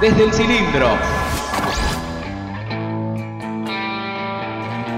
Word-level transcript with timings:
desde 0.00 0.24
el 0.24 0.32
cilindro. 0.32 0.88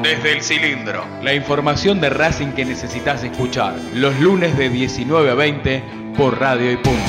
Desde 0.02 0.32
el 0.32 0.42
cilindro. 0.42 1.04
La 1.22 1.34
información 1.34 2.00
de 2.00 2.10
Racing 2.10 2.52
que 2.52 2.64
necesitas 2.64 3.22
escuchar 3.22 3.76
los 3.94 4.18
lunes 4.20 4.56
de 4.56 4.68
19 4.68 5.30
a 5.30 5.34
20 5.34 5.82
por 6.16 6.38
Radio 6.38 6.72
y 6.72 6.76
Punto. 6.76 7.00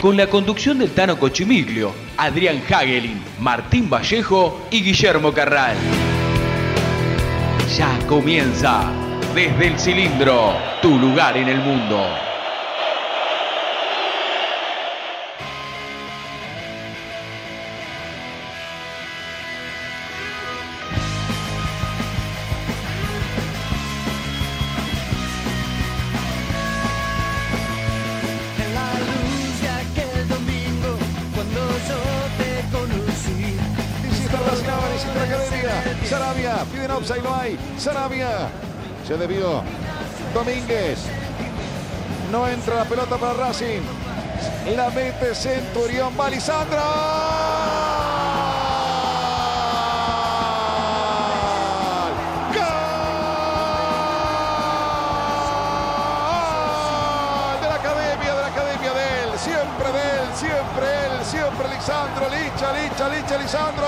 Con 0.00 0.16
la 0.16 0.28
conducción 0.28 0.78
del 0.78 0.92
Tano 0.92 1.18
Cochimiglio, 1.18 1.92
Adrián 2.16 2.62
Hagelin, 2.68 3.20
Martín 3.40 3.90
Vallejo 3.90 4.66
y 4.70 4.82
Guillermo 4.82 5.32
Carral. 5.32 5.76
Ya 7.76 7.98
comienza 8.06 8.92
desde 9.36 9.66
el 9.66 9.78
cilindro, 9.78 10.54
tu 10.80 10.98
lugar 10.98 11.36
en 11.36 11.46
el 11.46 11.58
mundo. 11.58 12.35
Se 39.06 39.16
debió. 39.16 39.62
Domínguez. 40.34 40.98
No 42.32 42.48
entra 42.48 42.74
la 42.76 42.84
pelota 42.84 43.16
para 43.16 43.34
Racing. 43.34 43.82
La 44.74 44.90
mete 44.90 45.34
Centurión, 45.34 46.12
va. 46.18 46.28
Siempre 59.36 59.92
de 59.92 60.00
él, 60.00 60.28
siempre 60.34 60.86
él, 61.06 61.24
siempre 61.24 61.68
Lisandro. 61.68 62.28
Licha, 62.28 62.72
Licha, 62.72 63.08
Licha, 63.08 63.38
Lisandro. 63.38 63.86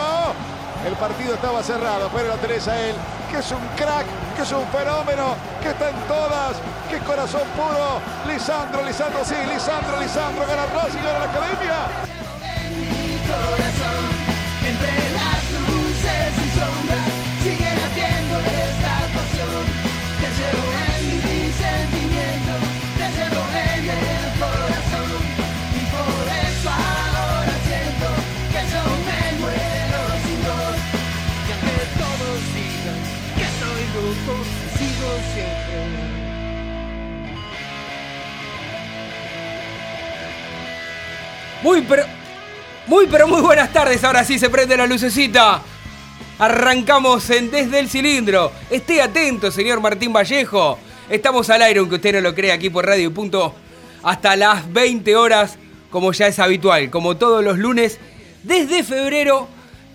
El 0.86 0.94
partido 0.94 1.34
estaba 1.34 1.62
cerrado, 1.62 2.08
pero 2.14 2.28
la 2.28 2.36
tenés 2.36 2.68
a 2.68 2.78
él, 2.80 2.94
que 3.30 3.38
es 3.38 3.50
un 3.52 3.66
crack, 3.76 4.06
que 4.36 4.42
es 4.42 4.52
un 4.52 4.66
fenómeno, 4.68 5.36
que 5.62 5.68
está 5.70 5.90
en 5.90 5.96
todas, 6.06 6.56
que 6.88 6.98
corazón 7.00 7.46
puro. 7.56 8.00
Lisandro, 8.26 8.84
Lisandro, 8.84 9.24
sí, 9.24 9.34
Lisandro, 9.52 10.00
Lisandro, 10.00 10.46
gana 10.46 10.66
Racing, 10.66 10.98
gana 10.98 11.18
la 11.18 11.24
academia. 11.24 12.17
Muy 41.68 41.82
pero. 41.82 42.04
Muy 42.86 43.06
pero 43.08 43.28
muy 43.28 43.42
buenas 43.42 43.70
tardes. 43.70 44.02
Ahora 44.02 44.24
sí 44.24 44.38
se 44.38 44.48
prende 44.48 44.74
la 44.74 44.86
lucecita. 44.86 45.60
Arrancamos 46.38 47.28
en 47.28 47.50
Desde 47.50 47.78
el 47.78 47.90
Cilindro. 47.90 48.50
Esté 48.70 49.02
atento, 49.02 49.50
señor 49.50 49.78
Martín 49.82 50.10
Vallejo. 50.10 50.78
Estamos 51.10 51.50
al 51.50 51.60
aire, 51.60 51.80
aunque 51.80 51.96
usted 51.96 52.14
no 52.14 52.20
lo 52.22 52.34
crea, 52.34 52.54
aquí 52.54 52.70
por 52.70 52.86
Radio 52.86 53.12
Punto. 53.12 53.54
Hasta 54.02 54.34
las 54.34 54.72
20 54.72 55.14
horas, 55.14 55.58
como 55.90 56.10
ya 56.12 56.28
es 56.28 56.38
habitual, 56.38 56.88
como 56.88 57.18
todos 57.18 57.44
los 57.44 57.58
lunes. 57.58 57.98
Desde 58.44 58.82
febrero. 58.82 59.46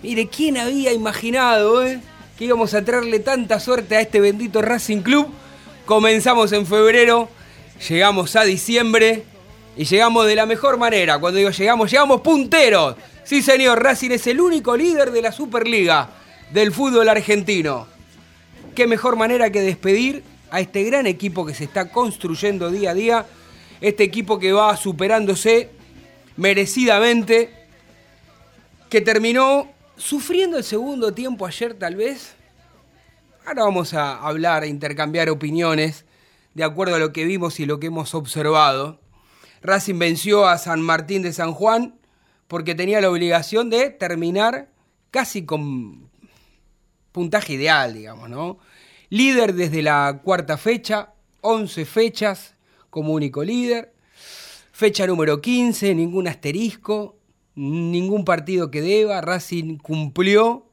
Mire, 0.03 0.27
¿quién 0.27 0.59
había 0.59 0.93
imaginado, 0.93 1.83
eh? 1.83 1.99
Que 2.37 2.45
íbamos 2.45 2.75
a 2.75 2.85
traerle 2.85 3.17
tanta 3.17 3.59
suerte 3.59 3.95
a 3.95 4.01
este 4.01 4.19
bendito 4.19 4.61
Racing 4.61 5.01
Club. 5.01 5.27
Comenzamos 5.87 6.51
en 6.51 6.67
febrero. 6.67 7.29
Llegamos 7.89 8.35
a 8.35 8.43
diciembre. 8.43 9.23
Y 9.75 9.85
llegamos 9.85 10.27
de 10.27 10.35
la 10.35 10.45
mejor 10.45 10.77
manera. 10.77 11.19
Cuando 11.19 11.37
digo 11.37 11.49
llegamos, 11.49 11.89
llegamos 11.89 12.21
punteros. 12.21 12.95
Sí, 13.23 13.41
señor, 13.41 13.81
Racing 13.81 14.11
es 14.11 14.27
el 14.27 14.39
único 14.39 14.77
líder 14.77 15.11
de 15.11 15.21
la 15.21 15.31
Superliga 15.31 16.09
del 16.51 16.71
fútbol 16.71 17.09
argentino. 17.09 17.87
Qué 18.75 18.85
mejor 18.85 19.15
manera 19.15 19.49
que 19.49 19.61
despedir 19.61 20.23
a 20.51 20.59
este 20.59 20.83
gran 20.83 21.07
equipo 21.07 21.45
que 21.45 21.53
se 21.53 21.63
está 21.63 21.89
construyendo 21.89 22.69
día 22.69 22.91
a 22.91 22.93
día. 22.93 23.25
Este 23.81 24.03
equipo 24.03 24.39
que 24.39 24.51
va 24.51 24.77
superándose 24.77 25.71
merecidamente. 26.37 27.51
Que 28.89 29.01
terminó 29.01 29.71
sufriendo 29.97 30.57
el 30.57 30.63
segundo 30.63 31.13
tiempo 31.13 31.47
ayer 31.47 31.73
tal 31.73 31.95
vez. 31.95 32.35
Ahora 33.45 33.63
vamos 33.63 33.93
a 33.93 34.19
hablar, 34.19 34.65
intercambiar 34.65 35.29
opiniones 35.29 36.05
de 36.53 36.63
acuerdo 36.63 36.95
a 36.95 36.99
lo 36.99 37.11
que 37.11 37.25
vimos 37.25 37.59
y 37.59 37.65
lo 37.65 37.79
que 37.79 37.87
hemos 37.87 38.13
observado. 38.13 39.02
Racing 39.63 39.97
venció 39.97 40.45
a 40.45 40.57
San 40.57 40.81
Martín 40.81 41.21
de 41.21 41.31
San 41.31 41.53
Juan 41.53 41.95
porque 42.47 42.75
tenía 42.75 42.99
la 42.99 43.09
obligación 43.09 43.69
de 43.69 43.89
terminar 43.89 44.69
casi 45.09 45.45
con 45.45 46.09
puntaje 47.13 47.53
ideal, 47.53 47.93
digamos, 47.93 48.29
¿no? 48.29 48.59
Líder 49.09 49.53
desde 49.53 49.81
la 49.81 50.19
cuarta 50.21 50.57
fecha, 50.57 51.13
11 51.41 51.85
fechas 51.85 52.55
como 52.89 53.13
único 53.13 53.43
líder. 53.43 53.93
Fecha 54.73 55.07
número 55.07 55.39
15, 55.39 55.95
ningún 55.95 56.27
asterisco, 56.27 57.15
ningún 57.55 58.25
partido 58.25 58.69
que 58.69 58.81
deba. 58.81 59.21
Racing 59.21 59.77
cumplió 59.77 60.65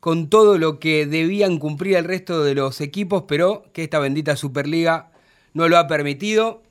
con 0.00 0.28
todo 0.28 0.58
lo 0.58 0.78
que 0.78 1.06
debían 1.06 1.58
cumplir 1.58 1.96
el 1.96 2.04
resto 2.04 2.44
de 2.44 2.54
los 2.54 2.80
equipos, 2.80 3.24
pero 3.26 3.64
que 3.72 3.84
esta 3.84 3.98
bendita 3.98 4.36
Superliga 4.36 5.10
no 5.54 5.68
lo 5.68 5.78
ha 5.78 5.86
permitido. 5.86 6.62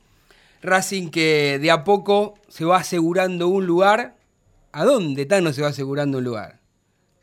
Racing 0.62 1.09
que 1.09 1.59
de 1.59 1.72
a 1.72 1.84
poco 1.84 2.35
se 2.47 2.66
va 2.66 2.78
asegurando 2.78 3.47
un 3.47 3.66
lugar. 3.66 4.18
¿A 4.72 4.85
dónde 4.85 5.25
Tano 5.25 5.53
se 5.53 5.62
va 5.62 5.69
asegurando 5.69 6.18
un 6.19 6.23
lugar? 6.23 6.59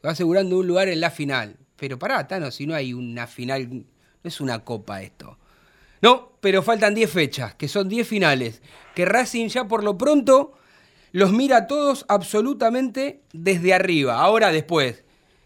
Se 0.00 0.06
va 0.06 0.12
asegurando 0.12 0.58
un 0.58 0.66
lugar 0.66 0.88
en 0.88 1.00
la 1.00 1.10
final. 1.10 1.56
Pero 1.76 1.98
pará, 1.98 2.26
Tano, 2.26 2.50
si 2.50 2.66
no 2.66 2.74
hay 2.74 2.92
una 2.92 3.26
final, 3.26 3.68
no 3.70 3.84
es 4.22 4.40
una 4.40 4.64
copa 4.64 5.02
esto. 5.02 5.38
No, 6.00 6.32
pero 6.40 6.62
faltan 6.62 6.94
10 6.94 7.10
fechas, 7.10 7.54
que 7.54 7.68
son 7.68 7.88
10 7.88 8.06
finales, 8.06 8.62
que 8.94 9.06
Racing 9.06 9.48
ya 9.48 9.66
por 9.66 9.82
lo 9.82 9.96
pronto 9.96 10.52
los 11.12 11.32
mira 11.32 11.56
a 11.56 11.66
todos 11.66 12.04
absolutamente 12.08 13.22
desde 13.32 13.72
arriba. 13.72 14.20
Ahora 14.20 14.52
después, 14.52 15.04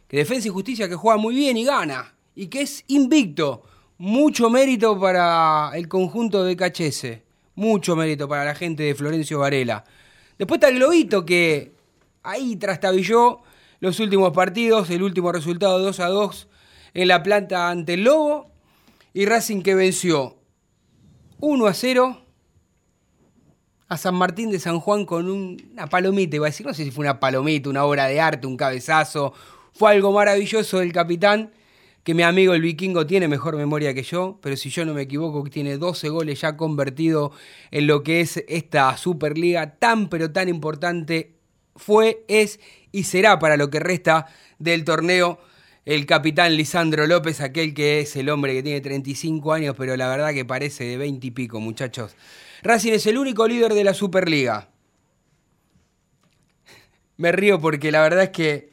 que 0.08 0.16
Defensa 0.16 0.48
y 0.48 0.50
Justicia 0.50 0.88
que 0.88 0.96
juega 0.96 1.18
muy 1.18 1.34
bien 1.34 1.56
y 1.56 1.64
gana, 1.64 2.16
y 2.34 2.48
que 2.48 2.62
es 2.62 2.84
invicto. 2.88 3.62
Mucho 3.98 4.48
mérito 4.48 4.98
para 4.98 5.72
el 5.74 5.88
conjunto 5.88 6.44
de 6.44 6.56
Cachese. 6.56 7.27
Mucho 7.58 7.96
mérito 7.96 8.28
para 8.28 8.44
la 8.44 8.54
gente 8.54 8.84
de 8.84 8.94
Florencio 8.94 9.40
Varela. 9.40 9.82
Después 10.38 10.58
está 10.58 10.68
el 10.68 10.76
Globito 10.76 11.26
que 11.26 11.72
ahí 12.22 12.54
trastabilló 12.54 13.40
los 13.80 13.98
últimos 13.98 14.32
partidos, 14.32 14.88
el 14.90 15.02
último 15.02 15.32
resultado 15.32 15.80
2 15.80 15.98
a 15.98 16.06
2 16.06 16.46
en 16.94 17.08
la 17.08 17.20
planta 17.24 17.68
ante 17.68 17.94
el 17.94 18.04
Lobo 18.04 18.52
y 19.12 19.26
Racing 19.26 19.62
que 19.62 19.74
venció 19.74 20.36
1 21.40 21.66
a 21.66 21.74
0 21.74 22.22
a 23.88 23.96
San 23.96 24.14
Martín 24.14 24.50
de 24.52 24.60
San 24.60 24.78
Juan 24.78 25.04
con 25.04 25.28
un- 25.28 25.60
una 25.72 25.88
palomita, 25.88 26.36
iba 26.36 26.46
a 26.46 26.50
decir, 26.50 26.64
no 26.64 26.74
sé 26.74 26.84
si 26.84 26.92
fue 26.92 27.06
una 27.06 27.18
palomita, 27.18 27.70
una 27.70 27.82
obra 27.84 28.06
de 28.06 28.20
arte, 28.20 28.46
un 28.46 28.56
cabezazo, 28.56 29.32
fue 29.72 29.90
algo 29.90 30.12
maravilloso 30.12 30.78
del 30.78 30.92
capitán, 30.92 31.50
que 32.02 32.14
mi 32.14 32.22
amigo 32.22 32.54
el 32.54 32.62
vikingo 32.62 33.06
tiene 33.06 33.28
mejor 33.28 33.56
memoria 33.56 33.92
que 33.92 34.02
yo, 34.02 34.38
pero 34.40 34.56
si 34.56 34.70
yo 34.70 34.84
no 34.84 34.94
me 34.94 35.02
equivoco, 35.02 35.42
tiene 35.50 35.76
12 35.76 36.08
goles 36.08 36.40
ya 36.40 36.56
convertidos 36.56 37.32
en 37.70 37.86
lo 37.86 38.02
que 38.02 38.20
es 38.20 38.42
esta 38.48 38.96
Superliga 38.96 39.78
tan 39.78 40.08
pero 40.08 40.30
tan 40.30 40.48
importante, 40.48 41.34
fue, 41.76 42.24
es 42.28 42.60
y 42.92 43.04
será 43.04 43.38
para 43.38 43.56
lo 43.56 43.70
que 43.70 43.80
resta 43.80 44.26
del 44.58 44.84
torneo 44.84 45.38
el 45.88 46.04
capitán 46.04 46.54
Lisandro 46.54 47.06
López, 47.06 47.40
aquel 47.40 47.72
que 47.72 48.00
es 48.00 48.14
el 48.16 48.28
hombre 48.28 48.52
que 48.52 48.62
tiene 48.62 48.82
35 48.82 49.54
años, 49.54 49.74
pero 49.78 49.96
la 49.96 50.06
verdad 50.08 50.34
que 50.34 50.44
parece 50.44 50.84
de 50.84 50.98
20 50.98 51.26
y 51.26 51.30
pico, 51.30 51.60
muchachos. 51.60 52.14
Racing 52.62 52.92
es 52.92 53.06
el 53.06 53.16
único 53.16 53.48
líder 53.48 53.72
de 53.72 53.84
la 53.84 53.94
Superliga. 53.94 54.68
Me 57.16 57.32
río 57.32 57.58
porque 57.58 57.90
la 57.90 58.02
verdad 58.02 58.24
es 58.24 58.30
que 58.30 58.70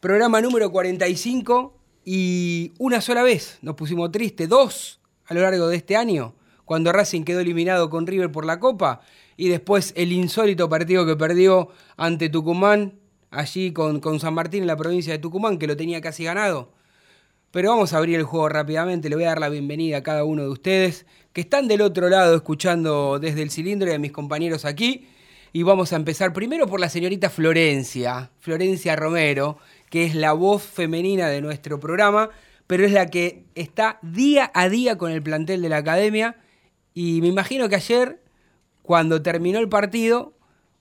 programa 0.00 0.40
número 0.40 0.72
45 0.72 1.75
y 2.08 2.72
una 2.78 3.00
sola 3.00 3.24
vez 3.24 3.58
nos 3.62 3.74
pusimos 3.74 4.12
tristes, 4.12 4.48
dos 4.48 5.00
a 5.26 5.34
lo 5.34 5.40
largo 5.40 5.66
de 5.66 5.76
este 5.76 5.96
año, 5.96 6.36
cuando 6.64 6.92
Racing 6.92 7.24
quedó 7.24 7.40
eliminado 7.40 7.90
con 7.90 8.06
River 8.06 8.30
por 8.30 8.46
la 8.46 8.60
Copa, 8.60 9.00
y 9.36 9.48
después 9.48 9.92
el 9.96 10.12
insólito 10.12 10.68
partido 10.68 11.04
que 11.04 11.16
perdió 11.16 11.68
ante 11.96 12.28
Tucumán, 12.28 12.94
allí 13.32 13.72
con, 13.72 13.98
con 13.98 14.20
San 14.20 14.34
Martín 14.34 14.62
en 14.62 14.68
la 14.68 14.76
provincia 14.76 15.12
de 15.12 15.18
Tucumán, 15.18 15.58
que 15.58 15.66
lo 15.66 15.76
tenía 15.76 16.00
casi 16.00 16.22
ganado. 16.22 16.72
Pero 17.50 17.70
vamos 17.70 17.92
a 17.92 17.98
abrir 17.98 18.14
el 18.14 18.22
juego 18.22 18.48
rápidamente, 18.48 19.08
le 19.08 19.16
voy 19.16 19.24
a 19.24 19.28
dar 19.28 19.40
la 19.40 19.48
bienvenida 19.48 19.96
a 19.96 20.02
cada 20.04 20.22
uno 20.22 20.42
de 20.42 20.48
ustedes 20.48 21.06
que 21.32 21.40
están 21.40 21.66
del 21.66 21.80
otro 21.80 22.08
lado 22.08 22.36
escuchando 22.36 23.18
desde 23.18 23.42
el 23.42 23.50
cilindro 23.50 23.90
y 23.90 23.94
a 23.94 23.98
mis 23.98 24.12
compañeros 24.12 24.64
aquí. 24.64 25.08
Y 25.52 25.62
vamos 25.62 25.92
a 25.92 25.96
empezar 25.96 26.32
primero 26.32 26.66
por 26.66 26.80
la 26.80 26.88
señorita 26.88 27.30
Florencia, 27.30 28.30
Florencia 28.40 28.94
Romero, 28.94 29.58
que 29.90 30.04
es 30.04 30.14
la 30.14 30.32
voz 30.32 30.62
femenina 30.62 31.28
de 31.28 31.40
nuestro 31.40 31.80
programa, 31.80 32.30
pero 32.66 32.84
es 32.84 32.92
la 32.92 33.06
que 33.06 33.44
está 33.54 33.98
día 34.02 34.50
a 34.54 34.68
día 34.68 34.98
con 34.98 35.12
el 35.12 35.22
plantel 35.22 35.62
de 35.62 35.68
la 35.68 35.78
academia. 35.78 36.36
Y 36.94 37.20
me 37.20 37.28
imagino 37.28 37.68
que 37.68 37.76
ayer, 37.76 38.22
cuando 38.82 39.22
terminó 39.22 39.58
el 39.58 39.68
partido, 39.68 40.34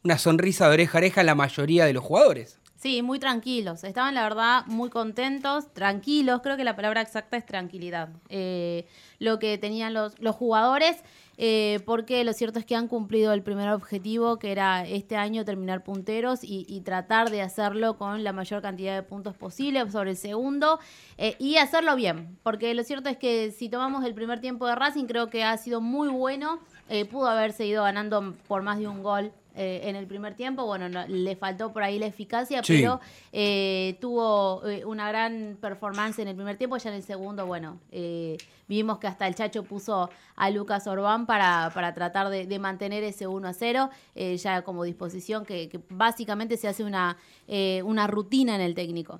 una 0.03 0.17
sonrisa 0.17 0.67
de 0.67 0.73
oreja 0.73 0.97
a 0.97 1.01
oreja 1.01 1.21
en 1.21 1.27
la 1.27 1.35
mayoría 1.35 1.85
de 1.85 1.93
los 1.93 2.03
jugadores. 2.03 2.59
Sí, 2.77 3.01
muy 3.01 3.17
tranquilos. 3.17 3.83
Estaban, 3.83 4.13
la 4.13 4.23
verdad, 4.23 4.65
muy 4.67 4.91
contentos, 4.91 5.73
tranquilos. 5.73 6.41
Creo 6.43 6.55
que 6.55 6.63
la 6.63 6.75
palabra 6.75 7.01
exacta 7.01 7.35
es 7.35 7.45
tranquilidad. 7.45 8.09
Eh, 8.29 8.85
lo 9.17 9.39
que 9.39 9.57
tenían 9.57 9.95
los, 9.95 10.19
los 10.19 10.35
jugadores, 10.35 10.97
eh, 11.37 11.79
porque 11.85 12.23
lo 12.23 12.33
cierto 12.33 12.59
es 12.59 12.65
que 12.65 12.75
han 12.75 12.87
cumplido 12.87 13.33
el 13.33 13.43
primer 13.43 13.69
objetivo, 13.69 14.37
que 14.37 14.51
era 14.51 14.85
este 14.85 15.15
año 15.17 15.45
terminar 15.45 15.83
punteros 15.83 16.43
y, 16.43 16.65
y 16.67 16.81
tratar 16.81 17.29
de 17.29 17.41
hacerlo 17.41 17.97
con 17.97 18.23
la 18.23 18.33
mayor 18.33 18.61
cantidad 18.61 18.95
de 18.95 19.03
puntos 19.03 19.35
posible 19.35 19.89
sobre 19.91 20.11
el 20.11 20.17
segundo 20.17 20.79
eh, 21.17 21.35
y 21.39 21.57
hacerlo 21.57 21.95
bien. 21.95 22.37
Porque 22.43 22.73
lo 22.73 22.83
cierto 22.83 23.09
es 23.09 23.17
que 23.17 23.51
si 23.51 23.69
tomamos 23.69 24.05
el 24.05 24.13
primer 24.13 24.39
tiempo 24.39 24.67
de 24.67 24.75
Racing, 24.75 25.05
creo 25.05 25.29
que 25.29 25.43
ha 25.43 25.57
sido 25.57 25.81
muy 25.81 26.09
bueno. 26.09 26.59
Eh, 26.89 27.05
pudo 27.05 27.27
haber 27.27 27.51
seguido 27.51 27.83
ganando 27.83 28.35
por 28.47 28.61
más 28.61 28.77
de 28.77 28.87
un 28.87 29.01
gol 29.01 29.31
eh, 29.55 29.81
en 29.85 29.95
el 29.95 30.05
primer 30.07 30.35
tiempo. 30.35 30.65
Bueno, 30.65 30.89
no- 30.89 31.07
le 31.07 31.35
faltó 31.35 31.71
por 31.73 31.83
ahí 31.83 31.97
la 31.99 32.05
eficacia, 32.07 32.61
Sí. 32.63 32.77
pero 32.77 32.99
eh, 33.31 33.97
tuvo 34.01 34.65
eh, 34.67 34.85
una 34.85 35.07
gran 35.09 35.57
performance 35.59 36.19
en 36.19 36.27
el 36.27 36.35
primer 36.35 36.57
tiempo. 36.57 36.77
Ya 36.77 36.89
en 36.89 36.95
el 36.97 37.03
segundo, 37.03 37.45
bueno, 37.45 37.79
eh, 37.91 38.37
vimos 38.67 38.97
que 38.99 39.07
hasta 39.07 39.27
el 39.27 39.35
Chacho 39.35 39.63
puso 39.63 40.09
a 40.35 40.49
Lucas 40.49 40.87
Orbán 40.87 41.25
para, 41.25 41.71
para 41.73 41.93
tratar 41.93 42.29
de, 42.29 42.45
de 42.45 42.59
mantener 42.59 43.03
ese 43.03 43.27
1 43.27 43.47
a 43.47 43.53
0, 43.53 43.89
eh, 44.15 44.37
ya 44.37 44.61
como 44.63 44.83
disposición 44.83 45.45
que, 45.45 45.69
que 45.69 45.79
básicamente 45.89 46.57
se 46.57 46.67
hace 46.67 46.83
una, 46.83 47.17
eh, 47.47 47.81
una 47.83 48.07
rutina 48.07 48.55
en 48.55 48.61
el 48.61 48.75
técnico. 48.75 49.19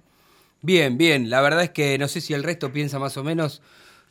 Bien, 0.62 0.98
bien. 0.98 1.30
La 1.30 1.42
verdad 1.42 1.64
es 1.64 1.70
que 1.70 1.98
no 2.00 2.08
sé 2.08 2.22
si 2.22 2.34
el 2.34 2.44
resto 2.44 2.72
piensa 2.72 2.98
más 2.98 3.18
o 3.18 3.24
menos 3.24 3.62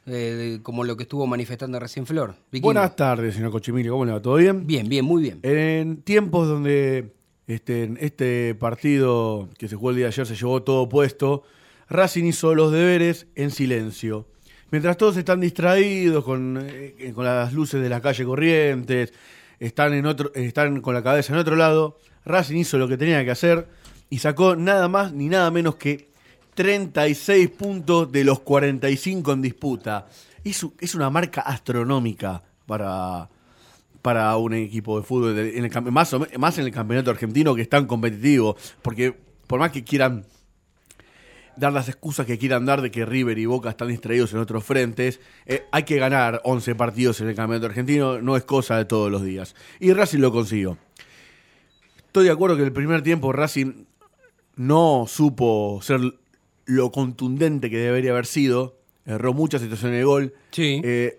eh, 0.06 0.58
como 0.62 0.84
lo 0.84 0.96
que 0.96 1.04
estuvo 1.04 1.26
manifestando 1.26 1.78
recién 1.80 2.06
Flor. 2.06 2.34
Buenas 2.60 2.94
tardes, 2.96 3.34
señor 3.34 3.50
Cochimilio. 3.50 3.92
¿Cómo 3.92 4.04
le 4.04 4.12
va? 4.12 4.20
¿Todo 4.20 4.36
bien? 4.36 4.66
Bien, 4.66 4.88
bien, 4.88 5.04
muy 5.04 5.22
bien. 5.22 5.40
En 5.42 6.02
tiempos 6.02 6.46
donde 6.46 7.12
este, 7.46 7.94
este 8.00 8.54
partido 8.54 9.48
que 9.58 9.68
se 9.68 9.76
jugó 9.76 9.90
el 9.90 9.96
día 9.96 10.06
de 10.06 10.08
ayer 10.08 10.26
se 10.26 10.36
llevó 10.36 10.62
todo 10.62 10.88
puesto, 10.88 11.42
Racing 11.88 12.24
hizo 12.24 12.54
los 12.54 12.72
deberes 12.72 13.26
en 13.34 13.50
silencio. 13.50 14.26
Mientras 14.70 14.96
todos 14.96 15.16
están 15.16 15.40
distraídos 15.40 16.24
con, 16.24 16.58
eh, 16.60 17.12
con 17.14 17.24
las 17.24 17.52
luces 17.52 17.80
de 17.80 17.88
la 17.88 18.00
calle 18.00 18.24
Corrientes, 18.24 19.12
están, 19.60 19.94
en 19.94 20.06
otro, 20.06 20.32
están 20.34 20.80
con 20.80 20.94
la 20.94 21.02
cabeza 21.02 21.32
en 21.32 21.38
otro 21.38 21.56
lado, 21.56 21.98
Racing 22.24 22.56
hizo 22.56 22.78
lo 22.78 22.88
que 22.88 22.96
tenía 22.96 23.24
que 23.24 23.30
hacer 23.30 23.68
y 24.10 24.18
sacó 24.18 24.56
nada 24.56 24.88
más 24.88 25.12
ni 25.12 25.28
nada 25.28 25.50
menos 25.50 25.76
que 25.76 26.08
36 26.54 27.50
puntos 27.50 28.10
de 28.10 28.24
los 28.24 28.40
45 28.40 29.32
en 29.32 29.42
disputa. 29.42 30.06
Es, 30.42 30.94
una 30.94 31.10
marca 31.10 31.40
astronómica 31.40 32.42
para, 32.66 33.28
para 34.02 34.36
un 34.36 34.54
equipo 34.54 34.98
de 34.98 35.06
fútbol, 35.06 35.38
en 35.38 35.64
el, 35.64 35.92
más, 35.92 36.14
más 36.38 36.58
en 36.58 36.66
el 36.66 36.70
campeonato 36.72 37.10
argentino 37.10 37.54
que 37.54 37.62
es 37.62 37.68
tan 37.68 37.86
competitivo, 37.86 38.56
porque 38.82 39.16
por 39.46 39.58
más 39.58 39.70
que 39.70 39.84
quieran 39.84 40.24
dar 41.56 41.72
las 41.72 41.88
excusas 41.88 42.26
que 42.26 42.38
quieran 42.38 42.66
dar 42.66 42.82
de 42.82 42.90
que 42.90 43.06
River 43.06 43.38
y 43.38 43.46
Boca 43.46 43.70
están 43.70 43.88
distraídos 43.88 44.32
en 44.32 44.40
otros 44.40 44.64
frentes, 44.64 45.20
eh, 45.46 45.64
hay 45.70 45.84
que 45.84 45.98
ganar 45.98 46.40
11 46.44 46.74
partidos 46.74 47.20
en 47.20 47.28
el 47.28 47.34
campeonato 47.34 47.66
argentino, 47.66 48.20
no 48.20 48.36
es 48.36 48.44
cosa 48.44 48.76
de 48.76 48.84
todos 48.84 49.10
los 49.10 49.22
días. 49.22 49.54
Y 49.80 49.92
Racing 49.92 50.18
lo 50.18 50.32
consiguió. 50.32 50.78
Estoy 52.06 52.24
de 52.24 52.30
acuerdo 52.30 52.56
que 52.56 52.62
el 52.62 52.72
primer 52.72 53.02
tiempo 53.02 53.32
Racing 53.32 53.84
no 54.56 55.06
supo 55.08 55.80
ser 55.82 56.00
lo 56.66 56.90
contundente 56.92 57.70
que 57.70 57.78
debería 57.78 58.12
haber 58.12 58.26
sido, 58.26 58.78
erró 59.06 59.32
muchas 59.34 59.60
situaciones 59.62 59.98
de 59.98 60.04
gol. 60.04 60.34
Sí. 60.50 60.80
Eh, 60.84 61.18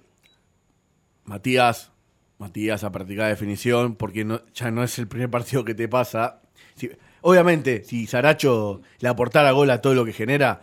Matías, 1.26 1.92
Matías 2.38 2.84
a 2.84 2.92
practicar 2.92 3.30
definición, 3.30 3.96
porque 3.96 4.26
no, 4.26 4.42
ya 4.54 4.72
no 4.72 4.84
es 4.84 4.98
el 5.00 5.08
primer 5.08 5.30
partido 5.30 5.64
que 5.66 5.74
te 5.74 5.88
pasa. 5.88 6.42
Si- 6.76 6.92
obviamente, 7.22 7.84
si 7.84 8.06
Saracho 8.08 8.82
le 9.00 9.10
aportara 9.10 9.52
gol 9.52 9.70
a 9.70 9.82
todo 9.82 9.94
lo 9.94 10.06
que 10.06 10.14
genera, 10.14 10.62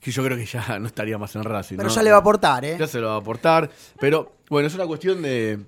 que 0.00 0.10
yo 0.10 0.24
creo 0.24 0.36
que 0.38 0.46
ya 0.46 0.78
no 0.78 0.86
estaría 0.86 1.18
más 1.18 1.34
en 1.36 1.44
Racing. 1.44 1.76
Pero 1.76 1.88
¿no? 1.88 1.94
ya 1.94 2.02
le 2.02 2.10
va 2.10 2.16
a 2.16 2.20
aportar, 2.20 2.64
¿eh? 2.64 2.76
Ya 2.78 2.86
se 2.86 3.00
lo 3.00 3.08
va 3.08 3.14
a 3.14 3.18
aportar. 3.18 3.70
Pero 3.98 4.36
bueno, 4.48 4.66
es 4.68 4.74
una 4.74 4.86
cuestión 4.86 5.20
de. 5.22 5.58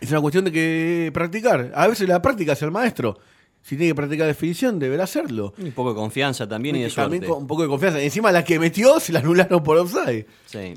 Es 0.00 0.10
una 0.10 0.20
cuestión 0.20 0.44
de 0.44 0.52
que 0.52 1.10
practicar. 1.12 1.70
A 1.74 1.86
veces 1.86 2.08
la 2.08 2.20
práctica 2.22 2.52
es 2.54 2.62
el 2.62 2.70
maestro. 2.72 3.18
Si 3.62 3.76
tiene 3.76 3.92
que 3.92 3.94
practicar 3.94 4.26
definición, 4.26 4.78
deberá 4.78 5.04
hacerlo. 5.04 5.54
Un 5.58 5.72
poco 5.72 5.90
de 5.90 5.94
confianza 5.96 6.48
también 6.48 6.76
y 6.76 6.82
de 6.82 6.90
También 6.90 7.22
suerte. 7.22 7.26
con 7.32 7.42
un 7.42 7.46
poco 7.46 7.62
de 7.62 7.68
confianza. 7.68 8.00
Encima 8.02 8.32
la 8.32 8.44
que 8.44 8.58
metió 8.58 8.98
se 9.00 9.12
la 9.12 9.20
anularon 9.20 9.62
por 9.62 9.76
offside. 9.78 10.26
Sí. 10.46 10.74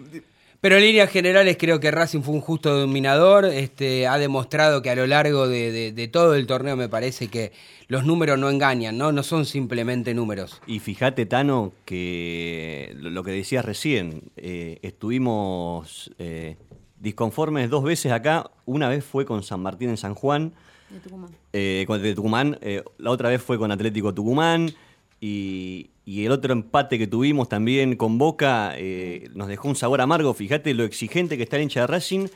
Pero 0.62 0.78
en 0.78 0.82
líneas 0.84 1.10
generales 1.12 1.58
creo 1.60 1.80
que 1.80 1.92
Racing 1.92 2.22
fue 2.22 2.34
un 2.34 2.42
justo 2.42 2.76
dominador. 2.80 3.46
Este, 3.46 4.08
ha 4.08 4.18
demostrado 4.18 4.82
que 4.82 4.90
a 4.90 4.96
lo 4.96 5.06
largo 5.06 5.48
de, 5.48 5.72
de- 5.72 5.92
de 5.92 6.08
todo 6.08 6.34
el 6.36 6.48
torneo 6.48 6.76
me 6.76 6.90
parece 6.90 7.28
que 7.28 7.52
los 7.88 8.04
números 8.06 8.40
no 8.40 8.50
engañan, 8.50 8.98
¿no? 8.98 9.12
No 9.12 9.22
son 9.22 9.46
simplemente 9.46 10.14
números. 10.16 10.60
Y 10.66 10.80
fíjate, 10.80 11.28
Tano, 11.28 11.72
que 11.86 12.96
lo 13.00 13.10
lo 13.12 13.24
que 13.24 13.32
decías 13.32 13.64
recién, 13.66 14.24
eh, 14.38 14.80
estuvimos 14.82 16.12
eh, 16.20 16.58
disconformes 17.00 17.70
dos 17.70 17.84
veces 17.84 18.12
acá. 18.12 18.50
Una 18.66 18.90
vez 18.90 19.04
fue 19.06 19.26
con 19.26 19.44
San 19.44 19.62
Martín 19.62 19.90
en 19.90 19.98
San 19.98 20.16
Juan, 20.16 20.54
De 20.96 21.02
Tucumán. 21.02 21.30
eh, 21.54 21.84
con 21.88 22.02
de 22.02 22.14
Tucumán. 22.16 22.58
eh, 22.62 22.84
la 22.98 23.12
otra 23.12 23.30
vez 23.30 23.42
fue 23.42 23.58
con 23.58 23.72
Atlético 23.72 24.14
Tucumán. 24.14 24.74
Y, 25.22 25.90
y 26.06 26.26
el 26.26 26.32
otro 26.32 26.54
empate 26.54 26.98
que 27.00 27.08
tuvimos 27.08 27.50
también 27.50 27.96
con 27.96 28.18
Boca 28.18 28.74
eh, 28.78 29.30
nos 29.34 29.48
dejó 29.48 29.68
un 29.70 29.76
sabor 29.76 30.02
amargo. 30.02 30.34
Fíjate 30.34 30.74
lo 30.74 30.84
exigente 30.84 31.38
que 31.38 31.44
está 31.44 31.56
el 31.58 31.64
hincha 31.64 31.82
de 31.82 31.88
Racing. 31.88 32.28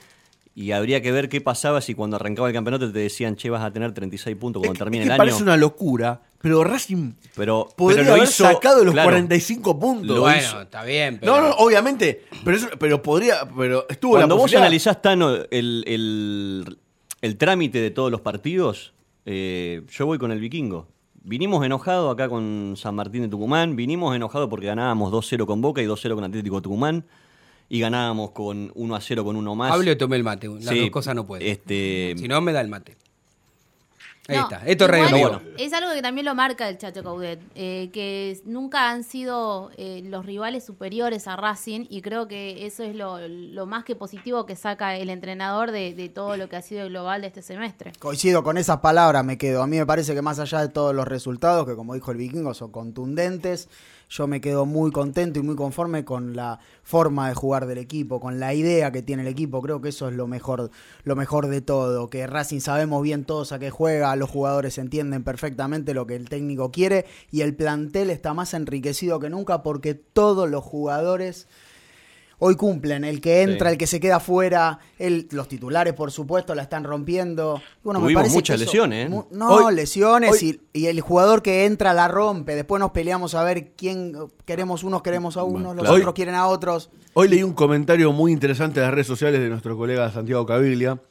Y 0.56 0.72
habría 0.72 1.02
que 1.02 1.12
ver 1.12 1.30
qué 1.30 1.40
pasaba 1.40 1.80
si 1.80 1.94
cuando 1.94 2.18
arrancaba 2.18 2.48
el 2.50 2.54
campeonato 2.54 2.92
te 2.92 3.00
decían, 3.00 3.36
che, 3.38 3.50
vas 3.50 3.64
a 3.64 3.72
tener 3.72 3.94
36 3.94 4.36
puntos 4.36 4.60
cuando 4.62 4.74
Es 4.74 4.78
que- 4.80 4.84
termine 4.84 5.04
es 5.04 5.08
que 5.08 5.08
el 5.08 5.12
año. 5.14 5.18
parece 5.20 5.44
una 5.44 5.56
locura, 5.56 6.22
pero 6.42 6.64
Racing 6.66 7.14
Pero, 7.36 7.70
podría 7.78 8.00
pero 8.00 8.10
lo 8.10 8.16
haber 8.16 8.28
hizo- 8.28 8.44
sacado 8.44 8.84
los 8.84 8.94
claro, 8.94 9.10
45 9.10 9.80
puntos. 9.80 10.16
Lo 10.18 10.22
bueno, 10.24 10.38
hizo. 10.42 10.62
está 10.62 10.84
bien, 10.84 11.20
pero... 11.20 11.40
No, 11.40 11.48
no, 11.50 11.56
obviamente. 11.58 12.24
Pero, 12.44 12.58
eso- 12.58 12.68
pero 12.78 13.02
podría. 13.02 13.48
Pero 13.58 13.86
estuvo 13.90 14.14
Cuando 14.14 14.28
la 14.28 14.34
vos 14.36 14.44
posibilidad. 14.46 14.64
analizás, 14.64 15.02
Tano, 15.02 15.34
el, 15.50 15.84
el- 15.88 16.78
el 17.22 17.38
trámite 17.38 17.82
de 17.82 17.92
todos 17.92 18.12
los 18.12 18.22
partidos, 18.22 18.94
eh, 19.26 19.84
yo 19.90 20.06
voy 20.06 20.18
con 20.18 20.32
el 20.32 20.40
vikingo. 20.40 20.88
Vinimos 21.22 21.66
enojados 21.66 22.12
acá 22.14 22.30
con 22.30 22.76
San 22.78 22.96
Martín 22.96 23.24
de 23.24 23.28
Tucumán, 23.28 23.76
vinimos 23.76 24.16
enojados 24.16 24.50
porque 24.50 24.68
ganábamos 24.68 25.12
2-0 25.12 25.46
con 25.46 25.62
Boca 25.62 25.82
y 25.82 25.86
2-0 25.86 26.16
con 26.16 26.24
Atlético 26.24 26.62
Tucumán, 26.62 27.06
y 27.68 27.80
ganábamos 27.80 28.32
con 28.32 28.74
1-0 28.74 29.24
con 29.24 29.36
uno 29.36 29.54
más. 29.54 29.72
Hable 29.72 29.92
o 29.92 29.98
tome 29.98 30.16
el 30.16 30.24
mate. 30.24 30.48
Las 30.48 30.64
Sí, 30.66 30.80
dos 30.80 30.90
cosas 30.90 31.16
no 31.16 31.28
puede. 31.28 31.52
Este, 31.52 32.16
Si 32.18 32.28
no, 32.28 32.42
me 32.42 32.52
da 32.52 32.62
el 32.62 32.68
mate. 32.70 32.98
Ahí 34.28 34.38
No, 34.38 34.44
está. 34.44 34.62
Esto 34.68 34.86
es 34.86 34.92
radio 34.92 35.10
Bueno. 35.10 35.42
Es 35.58 35.74
algo 35.74 35.92
que 35.94 36.02
también 36.02 36.26
lo 36.26 36.36
marca 36.36 36.70
el 36.70 36.78
Chacho 36.78 37.04
Caudet, 37.04 37.40
eh, 37.56 37.90
que 37.92 38.40
nunca 38.46 38.92
han 38.92 39.04
sido 39.04 39.72
eh, 39.78 40.02
los 40.06 40.26
rivales 40.26 40.64
superiores 40.66 41.28
a 41.28 41.36
Racing 41.36 41.86
y 41.90 42.02
creo 42.02 42.28
que 42.28 42.66
eso 42.68 42.84
es 42.84 42.96
lo, 42.96 43.18
lo 43.28 43.66
más 43.66 43.84
que 43.86 43.96
positivo 43.96 44.46
que 44.46 44.56
saca 44.56 44.96
el 44.98 45.10
entrenador 45.10 45.72
de, 45.72 45.94
de 45.96 46.10
todo 46.10 46.38
lo 46.38 46.48
que 46.48 46.58
ha 46.58 46.62
sido 46.62 46.84
el 46.84 46.90
global 46.90 47.22
de 47.22 47.28
este 47.28 47.42
semestre. 47.42 47.94
Coincido 47.98 48.44
con 48.44 48.58
esas 48.58 48.78
palabras, 48.80 49.26
me 49.26 49.38
quedo. 49.38 49.64
A 49.64 49.68
mí 49.68 49.78
me 49.78 49.86
parece 49.86 50.14
que 50.14 50.22
más 50.22 50.38
allá 50.40 50.62
de 50.62 50.70
todos 50.70 50.94
los 50.94 51.08
resultados, 51.08 51.66
que 51.66 51.76
como 51.76 51.96
dijo 51.96 52.12
el 52.12 52.18
vikingo, 52.18 52.54
son 52.54 52.72
contundentes, 52.72 53.68
yo 54.10 54.28
me 54.28 54.42
quedo 54.42 54.66
muy 54.66 54.92
contento 54.92 55.40
y 55.40 55.44
muy 55.44 55.56
conforme 55.56 56.04
con 56.04 56.36
la 56.36 56.60
forma 56.84 57.30
de 57.30 57.36
jugar 57.36 57.68
del 57.68 57.78
equipo, 57.78 58.20
con 58.20 58.40
la 58.40 58.54
idea 58.54 58.92
que 58.92 59.04
tiene 59.04 59.22
el 59.22 59.28
equipo. 59.28 59.62
Creo 59.62 59.82
que 59.82 59.90
eso 59.90 60.10
es 60.10 60.16
lo 60.16 60.28
mejor, 60.28 60.72
lo 61.04 61.16
mejor 61.16 61.48
de 61.48 61.62
todo. 61.62 62.10
Que 62.10 62.26
Racing 62.26 62.60
sabemos 62.60 63.04
bien 63.04 63.24
todos 63.24 63.52
a 63.52 63.60
qué 63.60 63.70
juega, 63.70 64.16
los 64.16 64.30
jugadores 64.30 64.78
entienden 64.80 65.24
perfectamente 65.24 65.94
lo 65.94 66.08
que 66.08 66.16
el 66.16 66.28
técnico 66.28 66.72
quiere 66.72 67.06
y 67.32 67.42
el 67.42 67.56
plantel 67.56 68.10
está 68.10 68.34
más 68.34 68.54
enriquecido 68.54 69.20
que 69.20 69.30
nunca 69.30 69.62
porque 69.62 69.94
todos 69.94 70.50
los 70.50 70.64
jugadores 70.64 71.48
hoy 72.40 72.56
cumplen. 72.56 73.04
El 73.04 73.22
que 73.22 73.42
entra, 73.44 73.70
Sí. 73.70 73.74
el 73.74 73.78
que 73.78 73.88
se 73.88 74.00
queda 74.00 74.20
fuera, 74.20 74.80
el, 74.98 75.28
los 75.32 75.48
titulares, 75.48 75.94
por 75.94 76.12
supuesto, 76.12 76.56
la 76.56 76.64
están 76.64 76.84
rompiendo. 76.84 77.62
Bueno, 77.84 78.00
Tuvimos 78.00 78.30
muchas 78.32 78.56
eso- 78.56 78.66
lesiones, 78.66 79.06
¿eh? 79.06 79.10
mu- 79.10 79.26
no, 79.32 79.50
Hoy- 79.50 79.76
lesiones 79.76 80.32
hoy- 80.32 80.60
y, 80.74 80.80
y 80.82 80.86
el 80.88 81.02
jugador 81.02 81.42
que 81.42 81.66
entra 81.66 81.94
la 81.94 82.08
rompe. 82.08 82.56
Después 82.56 82.80
nos 82.80 82.92
peleamos 82.92 83.36
a 83.36 83.44
ver 83.44 83.72
quién 83.76 84.14
queremos 84.46 84.84
unos, 84.84 85.02
queremos 85.02 85.38
a 85.38 85.44
unos, 85.44 85.76
los 85.76 85.88
otros 85.90 86.08
Hoy- 86.08 86.14
quieren 86.14 86.36
a 86.36 86.48
otros. 86.48 86.90
Hoy 87.14 87.28
leí 87.28 87.44
un 87.44 87.54
comentario 87.54 88.12
muy 88.12 88.32
interesante 88.32 88.80
de 88.80 88.86
las 88.86 88.94
redes 88.94 89.08
sociales 89.08 89.40
de 89.42 89.50
nuestro 89.50 89.76
colega 89.78 90.12
Santiago 90.12 90.46
Caviglia, 90.46 91.02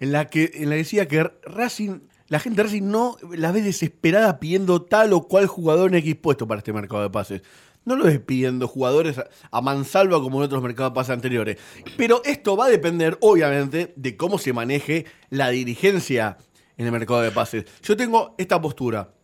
en 0.00 0.12
la 0.12 0.26
que, 0.26 0.50
en 0.54 0.64
la 0.70 0.74
que 0.74 0.78
decía 0.78 1.06
que 1.08 1.30
Racing, 1.44 2.00
la 2.28 2.40
gente 2.40 2.56
de 2.56 2.62
Racing 2.64 2.82
no 2.90 3.16
la 3.36 3.52
ve 3.52 3.62
desesperada 3.62 4.40
pidiendo 4.40 4.82
tal 4.82 5.12
o 5.12 5.28
cual 5.28 5.46
jugador 5.46 5.90
en 5.90 5.96
X 5.98 6.16
puesto 6.16 6.48
para 6.48 6.58
este 6.58 6.72
mercado 6.72 7.02
de 7.02 7.10
pases. 7.10 7.42
No 7.86 7.94
lo 7.94 8.04
ves 8.04 8.18
pidiendo 8.18 8.66
jugadores 8.66 9.16
a, 9.50 9.60
mansalva 9.60 10.20
como 10.20 10.38
en 10.38 10.46
otros 10.46 10.60
mercados 10.60 10.92
pases 10.92 11.10
anteriores. 11.10 11.56
Pero 11.96 12.20
esto 12.24 12.56
va 12.56 12.66
a 12.66 12.68
depender, 12.68 13.16
obviamente, 13.20 13.94
de 13.94 14.16
cómo 14.16 14.38
se 14.38 14.52
maneje 14.52 15.06
la 15.30 15.50
dirigencia 15.50 16.36
en 16.76 16.86
el 16.86 16.92
mercado 16.92 17.20
de 17.22 17.30
pases. 17.30 17.64
Yo 17.82 17.96
tengo 17.96 18.34
esta 18.38 18.60
postura. 18.60 19.14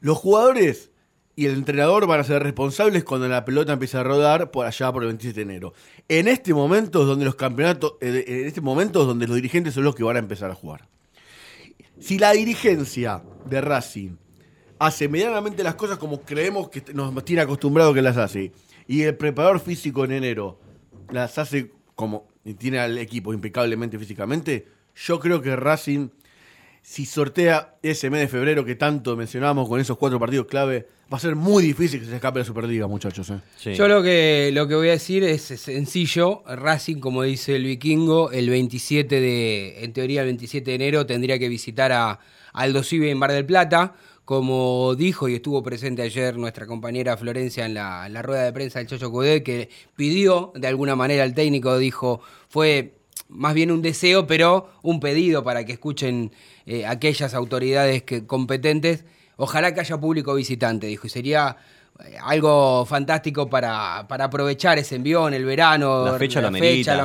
Los 0.00 0.18
jugadores 0.18 0.90
y 1.36 1.46
el 1.46 1.54
entrenador 1.54 2.08
van 2.08 2.18
a 2.18 2.24
ser 2.24 2.42
responsables 2.42 3.04
cuando 3.04 3.28
la 3.28 3.44
pelota 3.44 3.74
empiece 3.74 3.96
a 3.96 4.02
rodar 4.02 4.50
por 4.50 4.66
allá 4.66 4.90
por 4.90 5.04
el 5.04 5.10
27 5.10 5.36
de 5.36 5.42
enero. 5.42 5.72
En 6.08 6.26
este 6.26 6.52
momento 6.52 7.02
es 7.02 7.06
donde 7.06 7.24
los 7.24 7.36
campeonatos, 7.36 7.92
eh, 8.00 8.24
en 8.26 8.46
este 8.48 8.60
momento 8.60 9.02
es 9.02 9.06
donde 9.06 9.28
los 9.28 9.36
dirigentes 9.36 9.72
son 9.72 9.84
los 9.84 9.94
que 9.94 10.02
van 10.02 10.16
a 10.16 10.18
empezar 10.18 10.50
a 10.50 10.56
jugar. 10.56 10.88
Si 12.00 12.18
la 12.18 12.32
dirigencia 12.32 13.22
de 13.48 13.60
Racing 13.60 14.16
hace 14.78 15.08
medianamente 15.08 15.62
las 15.62 15.74
cosas 15.74 15.98
como 15.98 16.22
creemos 16.22 16.68
que 16.68 16.82
nos 16.94 17.24
tiene 17.24 17.42
acostumbrado 17.42 17.94
que 17.94 18.02
las 18.02 18.16
hace, 18.16 18.52
y 18.86 19.02
el 19.02 19.16
preparador 19.16 19.60
físico 19.60 20.04
en 20.04 20.12
enero 20.12 20.58
las 21.10 21.38
hace 21.38 21.72
como 21.94 22.28
y 22.44 22.54
tiene 22.54 22.78
al 22.78 22.96
equipo 22.98 23.34
impecablemente 23.34 23.98
físicamente, 23.98 24.68
yo 24.94 25.20
creo 25.20 25.42
que 25.42 25.54
Racing 25.54 26.08
si 26.88 27.04
sortea 27.04 27.74
ese 27.82 28.08
mes 28.08 28.20
de 28.22 28.28
febrero 28.28 28.64
que 28.64 28.74
tanto 28.74 29.14
mencionamos 29.14 29.68
con 29.68 29.78
esos 29.78 29.98
cuatro 29.98 30.18
partidos 30.18 30.46
clave, 30.46 30.88
va 31.12 31.18
a 31.18 31.20
ser 31.20 31.36
muy 31.36 31.62
difícil 31.62 32.00
que 32.00 32.06
se 32.06 32.14
escape 32.14 32.38
la 32.38 32.46
Superliga, 32.46 32.86
muchachos. 32.86 33.28
¿eh? 33.28 33.40
Sí. 33.58 33.74
Yo 33.74 33.88
lo 33.88 34.02
que, 34.02 34.50
lo 34.54 34.66
que 34.66 34.74
voy 34.74 34.88
a 34.88 34.92
decir 34.92 35.22
es 35.22 35.42
sencillo. 35.42 36.42
Racing, 36.46 36.96
como 36.96 37.24
dice 37.24 37.56
el 37.56 37.64
vikingo, 37.64 38.30
el 38.32 38.48
27 38.48 39.20
de, 39.20 39.84
en 39.84 39.92
teoría 39.92 40.22
el 40.22 40.28
27 40.28 40.70
de 40.70 40.74
enero 40.74 41.04
tendría 41.04 41.38
que 41.38 41.50
visitar 41.50 41.92
a 41.92 42.20
Aldo 42.54 42.82
Civi 42.82 43.10
en 43.10 43.18
Mar 43.18 43.32
del 43.32 43.44
Plata. 43.44 43.94
Como 44.28 44.94
dijo 44.94 45.26
y 45.30 45.36
estuvo 45.36 45.62
presente 45.62 46.02
ayer 46.02 46.36
nuestra 46.36 46.66
compañera 46.66 47.16
Florencia 47.16 47.64
en 47.64 47.72
la, 47.72 48.20
rueda 48.20 48.44
de 48.44 48.52
prensa 48.52 48.78
del 48.78 48.86
Chocho 48.86 49.10
Cudé, 49.10 49.42
que 49.42 49.70
pidió 49.96 50.52
de 50.54 50.68
alguna 50.68 50.94
manera 50.94 51.22
al 51.22 51.32
técnico, 51.32 51.78
dijo, 51.78 52.20
fue 52.50 52.98
más 53.30 53.54
bien 53.54 53.70
un 53.70 53.80
deseo, 53.80 54.26
pero 54.26 54.68
un 54.82 55.00
pedido 55.00 55.42
para 55.42 55.64
que 55.64 55.72
escuchen 55.72 56.30
eh, 56.66 56.84
aquellas 56.84 57.32
autoridades 57.32 58.02
que, 58.02 58.26
competentes. 58.26 59.06
Ojalá 59.38 59.72
que 59.72 59.80
haya 59.80 59.96
público 59.96 60.34
visitante, 60.34 60.88
dijo, 60.88 61.06
y 61.06 61.10
sería 61.10 61.56
algo 62.22 62.84
fantástico 62.86 63.48
para, 63.50 64.06
para 64.08 64.24
aprovechar 64.26 64.78
ese 64.78 64.96
envión, 64.96 65.34
el 65.34 65.44
verano, 65.44 66.04
La 66.04 66.14
fecha 66.18 66.40
amerita. 66.48 66.76
fecha 66.92 66.96
lo 66.96 67.02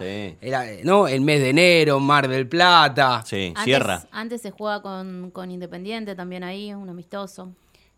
Sí. 0.00 0.36
Era, 0.40 0.64
¿no? 0.84 1.06
el 1.08 1.20
mes 1.20 1.40
de 1.40 1.50
enero, 1.50 2.00
Mar 2.00 2.26
del 2.28 2.48
Plata. 2.48 3.22
Sí, 3.24 3.46
Antes, 3.48 3.64
cierra. 3.64 4.02
antes 4.10 4.42
se 4.42 4.50
juega 4.50 4.82
con, 4.82 5.30
con 5.30 5.50
Independiente 5.50 6.14
también 6.14 6.42
ahí, 6.44 6.72
un 6.74 6.88
amistoso. 6.88 7.52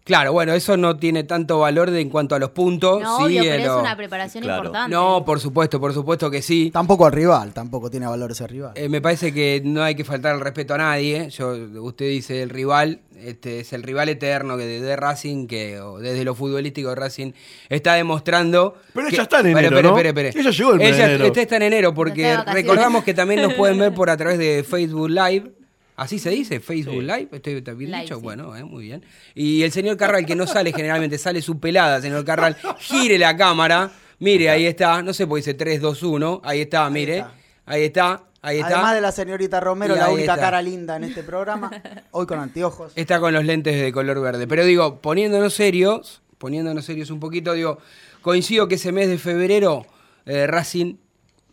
Claro, 0.08 0.32
bueno, 0.32 0.54
eso 0.54 0.78
no 0.78 0.96
tiene 0.96 1.22
tanto 1.24 1.58
valor 1.58 1.90
de, 1.90 2.00
en 2.00 2.08
cuanto 2.08 2.34
a 2.34 2.38
los 2.38 2.48
puntos. 2.50 3.02
No, 3.02 3.18
sí, 3.18 3.24
obvio, 3.38 3.42
pero 3.42 3.74
es 3.76 3.80
una 3.82 3.94
preparación 3.94 4.42
Claro. 4.42 4.58
importante. 4.64 4.90
No, 4.96 5.22
por 5.22 5.38
supuesto, 5.38 5.78
por 5.78 5.92
supuesto 5.92 6.30
que 6.30 6.40
sí. 6.40 6.70
Tampoco 6.72 7.04
al 7.04 7.12
rival, 7.12 7.52
tampoco 7.52 7.90
tiene 7.90 8.06
valor 8.06 8.30
ese 8.30 8.46
rival. 8.46 8.72
Eh, 8.74 8.88
me 8.88 9.02
parece 9.02 9.34
que 9.34 9.60
no 9.62 9.82
hay 9.82 9.94
que 9.94 10.04
faltar 10.04 10.34
el 10.34 10.40
respeto 10.40 10.72
a 10.72 10.78
nadie. 10.78 11.28
Yo, 11.28 11.54
usted 11.82 12.06
dice 12.08 12.42
el 12.42 12.48
rival, 12.48 13.00
este 13.22 13.60
es 13.60 13.74
el 13.74 13.82
rival 13.82 14.08
eterno 14.08 14.56
que 14.56 14.64
de, 14.64 14.80
de 14.80 14.96
Racing, 14.96 15.46
que 15.46 15.78
o 15.78 15.98
desde 15.98 16.24
lo 16.24 16.34
futbolístico 16.34 16.88
de 16.88 16.94
Racing 16.94 17.32
está 17.68 17.92
demostrando. 17.92 18.76
Pero 18.94 19.08
que- 19.08 19.14
ella 19.14 19.24
está 19.24 19.40
en 19.40 19.48
enero, 19.48 19.82
¿no? 19.82 19.98
Ella 19.98 20.50
llegó 20.50 20.72
el 20.72 20.78
de 20.78 20.88
Ella 20.88 21.04
enero. 21.04 21.24
está- 21.26 21.40
está 21.42 21.56
en 21.56 21.62
enero 21.64 21.92
porque 21.92 22.34
recordamos 22.46 23.04
que 23.04 23.12
también 23.12 23.42
nos 23.42 23.52
pueden 23.52 23.78
ver 23.78 23.92
por 23.92 24.08
a 24.08 24.16
través 24.16 24.38
de 24.38 24.64
Facebook 24.66 25.10
Live. 25.10 25.52
¿Así 25.98 26.20
se 26.20 26.30
dice? 26.30 26.60
¿Facebook 26.60 27.02
Live? 27.02 27.28
¿Estoy 27.32 27.54
está 27.54 27.72
bien 27.72 27.90
Live, 27.90 28.02
dicho? 28.02 28.14
sí. 28.18 28.22
Bueno, 28.22 28.56
eh, 28.56 28.62
muy 28.62 28.84
bien. 28.84 29.04
Y 29.34 29.64
el 29.64 29.72
señor 29.72 29.96
Carral, 29.96 30.24
que 30.24 30.36
no 30.36 30.46
sale 30.46 30.72
generalmente, 30.72 31.18
sale 31.18 31.42
su 31.42 31.58
pelada, 31.58 32.00
señor 32.00 32.24
Carral. 32.24 32.56
Gire 32.78 33.18
la 33.18 33.36
cámara. 33.36 33.90
Mire, 34.20 34.48
ahí 34.48 34.66
está. 34.66 35.02
No 35.02 35.12
sé 35.12 35.26
por 35.26 35.38
qué 35.38 35.40
dice 35.40 35.54
3, 35.54 35.80
2, 35.80 36.02
1. 36.04 36.40
Ahí 36.44 36.60
está, 36.60 36.88
mire. 36.88 37.16
está. 37.18 37.34
Ahí 37.66 37.82
está. 37.82 38.22
Ahí 38.42 38.58
está. 38.58 38.74
Además 38.74 38.94
de 38.94 39.00
la 39.00 39.10
señorita 39.10 39.58
Romero, 39.58 39.96
la 39.96 40.10
única 40.10 40.34
está. 40.34 40.44
cara 40.44 40.62
linda 40.62 40.94
en 40.94 41.02
este 41.02 41.24
programa, 41.24 41.68
hoy 42.12 42.26
con 42.26 42.38
anteojos. 42.38 42.92
Está 42.94 43.18
con 43.18 43.34
los 43.34 43.44
lentes 43.44 43.74
de 43.80 43.92
color 43.92 44.20
verde. 44.20 44.46
Pero 44.46 44.64
digo, 44.64 45.00
poniéndonos 45.00 45.54
serios, 45.54 46.22
poniéndonos 46.38 46.84
serios 46.84 47.10
un 47.10 47.18
poquito, 47.18 47.54
digo, 47.54 47.78
coincido 48.22 48.68
que 48.68 48.76
ese 48.76 48.92
mes 48.92 49.08
de 49.08 49.18
febrero, 49.18 49.84
eh, 50.26 50.46
Racing, 50.46 50.94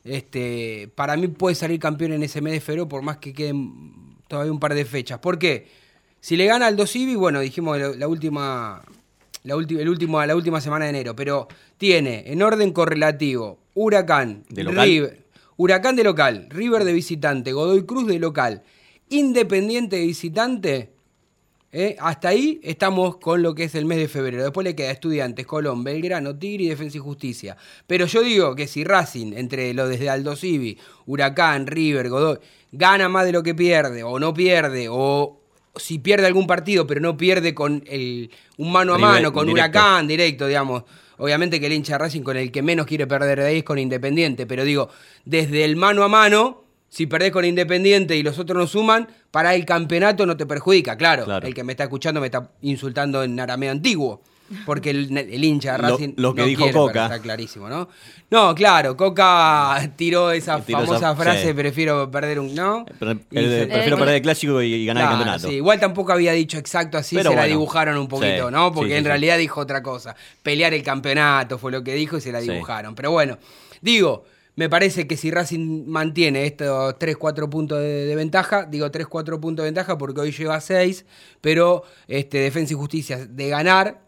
este, 0.03 0.91
para 0.93 1.17
mí 1.17 1.29
puede 1.29 1.55
salir 1.55 1.79
campeón 1.79 2.13
en 2.13 2.21
ese 2.21 2.41
mes 2.41 2.53
de 2.53 2.61
febrero, 2.61 2.87
por 2.87 3.01
más 3.01 3.17
que 3.17 3.33
queden 3.33 3.94
todavía 4.27 4.51
un 4.51 4.59
par 4.59 4.73
de 4.73 4.85
fechas. 4.85 5.19
¿Por 5.19 5.37
qué? 5.39 5.67
Si 6.19 6.35
le 6.35 6.45
gana 6.45 6.67
al 6.67 6.75
Dosivi, 6.75 7.15
bueno, 7.15 7.39
dijimos 7.39 7.77
la, 7.97 8.07
última. 8.07 8.81
La, 9.43 9.55
ulti- 9.55 9.79
el 9.79 9.87
último, 9.89 10.23
la 10.25 10.35
última 10.35 10.59
semana 10.59 10.85
de 10.85 10.89
enero, 10.89 11.15
pero 11.15 11.47
tiene 11.77 12.23
en 12.25 12.41
orden 12.41 12.71
correlativo 12.71 13.59
Huracán, 13.75 14.43
De 14.49 14.63
local. 14.63 14.85
River, 14.87 15.25
Huracán 15.57 15.95
de 15.95 16.03
local, 16.03 16.47
River 16.49 16.83
de 16.83 16.93
visitante, 16.93 17.51
Godoy 17.53 17.85
Cruz 17.85 18.07
de 18.07 18.17
local, 18.17 18.63
Independiente 19.09 19.97
de 19.97 20.05
visitante, 20.07 20.94
¿eh? 21.75 21.97
hasta 21.99 22.29
ahí 22.29 22.61
estamos 22.63 23.17
con 23.17 23.43
lo 23.43 23.53
que 23.53 23.65
es 23.65 23.75
el 23.75 23.85
mes 23.85 23.97
de 23.97 24.07
febrero. 24.07 24.41
Después 24.41 24.63
le 24.63 24.75
queda 24.75 24.91
Estudiantes, 24.91 25.45
Colón, 25.45 25.83
Belgrano, 25.83 26.37
Tigre 26.37 26.63
y 26.63 26.69
Defensa 26.69 26.97
y 26.97 27.01
Justicia. 27.01 27.57
Pero 27.85 28.05
yo 28.05 28.23
digo 28.23 28.55
que 28.55 28.65
si 28.65 28.85
Racing, 28.85 29.33
entre 29.35 29.73
lo 29.73 29.87
desde 29.87 30.09
Aldo 30.09 30.37
Civi, 30.37 30.77
Huracán, 31.05 31.67
River, 31.67 32.09
Godoy, 32.09 32.39
gana 32.71 33.09
más 33.09 33.25
de 33.25 33.33
lo 33.33 33.43
que 33.43 33.53
pierde, 33.53 34.03
o 34.03 34.17
no 34.19 34.33
pierde, 34.33 34.87
o 34.89 35.41
si 35.75 35.99
pierde 35.99 36.25
algún 36.25 36.47
partido, 36.47 36.87
pero 36.87 37.01
no 37.01 37.17
pierde 37.17 37.53
con 37.53 37.83
el, 37.87 38.31
un 38.57 38.71
mano 38.71 38.93
a 38.93 38.97
mano, 38.97 39.33
con 39.33 39.45
directo. 39.45 39.77
Huracán 39.77 40.07
directo, 40.07 40.47
digamos. 40.47 40.83
Obviamente 41.17 41.59
que 41.59 41.67
el 41.67 41.73
hincha 41.73 41.97
Racing 41.97 42.21
con 42.21 42.37
el 42.37 42.51
que 42.51 42.61
menos 42.61 42.85
quiere 42.85 43.05
perder 43.05 43.39
de 43.39 43.47
ahí 43.47 43.57
es 43.59 43.63
con 43.63 43.77
Independiente, 43.77 44.45
pero 44.45 44.63
digo, 44.63 44.89
desde 45.25 45.65
el 45.65 45.75
mano 45.75 46.03
a 46.03 46.07
mano, 46.07 46.64
si 46.95 47.07
perdés 47.07 47.31
con 47.31 47.43
Independiente 47.43 48.15
y 48.15 48.23
los 48.23 48.39
otros 48.39 48.57
no 48.57 48.67
suman, 48.67 49.09
para 49.29 49.53
el 49.53 49.65
campeonato 49.65 50.25
no 50.25 50.37
te 50.37 50.45
perjudica, 50.45 50.95
claro. 50.95 51.25
Claro. 51.25 51.45
El 51.45 51.53
que 51.53 51.61
me 51.65 51.73
está 51.73 51.83
escuchando 51.83 52.21
me 52.21 52.27
está 52.27 52.51
insultando 52.61 53.21
en 53.21 53.37
arameo 53.37 53.71
antiguo. 53.71 54.21
Porque 54.65 54.91
el, 54.91 55.17
el 55.17 55.43
hincha 55.43 55.71
de 55.71 55.77
Racing. 55.79 56.13
lo 56.17 56.35
que 56.35 56.41
no 56.41 56.47
dijo 56.47 56.61
quiere, 56.65 56.77
Coca. 56.77 57.05
Está 57.05 57.19
clarísimo, 57.19 57.67
¿no? 57.67 57.89
No, 58.29 58.53
claro, 58.53 58.95
Coca 58.95 59.91
tiró 59.95 60.29
esa 60.31 60.61
Tiró 60.61 60.77
esa- 60.83 60.87
famosa 60.87 61.15
frase: 61.15 61.47
sí. 61.47 61.53
prefiero 61.53 62.11
perder 62.11 62.39
un. 62.39 62.53
¿No? 62.53 62.85
El- 63.01 63.17
prefiero 63.21 63.95
Eh, 63.95 63.99
perder 63.99 64.15
el 64.17 64.21
clásico 64.21 64.61
y, 64.61 64.71
y 64.71 64.85
ganar 64.85 65.03
el 65.05 65.09
campeonato. 65.09 65.47
sí, 65.47 65.55
igual 65.55 65.79
tampoco 65.79 66.13
había 66.13 66.31
dicho 66.33 66.59
exacto 66.59 66.95
así, 66.99 67.15
Pero 67.15 67.31
se 67.31 67.35
la 67.35 67.45
dibujaron 67.45 67.97
un 67.97 68.07
poquito, 68.07 68.47
sí, 68.47 68.53
¿no? 68.53 68.71
Porque 68.71 68.95
en 68.97 69.05
realidad 69.05 69.39
dijo 69.39 69.59
otra 69.61 69.81
cosa. 69.81 70.15
Pelear 70.43 70.75
el 70.75 70.83
campeonato 70.83 71.57
fue 71.57 71.71
lo 71.71 71.83
que 71.83 71.95
dijo 71.95 72.17
y 72.17 72.21
se 72.21 72.31
la 72.31 72.39
dibujaron. 72.39 72.93
Pero 72.93 73.09
bueno, 73.09 73.39
digo, 73.81 74.25
me 74.55 74.69
parece 74.69 75.05
que 75.07 75.17
si 75.17 75.31
Racing 75.31 75.85
mantiene 75.87 76.45
estos 76.45 76.95
3-4 76.95 77.49
puntos 77.49 77.79
de, 77.79 78.05
de 78.05 78.15
ventaja, 78.15 78.65
digo 78.65 78.89
3-4 78.89 79.39
puntos 79.39 79.63
de 79.63 79.67
ventaja 79.71 79.97
porque 79.97 80.21
hoy 80.21 80.31
lleva 80.31 80.59
6, 80.61 81.05
pero 81.41 81.83
este, 82.07 82.37
Defensa 82.39 82.73
y 82.73 82.77
Justicia 82.77 83.25
de 83.25 83.49
ganar 83.49 84.01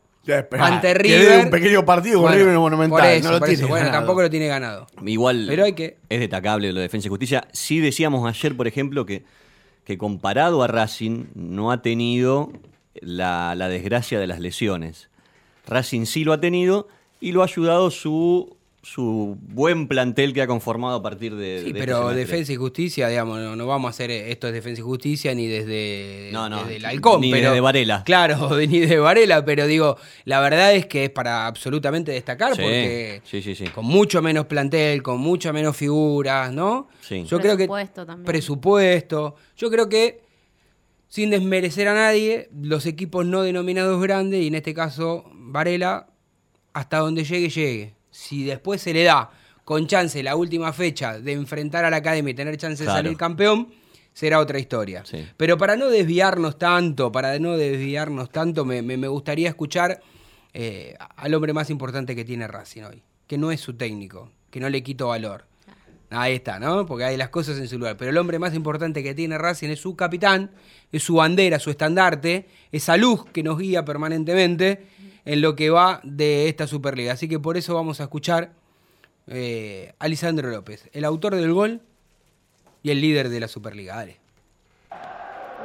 ante 0.60 0.94
River. 0.94 1.46
un 1.46 1.50
pequeño 1.50 1.86
partido 1.86 2.16
con 2.22 2.24
Bueno, 2.32 2.38
River 2.38 2.58
Monumental, 2.60 3.00
Por 3.00 3.06
eso, 3.10 3.24
no 3.28 3.32
lo 3.34 3.40
por 3.40 3.48
tiene 3.48 3.60
eso. 3.62 3.68
Bueno, 3.70 3.86
ganado. 3.86 4.02
tampoco 4.02 4.22
lo 4.24 4.30
tiene 4.30 4.48
ganado. 4.48 4.88
Igual 5.06 5.46
Pero 5.48 5.64
hay 5.66 5.74
que- 5.74 5.98
es 6.10 6.20
destacable 6.20 6.70
lo 6.74 6.80
de 6.80 6.84
Defensa 6.84 7.08
y 7.08 7.10
Justicia. 7.10 7.48
Sí 7.54 7.80
decíamos 7.80 8.28
ayer, 8.28 8.56
por 8.58 8.68
ejemplo, 8.68 9.06
que, 9.06 9.24
que 9.86 9.98
comparado 9.98 10.64
a 10.64 10.68
Racing 10.68 11.28
no 11.34 11.72
ha 11.72 11.82
tenido 11.82 12.52
la, 13.00 13.56
la 13.56 13.70
desgracia 13.70 14.20
de 14.20 14.28
las 14.28 14.40
lesiones. 14.42 15.10
Racing 15.66 16.06
sí 16.06 16.26
lo 16.26 16.34
ha 16.34 16.42
tenido 16.42 16.90
y 17.22 17.32
lo 17.32 17.42
ha 17.42 17.46
ayudado 17.46 17.90
su, 17.90 18.57
su 18.88 19.38
buen 19.42 19.90
plantel 19.90 20.34
que 20.34 20.42
ha 20.42 20.48
conformado 20.48 20.96
a 20.96 21.02
partir 21.04 21.36
de... 21.36 21.58
Sí, 21.58 21.64
de 21.64 21.68
este 21.68 21.80
pero. 21.80 22.10
Defensa 22.12 22.54
y 22.54 22.56
Justicia, 22.56 23.10
digamos, 23.10 23.38
no, 23.40 23.54
no 23.58 23.68
vamos 23.68 23.88
a 23.88 23.90
hacer 23.90 24.10
eh, 24.12 24.32
esto 24.32 24.48
es 24.48 24.54
Defensa 24.54 24.80
y 24.80 24.84
Justicia 24.84 25.36
ni 25.36 25.46
desde, 25.46 26.30
No, 26.32 26.48
no, 26.48 26.62
desde 26.64 26.78
el 26.78 26.86
halcón. 26.86 27.20
ni 27.20 27.30
pero, 27.30 27.50
desde 27.50 27.60
Varela. 27.60 28.04
Claro, 28.06 28.58
ni 28.68 28.80
de 28.80 28.98
Varela, 28.98 29.44
pero 29.44 29.68
digo, 29.68 29.98
la 30.24 30.40
verdad 30.40 30.74
es 30.74 30.86
que 30.86 31.04
es 31.04 31.10
para 31.10 31.48
absolutamente 31.48 32.14
destacar 32.14 32.56
Sí, 32.56 32.62
porque 32.62 33.22
sí, 33.26 33.42
sí, 33.42 33.56
sí. 33.56 33.66
con 33.66 33.86
mucho 33.86 34.22
menos 34.22 34.46
plantel, 34.46 35.04
con 35.04 35.20
mucho 35.20 35.52
menos 35.52 35.76
figuras, 35.76 36.54
¿no? 36.54 36.88
Sí. 37.02 37.26
Yo 37.26 37.40
creo 37.42 37.58
que 37.58 37.66
Presupuesto 37.66 38.06
también. 38.06 38.26
presupuesto. 38.26 39.36
Yo 39.58 39.70
creo 39.70 39.90
que 39.90 40.22
sin 41.10 41.30
desmerecer 41.30 41.90
a 41.90 41.94
nadie, 41.94 42.50
los 42.58 42.86
equipos 42.86 43.26
no 43.26 43.42
denominados 43.42 44.02
grandes 44.02 44.42
y 44.44 44.48
en 44.48 44.56
este 44.56 44.74
caso 44.74 45.26
Varela 45.34 46.08
hasta 46.72 47.00
donde 47.00 47.26
llegue 47.26 47.50
llegue. 47.50 47.97
Si 48.18 48.44
después 48.44 48.82
se 48.82 48.94
le 48.94 49.04
da 49.04 49.30
con 49.64 49.86
chance 49.86 50.24
la 50.24 50.36
última 50.36 50.74
fecha 50.74 51.20
de 51.20 51.34
enfrentar 51.34 51.86
a 51.86 51.90
la 51.92 51.98
academia 51.98 52.32
y 52.32 52.34
tener 52.34 52.58
chance 52.58 52.84
de 52.84 52.90
salir 52.90 53.16
campeón, 53.18 53.68
será 54.14 54.40
otra 54.40 54.58
historia. 54.58 55.04
Sí. 55.06 55.24
Pero 55.38 55.58
para 55.58 55.76
no 55.76 55.88
desviarnos 55.90 56.58
tanto, 56.58 57.12
para 57.12 57.38
no 57.38 57.56
desviarnos 57.58 58.32
tanto, 58.32 58.66
me, 58.66 58.82
me- 58.82 58.98
me 58.98 59.08
gustaría 59.08 59.50
escuchar 59.50 60.02
eh, 60.54 60.96
al 61.16 61.34
hombre 61.36 61.54
más 61.54 61.70
importante 61.70 62.16
que 62.16 62.26
tiene 62.26 62.48
Racing 62.48 62.82
hoy, 62.84 63.04
que 63.28 63.38
no 63.38 63.52
es 63.52 63.62
su 63.62 63.76
técnico, 63.76 64.32
que 64.50 64.60
no 64.60 64.68
le 64.70 64.82
quito 64.82 65.10
valor. 65.10 65.46
Ahí 66.10 66.34
está, 66.36 66.58
¿no? 66.58 66.86
Porque 66.86 67.04
hay 67.04 67.18
las 67.18 67.30
cosas 67.30 67.58
en 67.60 67.68
su 67.68 67.78
lugar. 67.78 67.98
Pero 67.98 68.10
el 68.12 68.18
hombre 68.18 68.40
más 68.40 68.56
importante 68.56 69.04
que 69.04 69.14
tiene 69.14 69.38
Racing 69.38 69.68
es 69.70 69.80
su 69.82 69.96
capitán, 69.96 70.50
es 70.92 71.04
su 71.04 71.16
bandera, 71.16 71.60
su 71.60 71.70
estandarte, 71.70 72.48
esa 72.72 72.96
luz 72.98 73.26
que 73.32 73.44
nos 73.44 73.60
guía 73.60 73.84
permanentemente 73.86 74.88
en 75.28 75.42
lo 75.42 75.58
que 75.58 75.70
va 75.70 76.00
de 76.04 76.48
esta 76.48 76.68
Superliga. 76.68 77.12
Así 77.12 77.28
que 77.28 77.38
por 77.38 77.58
eso 77.58 77.76
vamos 77.76 78.00
a 78.00 78.04
escuchar 78.04 78.52
eh, 79.28 79.94
a 80.00 80.08
Lisandro 80.08 80.50
López, 80.50 80.90
el 80.94 81.04
autor 81.04 81.36
del 81.36 81.52
gol 81.52 81.82
y 82.82 82.92
el 82.92 83.02
líder 83.02 83.28
de 83.28 83.42
la 83.42 83.50
Superliga. 83.50 83.98
Dale. 83.98 84.18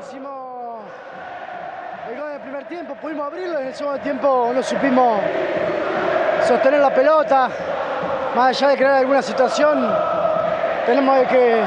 Hicimos 0.01 0.81
el 2.11 2.19
gol 2.19 2.31
en 2.31 2.35
el 2.35 2.41
primer 2.41 2.67
tiempo, 2.67 2.97
pudimos 3.01 3.27
abrirlo 3.29 3.61
en 3.61 3.69
el 3.69 3.75
segundo 3.75 4.01
tiempo 4.01 4.51
no 4.53 4.63
supimos 4.65 5.21
sostener 6.45 6.81
la 6.81 6.93
pelota. 6.93 7.49
Más 8.35 8.57
allá 8.57 8.71
de 8.71 8.77
crear 8.77 8.95
alguna 8.95 9.23
situación, 9.23 9.89
tenemos 10.87 11.29
que, 11.29 11.63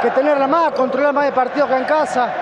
que 0.00 0.10
tenerla 0.12 0.46
más, 0.46 0.72
controlar 0.74 1.12
más 1.12 1.26
el 1.26 1.32
partido 1.32 1.64
acá 1.64 1.78
en 1.78 1.84
casa. 1.86 2.34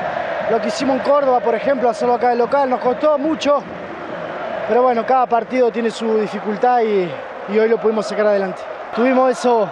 Lo 0.50 0.60
que 0.60 0.68
hicimos 0.68 0.98
en 0.98 1.02
Córdoba, 1.02 1.40
por 1.40 1.54
ejemplo, 1.54 1.88
hacerlo 1.88 2.14
acá 2.14 2.28
de 2.30 2.36
local, 2.36 2.68
nos 2.68 2.80
costó 2.80 3.16
mucho. 3.16 3.62
Pero 4.66 4.83
bueno, 4.83 5.04
cada 5.04 5.26
partido 5.26 5.71
tiene 5.71 5.90
su 5.90 6.18
dificultad 6.18 6.80
y, 6.80 7.59
hoy 7.59 7.68
lo 7.68 7.78
pudimos 7.78 8.06
sacar 8.06 8.28
adelante. 8.28 8.62
Tuvimos 8.97 9.30
eso 9.33 9.68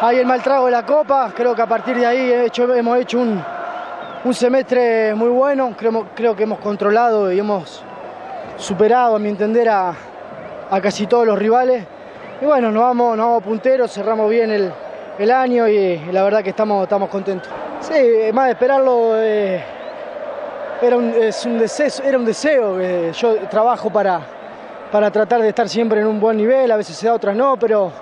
ahí 0.00 0.18
el 0.18 0.26
mal 0.26 0.40
trago 0.40 0.66
de 0.66 0.72
la 0.72 0.86
Copa, 0.86 1.32
creo 1.34 1.54
que 1.54 1.62
a 1.62 1.66
partir 1.66 1.96
de 1.96 2.06
ahí 2.06 2.32
hemos 2.32 2.98
hecho 2.98 3.18
un, 3.18 3.42
semestre 4.32 5.14
muy 5.14 5.30
bueno, 5.30 5.74
creo, 5.76 6.06
creo 6.14 6.36
que 6.36 6.44
hemos 6.44 6.60
controlado 6.60 7.32
y 7.32 7.40
hemos 7.40 7.82
superado, 8.56 9.16
a 9.16 9.18
mi 9.18 9.30
entender, 9.30 9.68
a, 9.68 9.94
casi 10.80 11.06
todos 11.08 11.26
los 11.26 11.36
rivales. 11.36 11.84
Y 12.40 12.44
bueno, 12.44 12.70
nos 12.70 12.82
vamos, 12.82 13.16
nos 13.16 13.26
vamos 13.26 13.42
punteros, 13.42 13.92
cerramos 13.92 14.30
bien 14.30 14.50
el, 15.18 15.30
año 15.32 15.66
y, 15.66 15.76
y 15.76 16.12
la 16.12 16.22
verdad 16.22 16.44
que 16.44 16.50
estamos, 16.50 16.84
estamos 16.84 17.08
contentos. 17.08 17.50
Sí, 17.80 18.30
más 18.32 18.46
de 18.46 18.50
esperarlo, 18.52 19.20
eh, 19.20 19.77
era, 20.82 20.96
un, 20.96 21.10
es 21.10 21.44
un 21.44 21.58
deseo, 21.58 22.04
era 22.04 22.18
un 22.18 22.24
deseo. 22.24 22.80
eh, 22.80 23.12
yo 23.12 23.36
trabajo 23.48 23.90
para, 23.90 24.26
para 24.90 25.10
tratar 25.10 25.40
de 25.42 25.48
estar 25.48 25.68
siempre 25.68 26.00
en 26.00 26.06
un 26.06 26.20
buen 26.20 26.36
nivel, 26.36 26.70
a 26.70 26.76
veces 26.76 26.96
se 26.96 27.06
da, 27.06 27.14
otras 27.14 27.36
no, 27.36 27.58
pero 27.58 27.92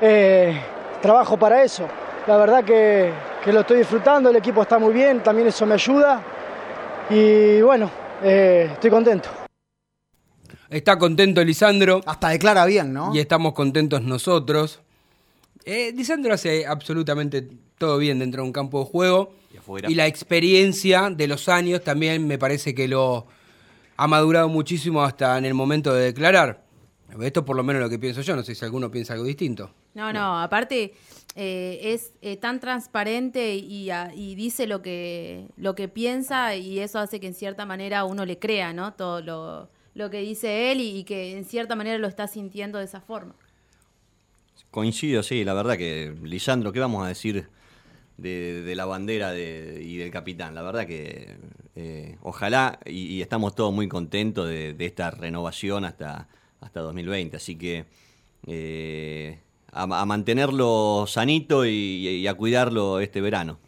eh, 0.00 0.60
trabajo 1.00 1.36
para 1.36 1.62
eso. 1.62 1.86
La 2.26 2.36
verdad 2.36 2.64
que, 2.64 3.12
que 3.44 3.52
lo 3.52 3.60
estoy 3.60 3.78
disfrutando, 3.78 4.30
el 4.30 4.36
equipo 4.36 4.62
está 4.62 4.78
muy 4.78 4.92
bien, 4.92 5.22
también 5.22 5.48
eso 5.48 5.66
me 5.66 5.74
ayuda. 5.74 6.22
Y 7.08 7.60
bueno, 7.62 7.90
eh, 8.22 8.70
estoy 8.72 8.90
contento. 8.90 9.28
Está 10.68 10.96
contento 10.96 11.42
Lisandro 11.42 12.00
Hasta 12.06 12.28
declara 12.28 12.64
bien, 12.64 12.92
¿no? 12.92 13.12
y 13.12 13.18
estamos 13.18 13.54
contentos 13.54 14.02
nosotros. 14.02 14.80
Eh, 15.64 15.92
Lisandro 15.94 16.32
hace 16.32 16.64
absolutamente 16.64 17.48
todo 17.80 17.96
bien 17.96 18.18
dentro 18.18 18.42
de 18.42 18.46
un 18.46 18.52
campo 18.52 18.80
de 18.84 18.90
juego. 18.90 19.32
Y 19.54 19.56
afuera. 19.56 19.90
Y 19.90 19.94
la 19.94 20.06
experiencia 20.06 21.08
de 21.08 21.26
los 21.26 21.48
años 21.48 21.82
también 21.82 22.26
me 22.26 22.36
parece 22.36 22.74
que 22.74 22.86
lo 22.86 23.26
ha 23.96 24.06
madurado 24.06 24.50
muchísimo 24.50 25.02
hasta 25.02 25.38
en 25.38 25.46
el 25.46 25.54
momento 25.54 25.94
de 25.94 26.04
declarar. 26.04 26.62
Esto 27.22 27.42
por 27.44 27.56
lo 27.56 27.62
menos 27.64 27.80
lo 27.80 27.88
que 27.88 27.98
pienso 27.98 28.20
yo, 28.20 28.36
no 28.36 28.42
sé 28.42 28.54
si 28.54 28.64
alguno 28.66 28.90
piensa 28.90 29.14
algo 29.14 29.24
distinto. 29.24 29.70
No, 29.94 30.12
no, 30.12 30.38
aparte 30.40 30.92
eh, 31.34 31.80
es 31.82 32.12
eh, 32.20 32.36
tan 32.36 32.60
transparente 32.60 33.54
y, 33.56 33.88
a- 33.90 34.12
y 34.14 34.34
dice 34.34 34.66
lo 34.66 34.82
que, 34.82 35.46
lo 35.56 35.74
que 35.74 35.88
piensa 35.88 36.54
y 36.56 36.80
eso 36.80 36.98
hace 36.98 37.18
que 37.18 37.26
en 37.28 37.34
cierta 37.34 37.64
manera 37.64 38.04
uno 38.04 38.26
le 38.26 38.38
crea, 38.38 38.72
¿no? 38.74 38.92
Todo 38.92 39.22
lo, 39.22 39.68
lo 39.94 40.10
que 40.10 40.20
dice 40.20 40.70
él 40.70 40.80
y, 40.82 40.98
y 40.98 41.04
que 41.04 41.36
en 41.36 41.44
cierta 41.46 41.74
manera 41.76 41.96
lo 41.98 42.06
está 42.08 42.28
sintiendo 42.28 42.78
de 42.78 42.84
esa 42.84 43.00
forma. 43.00 43.34
Coincido, 44.70 45.22
sí, 45.24 45.42
la 45.44 45.54
verdad 45.54 45.76
que, 45.78 46.14
Lisandro, 46.22 46.72
¿qué 46.72 46.78
vamos 46.78 47.04
a 47.04 47.08
decir 47.08 47.48
de, 48.20 48.62
de 48.62 48.74
la 48.74 48.84
bandera 48.86 49.32
de- 49.32 49.82
y 49.84 49.96
del 49.96 50.10
capitán? 50.10 50.54
La 50.54 50.62
verdad 50.62 50.86
que 50.86 51.36
eh, 51.76 52.16
ojalá 52.22 52.78
y, 52.86 53.06
y 53.16 53.22
estamos 53.22 53.54
todos 53.54 53.72
muy 53.72 53.88
contentos 53.88 54.48
de, 54.48 54.74
de 54.74 54.86
esta 54.86 55.10
renovación 55.10 55.84
hasta, 55.84 56.28
hasta 56.60 56.80
2020, 56.80 57.36
así 57.36 57.56
que 57.56 57.84
eh, 58.46 59.38
a, 59.72 59.82
a 59.82 60.04
mantenerlo 60.04 61.04
sanito 61.06 61.64
y, 61.66 61.70
y 62.08 62.26
a 62.26 62.34
cuidarlo 62.34 63.00
este 63.00 63.20
verano. 63.20 63.58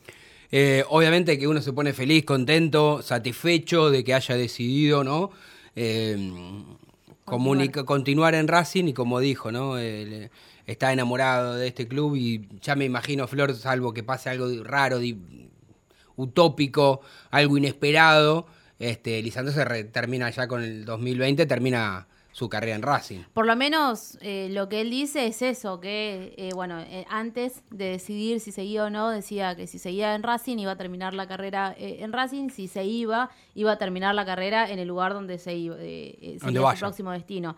Eh, 0.51 0.85
obviamente 0.91 1.39
que 1.39 1.49
uno 1.49 1.63
se 1.63 1.73
pone 1.73 1.93
feliz, 1.95 2.25
contento, 2.25 3.01
satisfecho 3.03 3.89
de 3.91 4.05
que 4.05 4.13
haya 4.15 4.37
decidido, 4.37 5.03
¿no? 5.03 5.31
Eh, 5.75 6.17
comunica- 7.25 7.85
continuar 7.85 8.35
en 8.35 8.49
Racing 8.49 8.85
y 8.89 8.93
como 8.93 9.21
dijo, 9.21 9.51
¿no? 9.51 9.79
Eh, 9.79 10.29
está 10.67 10.93
enamorado 10.93 11.57
de 11.57 11.69
este 11.69 11.89
club 11.89 12.17
y 12.17 12.49
ya 12.61 12.75
me 12.77 12.85
imagino, 12.85 13.27
Flor, 13.27 13.55
salvo 13.55 13.93
que 13.93 14.03
pase 14.03 14.31
algo 14.31 14.47
raro, 14.65 15.01
utópico, 16.17 17.01
algo 17.31 17.59
inesperado, 17.59 18.47
este, 18.79 19.23
Lisandro 19.23 19.53
se 19.53 19.85
termina 19.85 20.31
ya 20.31 20.49
con 20.49 20.63
el 20.63 20.85
2020, 20.85 21.47
termina 21.47 22.07
su 22.33 22.49
carrera 22.49 22.75
en 22.75 22.83
Racing. 22.83 23.21
Por 23.35 23.47
lo 23.47 23.55
menos 23.57 24.19
eh, 24.23 24.49
lo 24.51 24.69
que 24.69 24.81
él 24.81 24.91
dice 24.91 25.27
es 25.27 25.43
eso, 25.43 25.81
que 25.81 26.35
eh, 26.37 26.51
bueno, 26.55 26.81
eh, 26.81 27.05
antes 27.09 27.63
de 27.71 27.91
decidir 27.91 28.41
si 28.41 28.51
seguía 28.53 28.85
o 28.85 28.91
no, 28.91 29.11
decía 29.11 29.55
que 29.55 29.67
si 29.67 29.79
seguía 29.79 30.15
en 30.15 30.23
Racing 30.23 30.57
iba 30.59 30.73
a 30.73 30.77
terminar 30.77 31.15
la 31.15 31.27
carrera 31.29 31.75
en 31.79 32.13
Racing, 32.13 32.49
si 32.49 32.69
se 32.69 32.85
iba, 32.85 33.31
iba 33.55 33.73
a 33.73 33.79
terminar 33.79 34.15
la 34.15 34.25
carrera 34.25 34.71
en 34.71 34.79
el 34.79 34.89
lugar 34.89 35.13
donde 35.15 35.39
se 35.39 35.55
iba, 35.55 35.77
su 35.77 36.79
próximo 36.79 37.11
destino. 37.13 37.57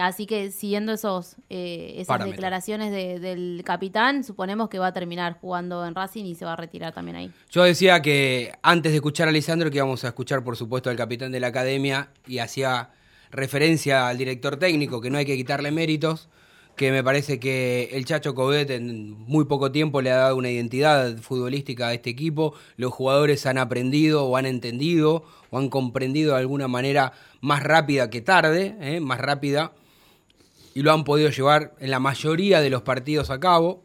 Así 0.00 0.26
que 0.26 0.52
siguiendo 0.52 0.92
esos 0.92 1.34
esas 1.48 2.24
declaraciones 2.24 2.92
de- 2.92 3.18
del 3.18 3.62
capitán, 3.64 4.22
suponemos 4.22 4.68
que 4.68 4.78
va 4.78 4.86
a 4.88 4.92
terminar 4.92 5.38
jugando 5.40 5.84
en 5.84 5.94
Racing 5.96 6.24
y 6.24 6.36
se 6.36 6.44
va 6.44 6.52
a 6.52 6.56
retirar 6.56 6.92
también 6.94 7.16
ahí. 7.16 7.32
Yo 7.50 7.64
decía 7.64 8.00
que 8.00 8.52
antes 8.62 8.92
de 8.92 8.96
escuchar 8.96 9.26
a 9.28 9.32
Lisandro, 9.32 9.70
que 9.70 9.78
íbamos 9.78 10.04
a 10.04 10.08
escuchar, 10.08 10.44
por 10.44 10.56
supuesto, 10.56 10.88
al 10.90 10.96
capitán 10.96 11.32
de 11.32 11.40
la 11.40 11.48
academia, 11.48 12.10
y 12.28 12.38
hacía 12.38 12.90
referencia 13.32 14.08
al 14.08 14.18
director 14.18 14.56
técnico, 14.58 15.00
que 15.00 15.10
no 15.10 15.18
hay 15.18 15.24
que 15.24 15.36
quitarle 15.36 15.72
méritos, 15.72 16.28
que 16.76 16.90
me 16.90 17.02
parece 17.02 17.38
que 17.38 17.90
el 17.92 18.04
Chacho 18.04 18.34
Coudet 18.34 18.70
en 18.70 19.10
muy 19.10 19.44
poco 19.44 19.72
tiempo 19.72 20.00
le 20.00 20.10
ha 20.10 20.16
dado 20.16 20.36
una 20.36 20.50
identidad 20.50 21.16
futbolística 21.18 21.88
a 21.88 21.94
este 21.94 22.10
equipo, 22.10 22.54
los 22.76 22.92
jugadores 22.92 23.44
han 23.46 23.58
aprendido 23.58 24.24
o 24.24 24.36
han 24.36 24.46
entendido 24.46 25.24
o 25.50 25.58
han 25.58 25.68
comprendido 25.68 26.32
de 26.32 26.40
alguna 26.40 26.68
manera 26.68 27.12
más 27.40 27.62
rápida 27.62 28.10
que 28.10 28.20
tarde, 28.20 28.76
¿eh? 28.80 29.00
más 29.00 29.18
rápida, 29.18 29.72
y 30.74 30.82
lo 30.82 30.92
han 30.92 31.04
podido 31.04 31.30
llevar 31.30 31.74
en 31.80 31.90
la 31.90 32.00
mayoría 32.00 32.60
de 32.60 32.70
los 32.70 32.82
partidos 32.82 33.30
a 33.30 33.40
cabo. 33.40 33.82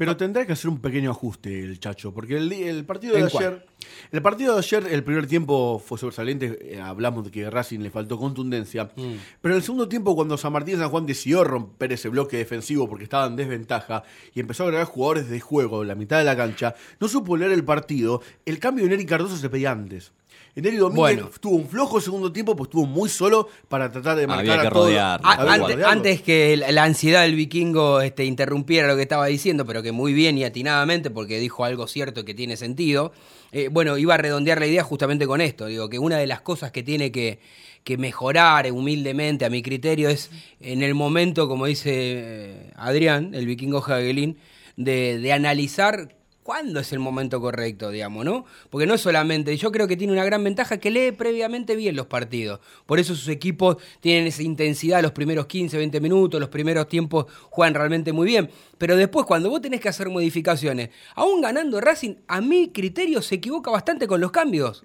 Pero 0.00 0.16
tendrá 0.16 0.46
que 0.46 0.54
hacer 0.54 0.70
un 0.70 0.78
pequeño 0.78 1.10
ajuste 1.10 1.60
el 1.62 1.78
Chacho, 1.78 2.14
porque 2.14 2.38
el, 2.38 2.50
el 2.50 2.86
partido 2.86 3.12
de 3.12 3.20
¿En 3.20 3.26
ayer, 3.26 3.66
el 4.12 4.22
partido 4.22 4.54
de 4.54 4.60
ayer, 4.60 4.86
el 4.90 5.04
primer 5.04 5.26
tiempo 5.26 5.78
fue 5.78 5.98
sobresaliente, 5.98 6.58
eh, 6.74 6.80
hablamos 6.80 7.26
de 7.26 7.30
que 7.30 7.44
a 7.44 7.50
Racing 7.50 7.80
le 7.80 7.90
faltó 7.90 8.18
contundencia, 8.18 8.84
Mm. 8.96 9.14
pero 9.42 9.52
en 9.54 9.58
el 9.58 9.62
segundo 9.62 9.88
tiempo 9.90 10.16
cuando 10.16 10.38
San 10.38 10.54
Martín 10.54 10.76
y 10.76 10.78
San 10.78 10.88
Juan 10.88 11.04
decidió 11.04 11.44
romper 11.44 11.92
ese 11.92 12.08
bloque 12.08 12.38
defensivo 12.38 12.88
porque 12.88 13.04
estaba 13.04 13.26
en 13.26 13.36
desventaja 13.36 14.02
y 14.34 14.40
empezó 14.40 14.62
a 14.62 14.66
agregar 14.68 14.86
jugadores 14.86 15.28
de 15.28 15.38
juego 15.38 15.82
en 15.82 15.88
la 15.88 15.94
mitad 15.94 16.16
de 16.16 16.24
la 16.24 16.34
cancha, 16.34 16.74
no 16.98 17.06
supo 17.06 17.36
leer 17.36 17.52
el 17.52 17.64
partido, 17.64 18.22
el 18.46 18.58
cambio 18.58 18.84
de 18.84 18.90
Neri 18.92 19.04
Cardoso 19.04 19.36
se 19.36 19.50
pedía 19.50 19.70
antes. 19.70 20.12
Neri 20.56 20.76
Domínguez 20.76 21.16
Bueno. 21.16 21.30
tuvo 21.40 21.56
un 21.56 21.68
flojo 21.68 22.00
segundo 22.00 22.32
tiempo, 22.32 22.54
pues 22.56 22.68
estuvo 22.68 22.84
muy 22.86 23.08
solo 23.08 23.48
para 23.68 23.90
tratar 23.90 24.16
de 24.16 24.26
marcar 24.26 24.50
Había 24.50 24.62
que 24.62 24.66
a 24.66 24.70
todos. 24.70 24.86
rodearlo. 24.88 25.26
A- 25.28 25.90
antes, 25.90 26.22
que 26.22 26.56
la 26.56 26.82
ansiedad 26.84 27.22
del 27.22 27.34
vikingo 27.34 28.00
este, 28.00 28.24
interrumpiera 28.24 28.88
lo 28.88 28.96
que 28.96 29.02
estaba 29.02 29.26
diciendo, 29.26 29.64
pero 29.64 29.82
que 29.82 29.92
muy 29.92 30.12
bien 30.12 30.36
y 30.38 30.44
atinadamente, 30.44 31.10
porque 31.10 31.38
dijo 31.38 31.64
algo 31.64 31.86
cierto 31.86 32.24
que 32.24 32.34
tiene 32.34 32.56
sentido, 32.56 33.12
eh, 33.52 33.68
bueno, 33.70 33.96
iba 33.96 34.14
a 34.14 34.18
redondear 34.18 34.58
la 34.60 34.66
idea 34.66 34.82
justamente 34.82 35.26
con 35.26 35.40
esto. 35.40 35.66
Digo, 35.66 35.88
que 35.88 35.98
una 35.98 36.18
de 36.18 36.26
las 36.26 36.40
cosas 36.40 36.72
que 36.72 36.82
tiene 36.82 37.10
que, 37.12 37.38
que 37.84 37.96
mejorar 37.96 38.70
humildemente, 38.70 39.44
a 39.44 39.50
mi 39.50 39.62
criterio, 39.62 40.08
es 40.10 40.30
en 40.60 40.82
el 40.82 40.94
momento, 40.94 41.48
como 41.48 41.66
dice 41.66 41.90
eh, 41.94 42.70
Adrián, 42.76 43.34
el 43.34 43.46
vikingo 43.46 43.78
Hagelin, 43.82 44.36
de, 44.76 45.18
de 45.18 45.32
analizar 45.32 46.16
cuándo 46.42 46.80
es 46.80 46.92
el 46.92 46.98
momento 46.98 47.40
correcto, 47.40 47.90
digamos, 47.90 48.24
¿no? 48.24 48.44
Porque 48.70 48.86
no 48.86 48.98
solamente, 48.98 49.56
yo 49.56 49.70
creo 49.70 49.86
que 49.86 49.96
tiene 49.96 50.12
una 50.12 50.24
gran 50.24 50.42
ventaja 50.42 50.78
que 50.78 50.90
lee 50.90 51.12
previamente 51.12 51.76
bien 51.76 51.96
los 51.96 52.06
partidos. 52.06 52.60
Por 52.86 52.98
eso 52.98 53.14
sus 53.14 53.28
equipos 53.28 53.76
tienen 54.00 54.26
esa 54.26 54.42
intensidad 54.42 55.02
los 55.02 55.12
primeros 55.12 55.46
15, 55.46 55.76
20 55.76 56.00
minutos, 56.00 56.40
los 56.40 56.48
primeros 56.48 56.88
tiempos 56.88 57.26
juegan 57.50 57.74
realmente 57.74 58.12
muy 58.12 58.26
bien. 58.26 58.50
Pero 58.78 58.96
después, 58.96 59.26
cuando 59.26 59.50
vos 59.50 59.60
tenés 59.60 59.80
que 59.80 59.88
hacer 59.88 60.08
modificaciones, 60.08 60.90
aún 61.14 61.40
ganando 61.40 61.80
Racing, 61.80 62.16
a 62.26 62.40
mi 62.40 62.70
criterio 62.70 63.22
se 63.22 63.36
equivoca 63.36 63.70
bastante 63.70 64.06
con 64.06 64.20
los 64.20 64.30
cambios. 64.30 64.84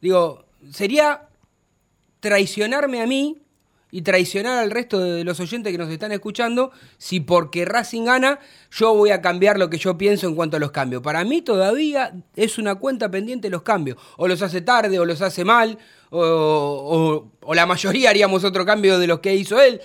Digo, 0.00 0.44
sería 0.70 1.28
traicionarme 2.20 3.00
a 3.00 3.06
mí 3.06 3.42
y 3.90 4.02
traicionar 4.02 4.58
al 4.58 4.70
resto 4.70 4.98
de 5.00 5.24
los 5.24 5.40
oyentes 5.40 5.72
que 5.72 5.78
nos 5.78 5.88
están 5.90 6.12
escuchando 6.12 6.72
si 6.98 7.20
porque 7.20 7.64
Racing 7.64 8.04
gana 8.04 8.38
yo 8.70 8.94
voy 8.94 9.10
a 9.10 9.22
cambiar 9.22 9.58
lo 9.58 9.70
que 9.70 9.78
yo 9.78 9.96
pienso 9.96 10.26
en 10.26 10.34
cuanto 10.34 10.58
a 10.58 10.60
los 10.60 10.70
cambios. 10.72 11.02
Para 11.02 11.24
mí 11.24 11.40
todavía 11.42 12.12
es 12.36 12.58
una 12.58 12.74
cuenta 12.74 13.10
pendiente 13.10 13.48
los 13.48 13.62
cambios. 13.62 13.96
O 14.18 14.28
los 14.28 14.42
hace 14.42 14.60
tarde 14.60 14.98
o 14.98 15.04
los 15.06 15.22
hace 15.22 15.44
mal 15.44 15.78
o, 16.10 16.20
o- 16.20 17.32
o 17.40 17.54
la 17.54 17.64
mayoría 17.66 18.10
haríamos 18.10 18.44
otro 18.44 18.66
cambio 18.66 18.98
de 18.98 19.06
los 19.06 19.20
que 19.20 19.34
hizo 19.34 19.60
él. 19.60 19.80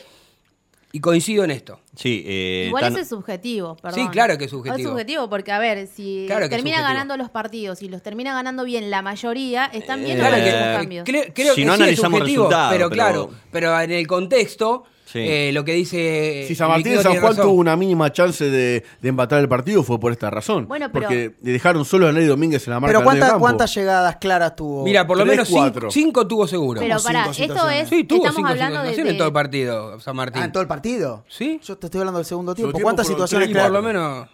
Y 0.95 0.99
coincido 0.99 1.43
en 1.43 1.49
esto. 1.49 1.79
Sí, 1.95 2.23
eh, 2.23 2.65
Igual 2.67 2.83
tan- 2.83 2.93
ese 2.93 3.01
es 3.01 3.09
subjetivo, 3.09 3.75
perdón. 3.77 3.99
Sí, 3.99 4.07
claro 4.09 4.37
que 4.37 4.45
es 4.45 4.51
subjetivo. 4.51 4.77
Es 4.77 4.83
subjetivo 4.91 5.27
porque, 5.27 5.51
a 5.51 5.57
ver, 5.57 5.87
si 5.87 6.25
Claro 6.27 6.45
es 6.45 6.51
termina 6.51 6.83
ganando 6.83 7.17
los 7.17 7.31
partidos 7.31 7.81
y 7.81 7.89
los 7.89 8.03
termina 8.03 8.31
ganando 8.31 8.63
bien 8.63 8.91
la 8.91 9.01
mayoría, 9.01 9.65
están 9.73 10.01
bien 10.03 10.17
Eh, 10.17 10.21
los 10.21 10.27
claro 10.29 10.43
que- 10.43 10.77
cambios. 10.77 11.05
Cre- 11.07 11.31
creo 11.33 11.55
Si 11.55 11.61
que 11.61 11.65
no 11.65 11.73
sí 11.73 11.77
es 11.77 11.81
analizamos 11.81 12.19
subjetivo, 12.19 12.43
resultados, 12.43 12.73
pero, 12.73 12.89
pero- 12.89 12.95
claro, 12.95 13.29
pero 13.51 13.81
en 13.81 13.91
el 13.91 14.05
contexto, 14.05 14.83
Sí. 15.05 15.19
eh, 15.19 15.51
lo 15.53 15.63
que 15.63 15.73
dice. 15.73 16.45
Si 16.47 16.55
San 16.55 16.69
Martín 16.69 16.95
de 16.95 17.03
San 17.03 17.19
Juan 17.19 17.35
tuvo 17.35 17.51
una 17.53 17.75
mínima 17.75 18.11
chance 18.11 18.45
de, 18.49 18.83
de 19.01 19.09
empatar 19.09 19.39
el 19.39 19.47
partido 19.49 19.83
fue 19.83 19.99
por 19.99 20.11
esta 20.11 20.29
razón. 20.29 20.67
Bueno, 20.67 20.89
pero- 20.91 21.03
Porque 21.07 21.33
le 21.41 21.51
dejaron 21.51 21.85
solo 21.85 22.07
a 22.07 22.11
Ney 22.11 22.25
Domínguez 22.25 22.65
en 22.67 22.71
la 22.73 22.79
marca 22.79 22.89
Pero 22.89 22.99
del 22.99 23.05
¿cuántas, 23.05 23.29
campo. 23.29 23.39
¿cuántas 23.41 23.75
llegadas 23.75 24.15
claras 24.15 24.55
tuvo? 24.55 24.83
Mira, 24.83 25.05
por 25.05 25.17
lo 25.17 25.23
Tres, 25.23 25.33
menos 25.35 25.47
cinco, 25.49 25.59
cuatro. 25.61 25.91
cinco 25.91 26.27
tuvo 26.27 26.47
seguro. 26.47 26.79
Pero 26.81 26.97
cinco 26.99 27.19
esto 27.31 27.69
es. 27.69 27.89
sí, 27.89 28.03
tuvo 28.05 28.19
estamos 28.19 28.35
cinco 28.37 28.47
hablando 28.49 28.81
de. 28.81 29.09
en 29.11 29.17
todo 29.17 29.27
el 29.27 29.33
partido, 29.33 29.99
San 29.99 30.15
Martín. 30.15 30.41
Ah, 30.41 30.45
en 30.45 30.51
todo 30.51 30.61
el 30.61 30.67
partido. 30.67 31.23
¿Sí? 31.27 31.59
Yo 31.63 31.77
te 31.77 31.87
estoy 31.87 31.99
hablando 31.99 32.17
del 32.19 32.25
segundo 32.25 32.55
tiempo. 32.55 32.71
tiempo 32.71 32.83
¿Cuántas 32.85 33.05
situaciones 33.07 33.49
claras? 33.49 33.69
por 33.71 33.81
lo 33.81 33.87
menos. 33.87 34.27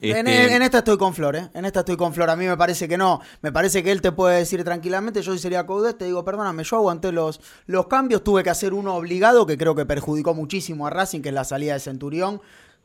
En, 0.00 0.26
Este, 0.26 0.54
en 0.54 0.62
esta 0.62 0.78
estoy 0.78 0.98
con 0.98 1.14
Flor, 1.14 1.36
¿eh? 1.36 1.48
En 1.54 1.64
esta 1.64 1.80
estoy 1.80 1.96
con 1.96 2.12
Flor. 2.12 2.28
A 2.30 2.36
mí 2.36 2.46
me 2.46 2.56
parece 2.56 2.86
que 2.88 2.98
no. 2.98 3.20
Me 3.42 3.50
parece 3.50 3.82
que 3.82 3.92
él 3.92 4.02
te 4.02 4.12
puede 4.12 4.38
decir 4.38 4.62
tranquilamente. 4.64 5.22
Yo 5.22 5.32
si 5.32 5.38
sería 5.38 5.64
Coudet, 5.66 5.96
te 5.98 6.04
digo, 6.04 6.24
perdóname, 6.24 6.64
yo 6.64 6.76
aguanté 6.76 7.10
los, 7.12 7.40
los 7.66 7.86
cambios. 7.86 8.22
Tuve 8.22 8.42
que 8.42 8.50
hacer 8.50 8.74
uno 8.74 8.94
obligado 8.96 9.46
que 9.46 9.56
creo 9.56 9.74
que 9.74 9.86
perjudicó 9.86 10.34
muchísimo 10.34 10.86
a 10.86 10.90
Racing, 10.90 11.20
que 11.22 11.30
es 11.30 11.34
la 11.34 11.44
salida 11.44 11.74
de 11.74 11.80
Centurión. 11.80 12.40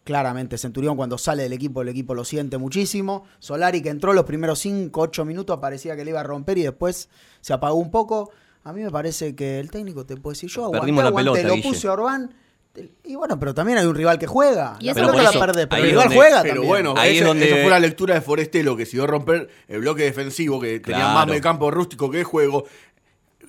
Claramente, 0.05 0.59
Centurión 0.59 0.95
cuando 0.95 1.17
sale 1.17 1.43
del 1.43 1.53
equipo, 1.53 1.81
el 1.81 1.89
equipo 1.89 2.13
lo 2.13 2.23
siente 2.23 2.57
muchísimo. 2.59 3.25
Solari 3.39 3.81
que 3.81 3.89
entró 3.89 4.13
los 4.13 4.25
primeros 4.25 4.59
5, 4.59 5.01
8 5.01 5.25
minutos, 5.25 5.57
parecía 5.59 5.95
que 5.95 6.05
le 6.05 6.11
iba 6.11 6.19
a 6.19 6.23
romper 6.23 6.59
y 6.59 6.63
después 6.63 7.09
se 7.41 7.53
apagó 7.53 7.75
un 7.75 7.89
poco. 7.89 8.29
A 8.63 8.71
mí 8.71 8.81
me 8.83 8.91
parece 8.91 9.35
que 9.35 9.59
el 9.59 9.71
técnico 9.71 10.05
te 10.05 10.15
puede 10.15 10.35
decir, 10.35 10.49
yo 10.49 10.65
aguanté, 10.65 10.79
Perdimos 10.81 11.03
la 11.03 11.07
aguanté, 11.09 11.31
pelota, 11.31 11.47
lo 11.47 11.55
Guille. 11.55 11.67
puse 11.69 11.87
a 11.87 11.93
Orbán. 11.93 12.35
Y 13.03 13.15
bueno, 13.15 13.39
pero 13.39 13.53
también 13.53 13.77
hay 13.77 13.85
un 13.85 13.95
rival 13.95 14.19
que 14.19 14.27
juega. 14.27 14.77
Y 14.79 14.85
la 14.85 14.91
eso 14.91 14.99
pelota 15.01 15.23
la 15.23 15.29
eso, 15.29 15.39
perdés, 15.39 15.67
pero 15.67 15.83
el 15.83 15.89
rival 15.89 16.03
donde- 16.05 16.15
juega 16.17 16.41
Pero 16.41 16.53
también. 16.55 16.67
bueno, 16.69 16.93
Ahí 16.97 17.17
es 17.17 17.23
donde- 17.25 17.45
esa 17.45 17.55
fue 17.61 17.69
la 17.69 17.79
lectura 17.79 18.15
de 18.15 18.21
Forestelo, 18.21 18.75
que 18.75 18.83
decidió 18.83 19.07
romper 19.07 19.49
el 19.67 19.79
bloque 19.79 20.03
defensivo, 20.03 20.59
que 20.59 20.79
tenía 20.79 21.07
más 21.13 21.25
medio 21.27 21.41
campo 21.41 21.71
rústico 21.71 22.09
que 22.11 22.17
de 22.19 22.23
juego. 22.23 22.65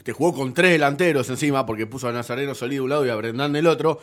Te 0.02 0.12
jugó 0.12 0.32
con 0.34 0.54
tres 0.54 0.70
delanteros 0.70 1.28
encima, 1.30 1.66
porque 1.66 1.86
puso 1.86 2.08
a 2.08 2.12
Nazareno 2.12 2.54
Solí 2.54 2.76
de 2.76 2.80
un 2.82 2.90
lado 2.90 3.04
y 3.04 3.08
a 3.08 3.16
Brendán 3.16 3.52
del 3.52 3.66
otro, 3.66 3.98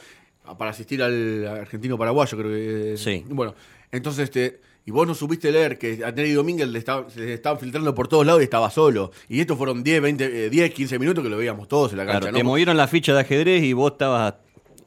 a- 0.46 0.58
para 0.58 0.72
asistir 0.72 1.02
al 1.02 1.48
argentino 1.48 1.98
paraguayo, 1.98 2.38
creo 2.38 2.52
que. 2.52 2.96
Sí. 2.98 3.24
Bueno, 3.30 3.56
entonces, 3.92 4.26
este, 4.26 4.60
y 4.86 4.92
vos 4.92 5.08
no 5.08 5.16
supiste 5.16 5.50
leer 5.50 5.78
que 5.78 6.02
a 6.06 6.12
Neri 6.12 6.34
Domínguez 6.34 6.68
le 6.68 6.80
estaba, 6.80 7.10
se 7.10 7.22
le 7.22 7.34
estaban 7.36 7.58
filtrando 7.58 7.96
por 7.96 8.10
todos 8.10 8.26
lados 8.26 8.42
y 8.42 8.44
estaba 8.44 8.70
solo. 8.70 9.12
Y 9.30 9.40
estos 9.40 9.58
fueron 9.58 9.82
10, 9.82 10.02
20, 10.02 10.26
eh, 10.48 10.50
10 10.50 10.74
15 10.74 11.00
minutos 11.00 11.24
que 11.24 11.30
lo 11.30 11.38
veíamos 11.38 11.70
todos 11.70 11.94
en 11.94 12.00
la 12.00 12.06
cancha. 12.06 12.20
Claro, 12.20 12.32
¿no? 12.34 12.38
te 12.38 12.44
movieron 12.44 12.76
la 12.76 12.88
ficha 12.90 13.14
de 13.14 13.22
ajedrez 13.22 13.64
y 13.64 13.72
vos 13.72 13.94
estabas 13.94 14.34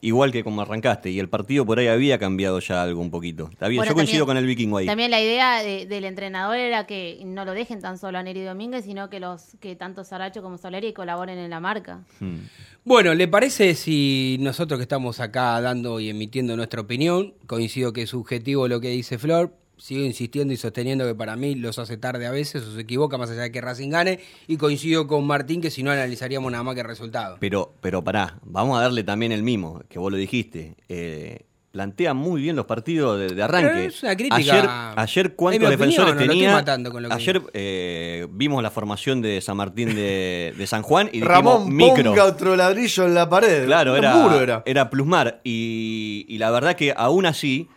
igual 0.01 0.31
que 0.31 0.43
como 0.43 0.61
arrancaste. 0.61 1.09
Y 1.11 1.19
el 1.19 1.29
partido 1.29 1.65
por 1.65 1.79
ahí 1.79 1.87
había 1.87 2.17
cambiado 2.17 2.59
ya 2.59 2.83
algo 2.83 3.01
un 3.01 3.11
poquito. 3.11 3.49
Está 3.51 3.67
bien, 3.67 3.79
Bueno, 3.79 3.91
yo 3.91 3.95
coincido 3.95 4.25
también- 4.25 4.27
con 4.27 4.37
el 4.37 4.45
vikingo 4.45 4.77
ahí. 4.77 4.85
También 4.85 5.11
la 5.11 5.21
idea 5.21 5.63
de- 5.63 5.85
del 5.85 6.05
entrenador 6.05 6.57
era 6.57 6.85
que 6.87 7.19
no 7.25 7.45
lo 7.45 7.53
dejen 7.53 7.81
tan 7.81 7.97
solo 7.97 8.17
a 8.17 8.23
Neri 8.23 8.41
Domínguez, 8.43 8.85
sino 8.85 9.09
que 9.09 9.19
los 9.19 9.55
que 9.59 9.75
tanto 9.75 10.03
Saracho 10.03 10.41
como 10.41 10.57
Soleri 10.57 10.93
colaboren 10.93 11.37
en 11.37 11.49
la 11.49 11.59
marca. 11.59 12.01
Hmm. 12.19 12.37
Bueno, 12.83 13.13
¿le 13.13 13.27
parece 13.27 13.75
si 13.75 14.37
nosotros 14.39 14.77
que 14.79 14.83
estamos 14.83 15.19
acá 15.19 15.59
dando 15.59 15.99
y 15.99 16.09
emitiendo 16.09 16.55
nuestra 16.55 16.79
opinión, 16.81 17.33
coincido 17.45 17.91
que 17.91 18.03
es 18.03 18.09
subjetivo 18.09 18.67
lo 18.67 18.79
que 18.79 18.89
dice 18.89 19.17
Flor, 19.17 19.53
sigo 19.77 20.05
insistiendo 20.05 20.53
y 20.53 20.57
sosteniendo 20.57 21.05
que 21.05 21.15
para 21.15 21.35
mí 21.35 21.55
los 21.55 21.77
hace 21.79 21.97
tarde 21.97 22.25
a 22.25 22.31
veces 22.31 22.63
o 22.63 22.73
se 22.73 22.81
equivoca 22.81 23.17
más 23.17 23.29
allá 23.29 23.43
de 23.43 23.51
que 23.51 23.61
Racing 23.61 23.89
gane, 23.89 24.19
y 24.47 24.57
coincido 24.57 25.07
con 25.07 25.25
Martín 25.25 25.61
que 25.61 25.71
si 25.71 25.83
no 25.83 25.91
analizaríamos 25.91 26.51
nada 26.51 26.63
más 26.63 26.75
que 26.75 26.81
el 26.81 26.87
resultado. 26.87 27.37
Pero, 27.39 27.73
pero 27.81 28.03
pará, 28.03 28.39
vamos 28.43 28.77
a 28.77 28.81
darle 28.81 29.03
también 29.03 29.31
el 29.31 29.43
mimo, 29.43 29.81
que 29.89 29.99
vos 29.99 30.11
lo 30.11 30.17
dijiste. 30.17 30.75
Eh, 30.89 31.41
plantea 31.71 32.15
muy 32.15 32.41
bien 32.41 32.55
los 32.55 32.65
partidos 32.65 33.19
de, 33.19 33.35
de 33.35 33.43
arranque. 33.43 33.69
Pero 33.69 33.79
es 33.81 34.01
una 34.01 34.15
crítica. 34.15 34.35
Ayer, 34.35 34.65
ayer 34.95 35.35
¿cuántos 35.35 35.59
mi 35.59 35.65
opinión, 35.67 35.79
defensores 35.79 36.13
no 36.13 36.15
lo 36.15 36.21
estoy 36.21 36.35
tenía? 36.39 36.51
matando 36.53 36.91
con 36.91 37.03
lo 37.03 37.09
que 37.09 37.15
ayer 37.15 37.41
eh, 37.53 38.27
vimos 38.31 38.63
la 38.63 38.71
formación 38.71 39.21
de 39.21 39.41
San 39.41 39.57
Martín 39.57 39.93
de, 39.93 40.55
de 40.57 40.65
San 40.67 40.81
Juan 40.81 41.07
y 41.07 41.19
dijimos 41.19 41.29
Ramón 41.29 41.75
micro. 41.75 42.03
ponga 42.11 42.25
otro 42.25 42.55
ladrillo 42.55 43.05
en 43.05 43.13
la 43.13 43.29
pared. 43.29 43.65
Claro, 43.65 43.95
era, 43.95 44.41
era. 44.41 44.63
era 44.65 44.89
plusmar. 44.89 45.39
Y, 45.43 46.25
y 46.27 46.39
la 46.39 46.49
verdad 46.49 46.75
que 46.75 46.95
aún 46.97 47.27
así 47.27 47.69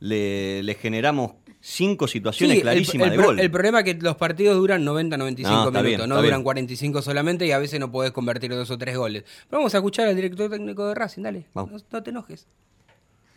le, 0.00 0.62
le 0.62 0.74
generamos 0.74 1.32
cinco 1.60 2.06
situaciones 2.06 2.56
Sí, 2.56 2.62
clarísimas 2.62 3.10
el, 3.10 3.16
de 3.16 3.22
gol. 3.24 3.40
el 3.40 3.50
problema 3.50 3.80
es 3.80 3.84
que 3.84 3.94
los 3.94 4.16
partidos 4.16 4.56
duran 4.56 4.84
90-95 4.84 5.08
No, 5.08 5.18
está 5.18 5.42
minutos, 5.42 5.82
bien, 5.82 5.98
no 6.08 6.16
duran 6.16 6.30
bien. 6.38 6.42
45 6.44 7.02
solamente 7.02 7.46
y 7.46 7.52
a 7.52 7.58
veces 7.58 7.80
no 7.80 7.90
podés 7.90 8.12
convertir 8.12 8.50
dos 8.50 8.70
o 8.70 8.78
tres 8.78 8.96
goles. 8.96 9.24
Pero 9.48 9.58
vamos 9.58 9.74
a 9.74 9.78
escuchar 9.78 10.06
al 10.08 10.14
director 10.16 10.48
técnico 10.50 10.86
de 10.88 10.94
Racing, 10.94 11.22
dale, 11.22 11.40
no, 11.40 11.64
Vamos. 11.66 11.84
no 11.90 12.02
te 12.02 12.10
enojes. 12.10 12.46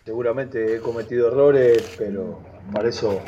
Seguramente 0.05 0.75
he 0.75 0.79
cometido 0.79 1.27
errores, 1.27 1.95
pero 1.97 2.39
para 2.71 2.89
eso 2.89 3.21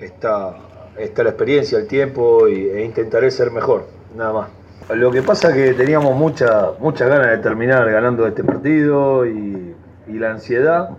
está, 0.00 0.56
está 0.98 1.22
la 1.22 1.30
experiencia, 1.30 1.78
el 1.78 1.86
tiempo 1.86 2.48
y, 2.48 2.66
e 2.68 2.84
intentaré 2.84 3.30
ser 3.30 3.50
mejor, 3.50 3.88
nada 4.16 4.32
más. 4.32 4.48
Lo 4.96 5.10
que 5.12 5.22
pasa 5.22 5.50
es 5.50 5.54
que 5.54 5.74
teníamos 5.74 6.16
mucha, 6.16 6.72
muchas 6.80 7.08
ganas 7.08 7.28
de 7.28 7.38
terminar 7.38 7.88
ganando 7.90 8.26
este 8.26 8.42
partido 8.42 9.24
y, 9.26 9.74
y 10.08 10.12
la 10.14 10.32
ansiedad 10.32 10.90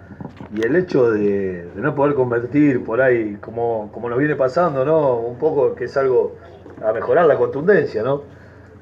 y 0.55 0.61
el 0.61 0.75
hecho 0.75 1.11
de, 1.11 1.67
no 1.75 1.95
poder 1.95 2.13
convertir 2.15 2.83
por 2.83 3.01
ahí, 3.01 3.37
como, 3.41 3.89
como 3.93 4.09
nos 4.09 4.19
viene 4.19 4.35
pasando, 4.35 4.85
¿no? 4.85 5.17
Un 5.17 5.37
poco 5.37 5.73
que 5.75 5.85
es 5.85 5.97
algo 5.97 6.35
a 6.83 6.93
mejorar 6.93 7.25
la 7.25 7.37
contundencia, 7.37 8.03
¿no? 8.03 8.23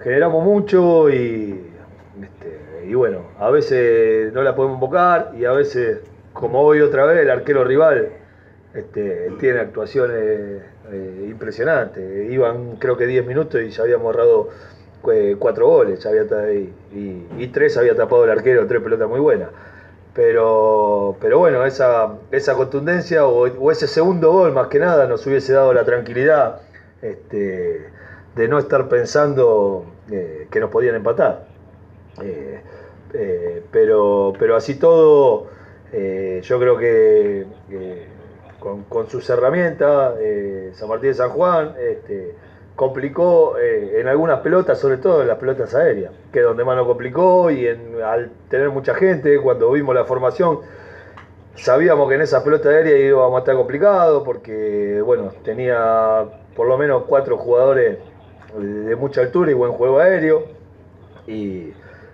Generamos 0.04 0.44
mucho 0.44 1.10
y, 1.10 1.62
este, 2.22 2.88
y 2.90 2.94
bueno, 2.94 3.20
a 3.40 3.50
veces 3.52 4.34
no 4.34 4.42
la 4.44 4.56
podemos 4.56 4.76
invocar 4.76 5.32
y 5.38 5.46
a 5.46 5.52
veces, 5.52 6.00
como 6.34 6.62
hoy 6.62 6.82
otra 6.82 7.06
vez, 7.06 7.20
el 7.20 7.30
arquero 7.30 7.64
rival 7.64 8.10
este, 8.74 9.32
tiene 9.40 9.60
actuaciones 9.60 10.62
eh, 10.92 11.28
impresionantes. 11.30 12.32
Iban 12.32 12.78
creo 12.78 12.98
que 12.98 13.06
10 13.06 13.26
minutos 13.26 13.62
y 13.62 13.70
ya 13.70 13.84
habíamos 13.84 14.14
errado 14.14 14.50
eh, 15.12 15.36
cuatro 15.40 15.68
goles, 15.68 16.00
ya 16.04 16.10
había 16.10 16.24
y, 16.54 16.74
y- 16.94 17.28
y 17.38 17.48
tres 17.48 17.78
había 17.78 17.96
tapado 17.96 18.24
el 18.26 18.32
arquero, 18.32 18.66
tres 18.68 18.82
pelotas 18.82 19.08
muy 19.08 19.20
buenas. 19.20 19.50
Pero, 20.14 21.16
pero 21.22 21.40
bueno, 21.40 21.66
esa, 21.66 22.18
esa 22.32 22.56
contundencia 22.56 23.26
o, 23.26 23.72
ese 23.72 23.88
segundo 23.88 24.32
gol 24.32 24.52
más 24.52 24.68
que 24.68 24.78
nada 24.80 25.08
nos 25.08 25.26
hubiese 25.26 25.54
dado 25.54 25.74
la 25.74 25.86
tranquilidad 25.86 26.62
este, 27.02 27.90
de 28.36 28.48
no 28.50 28.60
estar 28.60 28.90
pensando 28.90 29.86
eh, 30.12 30.48
que 30.52 30.60
nos 30.60 30.70
podían 30.70 30.96
empatar. 30.96 31.46
Eh, 32.22 32.60
eh, 33.14 33.64
pero, 33.72 34.34
pero 34.38 34.58
así 34.58 34.76
todo, 34.76 35.48
yo 35.94 36.60
creo 36.60 36.78
que 36.78 37.46
con, 38.60 38.84
con 38.84 39.10
sus 39.10 39.30
herramientas, 39.30 40.16
San 40.74 40.90
Martín 40.90 41.10
de 41.10 41.16
San 41.16 41.30
Juan 41.30 41.74
este, 41.80 42.36
complicó 42.76 43.58
eh, 43.60 44.00
en 44.00 44.08
algunas 44.08 44.40
pelotas, 44.40 44.80
sobre 44.80 44.98
todo 44.98 45.22
en 45.22 45.28
las 45.28 45.38
pelotas 45.38 45.76
aéreas, 45.76 46.12
que 46.32 46.40
es 46.40 46.46
donde 46.46 46.64
más 46.64 46.76
nos 46.76 46.88
complicó 46.88 47.52
y 47.52 47.68
al 47.68 48.32
tener 48.50 48.70
mucha 48.70 48.96
gente, 48.96 49.40
cuando 49.40 49.72
vimos 49.72 49.94
la 49.94 50.06
formación, 50.06 50.60
sabíamos 51.56 52.10
que 52.10 52.16
en 52.16 52.22
esa 52.22 52.44
pelota 52.44 52.70
aérea 52.70 52.98
íbamos 52.98 53.36
a 53.36 53.40
estar 53.40 53.56
complicado 53.56 54.24
porque, 54.24 55.02
bueno, 55.04 55.32
tenía 55.44 56.26
por 56.56 56.68
lo 56.68 56.78
menos 56.78 57.04
cuatro 57.08 57.38
jugadores 57.38 58.00
de 58.58 58.96
mucha 58.96 59.22
altura 59.22 59.52
y 59.52 59.54
buen 59.54 59.72
juego 59.72 60.00
aéreo. 60.00 60.44
Y, 61.28 61.74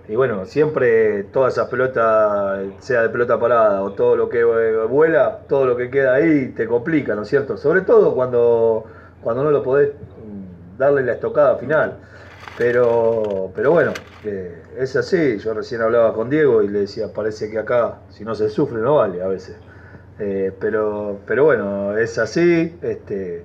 y 0.09 0.15
bueno, 0.15 0.45
siempre 0.45 1.23
todas 1.25 1.53
esas 1.53 1.69
pelotas, 1.69 2.65
sea 2.79 3.01
de 3.01 3.09
pelota 3.09 3.39
parada 3.39 3.83
o 3.83 3.91
todo 3.91 4.15
lo 4.15 4.29
que 4.29 4.39
eh, 4.39 4.85
vuela, 4.89 5.39
todo 5.47 5.65
lo 5.65 5.75
que 5.75 5.89
queda 5.89 6.13
ahí 6.13 6.49
te 6.49 6.67
complica, 6.67 7.15
¿no 7.15 7.23
es 7.23 7.27
cierto? 7.27 7.57
Sobre 7.57 7.81
todo 7.81 8.15
cuando, 8.15 8.85
cuando 9.21 9.43
no 9.43 9.51
lo 9.51 9.63
podés 9.63 9.91
darle 10.77 11.03
la 11.03 11.13
estocada 11.13 11.57
final. 11.57 11.97
Pero, 12.57 13.51
pero 13.55 13.71
bueno, 13.71 13.93
es 14.77 14.95
así. 14.95 15.37
Yo 15.37 15.53
recién 15.53 15.81
hablaba 15.81 16.13
con 16.13 16.29
Diego 16.29 16.63
y 16.63 16.67
le 16.67 16.79
decía, 16.81 17.13
parece 17.13 17.51
que 17.51 17.59
acá 17.59 17.99
si 18.09 18.25
no 18.25 18.33
se 18.33 18.49
sufre 18.49 18.79
no 18.81 18.95
vale 18.95 19.21
a 19.21 19.27
veces. 19.27 19.55
Eh, 20.19 20.51
pero, 20.59 21.19
pero 21.27 21.43
bueno, 21.45 21.95
es 21.95 22.17
así. 22.17 22.75
Este, 22.81 23.43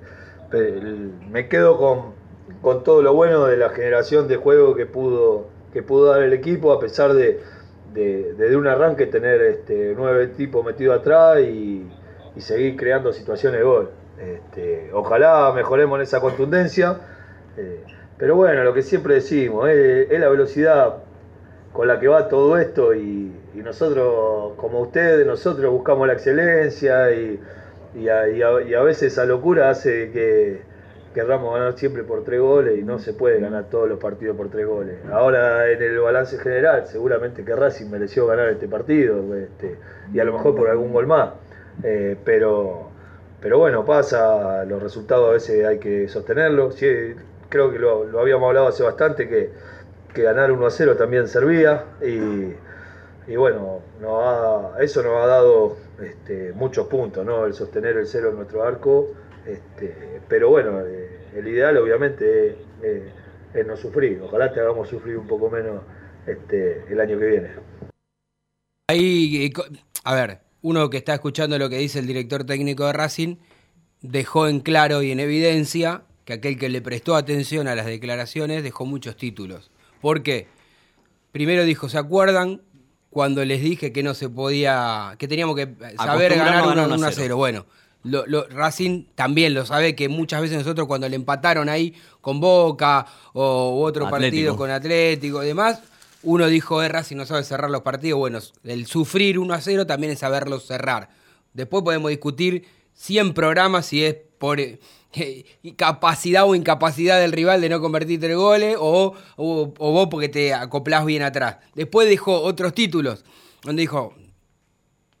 me 1.29 1.47
quedo 1.47 1.77
con, 1.77 2.13
con 2.61 2.83
todo 2.83 3.03
lo 3.03 3.13
bueno 3.13 3.45
de 3.45 3.57
la 3.57 3.69
generación 3.69 4.27
de 4.27 4.37
juego 4.37 4.75
que 4.75 4.87
pudo, 4.87 5.47
que 5.71 5.83
pudo 5.83 6.11
dar 6.11 6.23
el 6.23 6.33
equipo, 6.33 6.73
a 6.73 6.79
pesar 6.79 7.13
de, 7.13 7.39
de, 7.93 8.33
de, 8.33 8.49
de 8.49 8.57
un 8.57 8.65
arranque 8.65 9.05
tener 9.05 9.41
este, 9.41 9.93
nueve 9.95 10.27
tipos 10.27 10.65
metidos 10.65 10.99
atrás 10.99 11.39
y, 11.39 11.87
y 12.35 12.41
seguir 12.41 12.75
creando 12.77 13.13
situaciones 13.13 13.59
de 13.59 13.63
gol. 13.63 13.91
Este, 14.19 14.89
ojalá 14.91 15.51
mejoremos 15.53 15.97
en 15.97 16.01
esa 16.03 16.19
contundencia. 16.19 16.97
Eh, 17.57 17.83
pero 18.17 18.35
bueno, 18.35 18.63
lo 18.63 18.73
que 18.73 18.81
siempre 18.81 19.15
decimos, 19.15 19.69
es 19.69 20.19
la 20.19 20.29
velocidad 20.29 21.03
con 21.73 21.87
la 21.87 21.99
que 21.99 22.07
va 22.07 22.29
todo 22.29 22.57
esto 22.57 22.93
y, 22.93 23.31
nosotros, 23.55 24.53
como 24.57 24.81
ustedes, 24.81 25.25
nosotros 25.25 25.71
buscamos 25.71 26.07
la 26.07 26.13
excelencia 26.13 27.11
y, 27.11 27.39
y 27.95 28.09
a, 28.09 28.81
veces 28.81 29.13
esa 29.13 29.25
locura 29.25 29.69
hace 29.69 30.11
que 30.11 30.61
querramos 31.13 31.53
ganar 31.53 31.77
siempre 31.77 32.03
por 32.03 32.23
tres 32.23 32.41
goles 32.41 32.77
y 32.77 32.83
no 32.83 32.99
se 32.99 33.13
puede 33.13 33.39
ganar 33.39 33.69
todos 33.69 33.87
los 33.87 33.99
partidos 33.99 34.35
por 34.35 34.49
tres 34.49 34.67
goles. 34.67 34.97
Ahora 35.11 35.71
en 35.71 35.81
el 35.81 35.99
balance 35.99 36.37
general 36.39 36.87
seguramente 36.87 37.45
que 37.45 37.55
Racing 37.55 37.89
mereció 37.89 38.27
ganar 38.27 38.49
este 38.49 38.67
partido 38.67 39.35
este, 39.35 39.77
y 40.11 40.19
a 40.19 40.23
lo 40.25 40.33
mejor 40.33 40.55
por 40.55 40.69
algún 40.69 40.91
gol 40.91 41.07
más. 41.07 41.29
Eh, 41.83 42.17
pero, 42.25 42.89
pero 43.39 43.59
bueno, 43.59 43.85
pasa, 43.85 44.65
los 44.65 44.81
resultados 44.81 45.29
a 45.29 45.33
veces 45.33 45.65
hay 45.65 45.77
que 45.77 46.07
sostenerlos. 46.09 46.75
Sí, 46.75 46.87
creo 47.53 47.71
que 47.71 47.77
lo, 47.77 48.19
habíamos 48.19 48.47
hablado 48.47 48.67
hace 48.67 48.81
bastante 48.81 49.29
que, 49.29 49.51
que 50.11 50.23
ganar 50.23 50.51
1 50.51 50.65
a 50.65 50.71
0 50.71 50.97
también 50.97 51.27
servía 51.27 51.85
y, 52.01 52.55
y 53.31 53.35
bueno, 53.35 53.83
eso 54.79 55.03
nos 55.03 55.23
ha 55.23 55.27
dado 55.27 55.77
este, 56.01 56.51
muchos 56.53 56.87
puntos, 56.87 57.23
¿no? 57.23 57.45
El 57.45 57.53
sostener 57.53 57.95
el 57.97 58.07
cero 58.07 58.29
en 58.31 58.37
nuestro 58.37 58.63
arco. 58.63 59.11
Este, 59.45 60.19
pero 60.27 60.49
bueno, 60.49 60.81
eh, 60.81 61.27
el 61.35 61.47
ideal 61.47 61.77
obviamente 61.77 62.57
es, 62.81 63.67
no 63.67 63.77
sufrir. 63.77 64.19
Ojalá 64.23 64.51
te 64.51 64.59
hagamos 64.59 64.89
sufrir 64.89 65.15
un 65.15 65.27
poco 65.27 65.51
menos 65.51 65.83
este, 66.25 66.85
el 66.91 66.99
año 66.99 67.19
que 67.19 67.25
viene. 67.25 67.49
Ahí, 68.89 69.45
eh, 69.45 69.53
a 70.05 70.15
ver, 70.15 70.39
uno 70.63 70.89
que 70.89 70.97
está 70.97 71.13
escuchando 71.13 71.59
lo 71.59 71.69
que 71.69 71.77
dice 71.77 71.99
el 71.99 72.07
director 72.07 72.45
técnico 72.45 72.87
de 72.87 72.93
Racing, 72.93 73.35
dejó 74.01 74.47
en 74.47 74.59
claro 74.61 75.03
y 75.03 75.11
en 75.11 75.19
evidencia 75.19 76.01
que 76.25 76.33
aquel 76.33 76.57
que 76.57 76.69
le 76.69 76.81
prestó 76.81 77.15
atención 77.15 77.67
a 77.67 77.75
las 77.75 77.85
declaraciones 77.85 78.63
dejó 78.63 78.85
muchos 78.85 79.15
títulos. 79.17 79.71
¿Por 80.01 80.23
qué? 80.23 80.47
Primero 81.31 81.63
dijo, 81.65 81.89
¿se 81.89 81.97
acuerdan 81.97 82.61
cuando 83.09 83.43
les 83.45 83.61
dije 83.61 83.91
que 83.91 84.03
no 84.03 84.13
se 84.13 84.29
podía, 84.29 85.15
que 85.17 85.27
teníamos 85.27 85.55
que 85.55 85.63
saber 85.65 86.33
Acostumbrarnos 86.33 86.37
ganar 86.37 86.55
a 86.63 86.67
ganar 86.67 86.85
1 86.87 86.95
1 86.95 87.05
a 87.05 87.07
a 87.09 87.11
0? 87.11 87.37
Bueno, 87.37 87.65
lo- 88.03 88.25
lo- 88.27 88.47
Racing 88.49 89.05
también 89.15 89.53
lo 89.53 89.65
sabe 89.65 89.95
que 89.95 90.09
muchas 90.09 90.41
veces 90.41 90.57
nosotros 90.57 90.87
cuando 90.87 91.07
le 91.09 91.15
empataron 91.15 91.69
ahí 91.69 91.93
con 92.21 92.39
Boca 92.39 93.05
o 93.33 93.77
u 93.79 93.83
otro 93.83 94.05
Atlético. 94.07 94.21
partido 94.29 94.57
con 94.57 94.69
Atlético 94.71 95.43
y 95.43 95.47
demás, 95.47 95.81
uno 96.21 96.47
dijo, 96.47 96.81
eh, 96.83 96.87
Racing 96.89 97.17
no 97.17 97.25
sabe 97.25 97.43
cerrar 97.43 97.69
los 97.69 97.81
partidos. 97.81 98.17
Bueno, 98.19 98.39
el 98.63 98.85
sufrir 98.85 99.39
1 99.39 99.53
a 99.53 99.61
0 99.61 99.85
también 99.85 100.13
es 100.13 100.19
saberlos 100.19 100.65
cerrar. 100.65 101.09
Después 101.53 101.83
podemos 101.83 102.09
discutir 102.09 102.65
100 102.93 103.33
programas 103.33 103.85
si 103.87 104.03
es 104.05 104.17
por 104.43 104.59
eh, 104.59 104.77
capacidad 105.77 106.45
o 106.45 106.53
incapacidad 106.53 107.17
del 107.17 107.31
rival 107.31 107.61
de 107.61 107.69
no 107.69 107.79
convertir 107.79 108.19
tres 108.19 108.35
goles 108.35 108.75
o, 108.77 109.13
o- 109.37 109.73
vos 109.77 110.07
porque 110.11 110.27
te 110.27 110.53
acoplás 110.53 111.05
bien 111.05 111.23
atrás. 111.23 111.59
Después 111.75 112.09
dejó 112.09 112.41
otros 112.41 112.73
títulos 112.73 113.23
donde 113.61 113.83
dijo, 113.83 114.13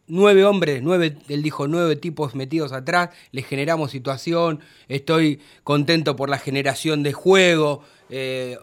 nueve 0.07 0.43
hombres, 0.43 0.81
nueve, 0.83 1.15
él 1.29 1.41
dijo 1.41 1.69
nueve 1.69 1.95
tipos 1.95 2.35
metidos 2.35 2.73
atrás, 2.73 3.11
les 3.31 3.45
generamos 3.45 3.91
situación, 3.91 4.59
estoy 4.89 5.39
contento 5.63 6.17
por 6.17 6.27
la 6.29 6.37
generación 6.37 7.01
de 7.01 7.13
juego. 7.13 7.81
eh, 8.09 8.57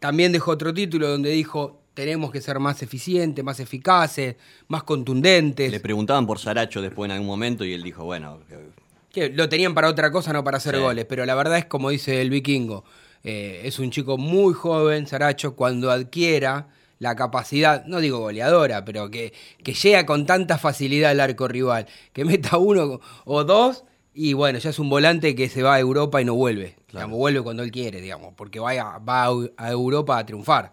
también 0.00 0.32
dejó 0.32 0.50
otro 0.50 0.74
título 0.74 1.08
donde 1.08 1.30
dijo, 1.30 1.82
tenemos 1.94 2.32
que 2.32 2.40
ser 2.40 2.58
más 2.58 2.82
eficientes, 2.82 3.44
más 3.44 3.60
eficaces, 3.60 4.34
más 4.66 4.82
contundentes. 4.82 5.70
Le 5.70 5.78
preguntaban 5.78 6.26
por 6.26 6.40
Saracho 6.40 6.82
después 6.82 7.06
en 7.08 7.12
algún 7.12 7.28
momento 7.28 7.64
y 7.64 7.74
él 7.74 7.82
dijo, 7.84 8.04
bueno, 8.04 8.40
eh, 8.50 8.70
que 9.18 9.28
lo 9.30 9.48
tenían 9.48 9.74
para 9.74 9.88
otra 9.88 10.10
cosa, 10.10 10.32
no 10.32 10.44
para 10.44 10.56
hacer 10.58 10.74
Sí. 10.76 10.80
goles. 10.80 11.04
Pero 11.06 11.24
la 11.26 11.34
verdad 11.34 11.58
es 11.58 11.66
como 11.66 11.90
dice 11.90 12.20
el 12.20 12.30
vikingo, 12.30 12.84
eh, 13.24 13.62
es 13.64 13.78
un 13.78 13.90
chico 13.90 14.16
muy 14.18 14.54
joven, 14.54 15.06
Saracho, 15.06 15.54
cuando 15.56 15.90
adquiera 15.90 16.68
la 17.00 17.14
capacidad, 17.14 17.84
no 17.86 18.00
digo 18.00 18.18
goleadora, 18.18 18.84
pero 18.84 19.10
que, 19.10 19.32
que 19.62 19.72
llega 19.74 20.04
con 20.06 20.26
tanta 20.26 20.58
facilidad 20.58 21.10
al 21.12 21.20
arco 21.20 21.46
rival, 21.46 21.86
que 22.12 22.24
meta 22.24 22.58
uno 22.58 23.00
o 23.24 23.44
dos 23.44 23.84
y 24.14 24.32
bueno, 24.32 24.58
ya 24.58 24.70
es 24.70 24.78
un 24.80 24.90
volante 24.90 25.36
que 25.36 25.48
se 25.48 25.62
va 25.62 25.74
a 25.74 25.80
Europa 25.80 26.20
y 26.20 26.24
no 26.24 26.34
vuelve. 26.34 26.74
Digamos, 26.90 27.16
vuelve 27.18 27.40
cuando 27.42 27.62
él 27.62 27.70
quiere, 27.70 28.00
digamos, 28.00 28.34
porque 28.34 28.58
vaya, 28.58 28.98
va 28.98 29.26
a, 29.26 29.30
a 29.56 29.70
Europa 29.70 30.18
a 30.18 30.26
triunfar. 30.26 30.72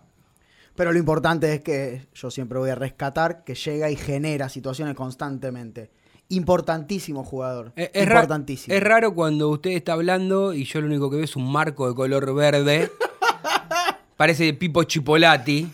Pero 0.76 0.92
lo 0.92 0.98
importante 0.98 1.54
es 1.54 1.62
que 1.62 2.08
yo 2.16 2.32
siempre 2.32 2.58
voy 2.58 2.70
a 2.72 2.76
rescatar 2.76 3.44
que 3.44 3.54
llega 3.54 3.92
y 3.92 3.96
genera 3.96 4.50
situaciones 4.50 4.96
constantemente. 4.96 5.92
Importantísimo 6.30 7.24
jugador. 7.24 7.72
Eh, 7.76 7.92
Es, 7.94 8.08
ra- 8.08 8.16
importantísimo. 8.16 8.76
es 8.76 8.82
raro 8.84 9.14
cuando 9.14 9.50
usted 9.50 9.72
está 9.72 9.94
hablando 9.94 10.54
y 10.54 10.64
yo 10.66 10.82
lo 10.82 10.88
único 10.88 11.10
que 11.10 11.18
veo 11.18 11.26
es 11.26 11.36
un 11.36 11.52
marco 11.52 11.88
de 11.88 11.96
color 11.96 12.34
verde. 12.34 12.92
Parece 14.18 14.54
Pipo 14.54 14.84
Chipolati. 14.84 15.68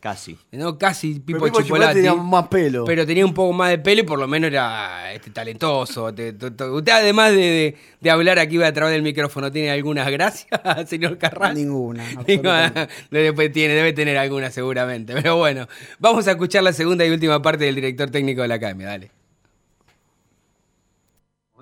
casi. 0.00 0.36
No, 0.50 0.76
casi 0.78 1.20
Pipo, 1.20 1.38
Pero 1.40 1.52
Pipo 1.52 1.62
Chipolati. 1.62 1.94
Tenía 1.94 2.14
más 2.14 2.48
pelo. 2.48 2.84
Pero 2.84 3.06
tenía 3.06 3.24
un 3.24 3.34
poco 3.34 3.52
más 3.52 3.70
de 3.70 3.78
pelo 3.78 4.00
y 4.00 4.04
por 4.04 4.18
lo 4.18 4.26
menos 4.26 4.48
era 4.48 5.12
este, 5.12 5.30
talentoso. 5.30 6.12
Te- 6.12 6.32
te- 6.32 6.50
te- 6.50 6.64
usted, 6.64 6.92
además 6.92 7.30
de, 7.30 7.36
de- 7.36 7.76
de 8.00 8.10
hablar 8.10 8.38
aquí 8.40 8.60
a 8.62 8.72
través 8.72 8.94
del 8.94 9.02
micrófono, 9.02 9.52
¿tiene 9.52 9.70
algunas 9.70 10.10
gracias, 10.10 10.48
señor 10.88 11.18
Carral? 11.18 11.54
Ninguna. 11.54 12.02
Ninguna. 12.26 12.64
absolutamente. 12.66 12.94
Después 13.10 13.52
tiene, 13.52 13.74
debe 13.74 13.92
tener 13.92 14.18
alguna 14.18 14.50
seguramente. 14.50 15.12
Pero 15.14 15.36
bueno, 15.36 15.68
vamos 16.00 16.26
a 16.26 16.32
escuchar 16.32 16.62
la 16.64 16.72
segunda 16.72 17.04
y 17.06 17.10
última 17.10 17.40
parte 17.40 17.64
del 17.66 17.74
director 17.76 18.10
técnico 18.10 18.42
de 18.42 18.48
la 18.48 18.54
academia. 18.56 18.88
Dale. 18.88 19.10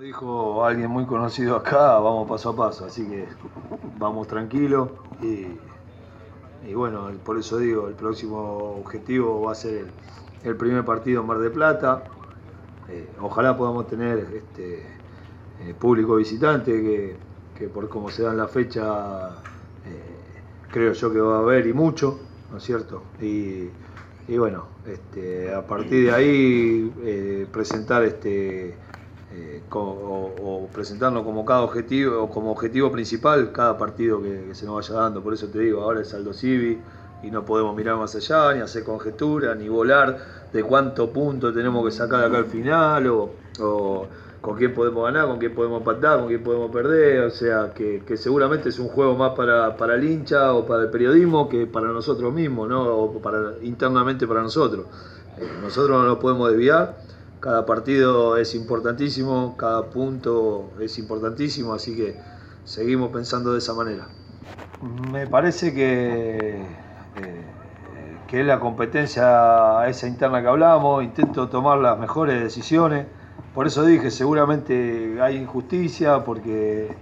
Como 0.01 0.07
dijo 0.07 0.65
alguien 0.65 0.91
muy 0.91 1.05
conocido 1.05 1.57
acá, 1.57 1.99
vamos 1.99 2.27
paso 2.27 2.49
a 2.49 2.57
paso, 2.57 2.87
así 2.87 3.07
que 3.07 3.27
vamos 3.99 4.27
tranquilos 4.29 4.89
y, 5.21 5.49
y 6.67 6.73
bueno, 6.73 7.11
por 7.23 7.39
eso 7.39 7.59
digo, 7.59 7.87
el 7.87 7.95
próximo 7.97 8.79
objetivo 8.81 9.43
va 9.43 9.53
a 9.53 9.55
ser 9.55 9.89
el, 10.43 10.57
primer 10.57 10.87
partido 10.87 11.21
en 11.21 11.27
Mar 11.27 11.39
de 11.39 11.51
Plata. 11.51 12.05
Eh, 12.89 13.11
ojalá 13.21 13.55
podamos 13.59 13.89
tener 13.89 14.21
este, 14.35 14.87
eh, 15.61 15.75
público 15.79 16.17
visitante, 16.17 16.73
que, 16.73 17.17
que 17.59 17.69
por 17.69 17.91
cómo 17.91 18.09
se 18.09 18.23
dan 18.23 18.39
la 18.39 18.49
fecha, 18.49 19.33
eh, 19.85 20.41
creo 20.73 20.95
yo 20.95 21.13
que 21.13 21.21
va 21.21 21.37
a 21.37 21.41
haber 21.41 21.67
y 21.67 21.75
mucho, 21.75 22.19
¿no 22.51 22.57
es 22.57 22.65
cierto? 22.65 23.03
Y, 23.21 23.69
y 24.29 24.39
bueno, 24.39 24.65
este, 24.87 25.53
a 25.53 25.67
partir 25.67 26.07
de 26.07 26.13
ahí 26.15 27.47
presentar 27.53 28.03
este 28.03 28.79
eh, 29.41 29.63
o, 29.73 30.31
o 30.43 30.69
presentarnos 30.73 31.25
como 31.25 31.45
cada 31.45 31.63
objetivo 31.63 32.23
o 32.23 32.31
como 32.31 32.53
objetivo 32.53 32.91
principal 32.93 33.53
cada 33.53 33.79
partido 33.79 34.21
que, 34.23 34.55
se 34.55 34.67
nos 34.67 34.75
vaya 34.89 35.03
dando. 35.03 35.23
Por 35.23 35.35
eso 35.35 35.49
te 35.49 35.59
digo, 35.61 35.83
ahora 35.83 36.01
es 36.01 36.13
Aldo 36.13 36.33
Civi 36.33 36.79
y 37.23 37.31
no 37.31 37.45
podemos 37.45 37.75
mirar 37.77 37.97
más 37.97 38.15
allá, 38.15 38.55
ni 38.55 38.61
hacer 38.61 38.85
conjeturas, 38.85 39.57
ni 39.57 39.69
volar 39.69 40.19
de 40.53 40.63
cuánto 40.63 41.11
punto 41.11 41.53
tenemos 41.53 41.85
que 41.85 41.91
sacar 41.91 42.25
acá 42.25 42.39
al 42.39 42.47
final, 42.47 43.07
o, 43.09 44.07
con 44.41 44.57
quién 44.57 44.73
podemos 44.73 45.05
ganar, 45.05 45.27
con 45.27 45.39
quién 45.39 45.55
podemos 45.55 45.81
empatar, 45.81 46.19
con 46.19 46.29
quién 46.29 46.43
podemos 46.43 46.71
perder. 46.71 47.25
O 47.25 47.31
sea, 47.31 47.73
que, 47.75 48.03
que 48.07 48.17
seguramente 48.17 48.71
es 48.71 48.79
un 48.79 48.89
juego 48.89 49.15
más 49.15 49.33
para, 49.33 49.77
para 49.77 49.97
el 49.97 50.05
hincha 50.05 50.55
o 50.55 50.67
para 50.67 50.85
el 50.85 50.91
periodismo 50.91 51.49
que 51.49 51.67
para 51.67 51.89
nosotros 51.89 52.33
mismos, 52.33 52.69
¿no? 52.69 52.83
o 52.83 53.21
para, 53.21 53.55
internamente 53.63 54.27
para 54.27 54.43
nosotros. 54.43 54.87
Eh, 55.39 55.47
nosotros 55.63 55.91
no 55.91 56.07
nos 56.07 56.19
podemos 56.19 56.49
desviar. 56.49 56.97
Cada 57.41 57.65
partido 57.65 58.37
es 58.37 58.55
importantísimo, 58.55 59.57
cada 59.57 59.87
punto 59.87 60.73
es 60.79 60.99
importantísimo, 60.99 61.73
así 61.73 61.97
que 61.97 62.15
seguimos 62.65 63.11
pensando 63.11 63.53
de 63.53 63.59
esa 63.59 63.73
manera. 63.73 64.09
Me 65.11 65.27
parece 65.27 65.73
que, 65.73 66.61
eh, 67.17 67.45
que 68.29 68.41
es 68.41 68.47
la 68.47 68.61
competencia 68.61 69.89
esa 69.89 70.07
interna 70.07 70.43
que 70.43 70.49
hablamos, 70.49 71.03
intento 71.03 71.49
tomar 71.49 71.79
las 71.79 71.99
mejores 71.99 72.43
decisiones, 72.43 73.07
por 73.55 73.67
eso 73.67 73.85
dije, 73.87 74.11
seguramente 74.11 75.19
hay 75.23 75.37
injusticia, 75.37 76.23
porque 76.23 76.95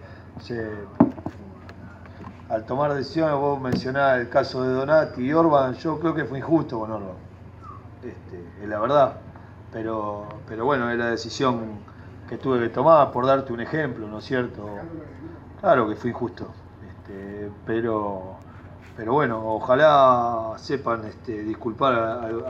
al 2.48 2.64
tomar 2.64 2.94
decisiones, 2.94 3.34
vos 3.34 3.60
mencionás 3.60 4.18
el 4.20 4.28
caso 4.28 4.62
de 4.62 4.72
Donati 4.72 5.22
y 5.22 5.32
Orban, 5.32 5.74
yo 5.74 5.98
creo 5.98 6.14
que 6.14 6.24
fue 6.24 6.38
injusto 6.38 6.78
con 6.78 6.92
Orban, 6.92 7.16
este, 8.04 8.62
es 8.62 8.68
la 8.68 8.78
verdad, 8.78 9.16
pero, 9.72 10.26
pero 10.46 10.64
bueno, 10.64 10.90
es 10.90 10.98
la 10.98 11.10
decisión 11.10 11.80
que 12.28 12.38
tuve 12.38 12.60
que 12.60 12.68
tomar, 12.68 13.10
por 13.10 13.26
darte 13.26 13.52
un 13.52 13.60
ejemplo, 13.60 14.06
¿no 14.08 14.18
es 14.18 14.24
cierto? 14.24 14.68
Claro 15.60 15.88
que 15.88 15.96
fue 15.96 16.10
injusto, 16.10 16.46
este, 16.88 17.50
pero, 17.66 18.36
pero 18.96 19.14
bueno, 19.14 19.42
ojalá 19.54 20.52
sepan 20.56 21.04
este, 21.04 21.42
disculpar 21.42 21.94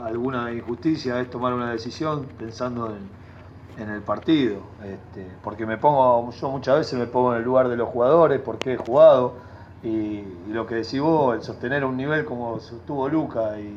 alguna 0.04 0.52
injusticia, 0.52 1.20
es 1.20 1.30
tomar 1.30 1.54
una 1.54 1.70
decisión 1.70 2.26
pensando 2.38 2.94
en, 2.94 3.82
en 3.82 3.90
el 3.90 4.02
partido, 4.02 4.60
este, 4.84 5.26
porque 5.42 5.64
me 5.64 5.78
pongo, 5.78 6.30
yo 6.32 6.50
muchas 6.50 6.78
veces 6.78 6.98
me 6.98 7.06
pongo 7.06 7.32
en 7.32 7.38
el 7.38 7.44
lugar 7.44 7.68
de 7.68 7.76
los 7.76 7.88
jugadores, 7.88 8.40
porque 8.40 8.74
he 8.74 8.76
jugado, 8.76 9.34
y, 9.82 9.88
y 9.88 10.48
lo 10.48 10.66
que 10.66 10.76
decís 10.76 11.00
vos, 11.00 11.36
el 11.36 11.42
sostener 11.42 11.84
un 11.84 11.96
nivel 11.96 12.24
como 12.24 12.58
sostuvo 12.60 13.08
Luca 13.08 13.58
y, 13.60 13.72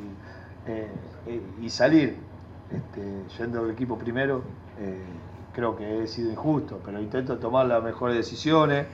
eh, 0.66 0.92
eh, 1.28 1.42
y 1.62 1.70
salir 1.70 2.18
este, 2.72 3.28
yendo 3.38 3.60
al 3.62 3.72
equipo 3.72 3.98
primero, 3.98 4.56
eh, 4.76 5.22
creo 5.52 5.76
que 5.76 6.04
he 6.04 6.08
sido 6.08 6.32
injusto, 6.32 6.82
pero 6.84 7.02
intento 7.02 7.40
tomar 7.40 7.66
las 7.68 7.84
mejores 7.84 8.16
decisiones. 8.18 8.88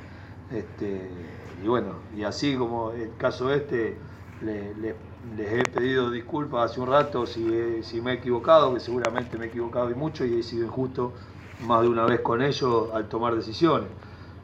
Este, 0.49 1.53
y 1.57 1.67
bueno, 1.67 2.05
y 2.11 2.23
así 2.23 2.55
como 2.57 2.91
el 2.93 3.17
caso 3.17 3.51
este, 3.53 4.01
le, 4.39 4.73
le- 4.75 5.01
les 5.21 5.51
he 5.53 5.65
pedido 5.67 6.09
disculpas 6.11 6.71
hace 6.71 6.79
un 6.79 6.87
rato 6.87 7.25
si, 7.25 7.53
he- 7.53 7.83
si 7.83 7.99
me 8.01 8.11
he 8.13 8.15
equivocado, 8.15 8.73
que 8.73 8.79
seguramente 8.79 9.37
me 9.37 9.45
he 9.45 9.47
equivocado 9.49 9.89
y 9.91 9.95
mucho 9.95 10.25
y 10.25 10.39
he 10.39 10.43
sido 10.43 10.65
injusto 10.65 11.15
más 11.57 11.81
de 11.81 11.87
una 11.89 12.05
vez 12.05 12.21
con 12.21 12.41
ellos 12.41 12.89
al 12.93 13.09
tomar 13.09 13.35
decisiones. 13.35 13.89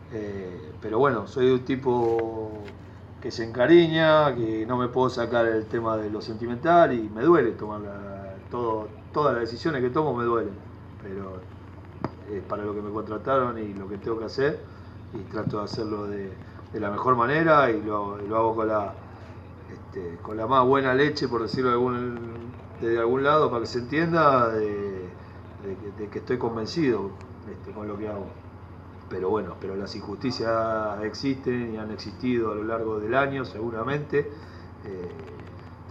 Eh, 0.09 0.75
pero 0.79 0.99
bueno, 0.99 1.27
soy 1.27 1.49
un 1.51 1.65
tipo 1.65 2.77
que 3.19 3.31
se 3.31 3.43
encariña, 3.45 4.35
que 4.35 4.65
no 4.65 4.77
me 4.77 4.89
puedo 4.89 5.09
sacar 5.09 5.45
el 5.47 5.67
tema 5.67 5.97
de 5.97 6.09
lo 6.09 6.21
sentimental 6.21 6.93
y 6.93 7.09
me 7.09 7.23
duele 7.23 7.53
tomar 7.53 8.43
todo, 8.49 9.02
todas 9.13 9.33
las 9.33 9.41
decisiones 9.43 9.81
que 9.81 9.89
tomo 9.91 10.15
me 10.15 10.23
duelen. 10.25 10.55
Pero 11.03 11.41
es 12.31 12.43
para 12.43 12.63
lo 12.63 12.73
que 12.73 12.81
me 12.81 12.91
contrataron 12.91 13.57
y 13.57 13.73
lo 13.73 13.87
que 13.87 13.97
tengo 13.97 14.19
que 14.19 14.25
hacer 14.25 14.65
y 15.13 15.19
trato 15.25 15.59
de 15.59 15.63
hacerlo 15.65 16.07
de, 16.07 16.37
la 16.73 16.89
mejor 16.89 17.15
manera 17.15 17.69
y 17.71 17.81
lo, 17.83 18.17
lo 18.17 18.37
hago 18.37 18.55
con 18.55 18.67
la, 18.67 18.95
este, 19.69 20.17
con 20.21 20.37
la 20.37 20.47
más 20.47 20.65
buena 20.65 20.93
leche, 20.95 21.27
por 21.27 21.41
decirlo 21.43 21.69
de 21.69 21.75
algún, 21.75 22.53
de 22.81 22.99
algún 22.99 23.23
lado, 23.23 23.49
para 23.49 23.61
que 23.61 23.67
se 23.67 23.79
entienda 23.79 24.49
de, 24.49 25.15
de 25.63 25.77
que- 25.77 25.91
de 25.91 26.09
que 26.09 26.19
estoy 26.19 26.37
convencido 26.37 27.11
este, 27.47 27.71
con 27.73 27.87
lo 27.87 27.97
que 27.97 28.07
hago. 28.09 28.31
Pero 29.09 29.29
bueno, 29.29 29.57
pero 29.59 29.75
las 29.75 29.95
injusticias 29.95 31.03
existen 31.03 31.73
y 31.73 31.77
han 31.77 31.91
existido 31.91 32.51
a 32.51 32.55
lo 32.55 32.63
largo 32.63 32.99
del 32.99 33.15
año, 33.15 33.45
seguramente. 33.45 34.31
Eh, 34.85 35.42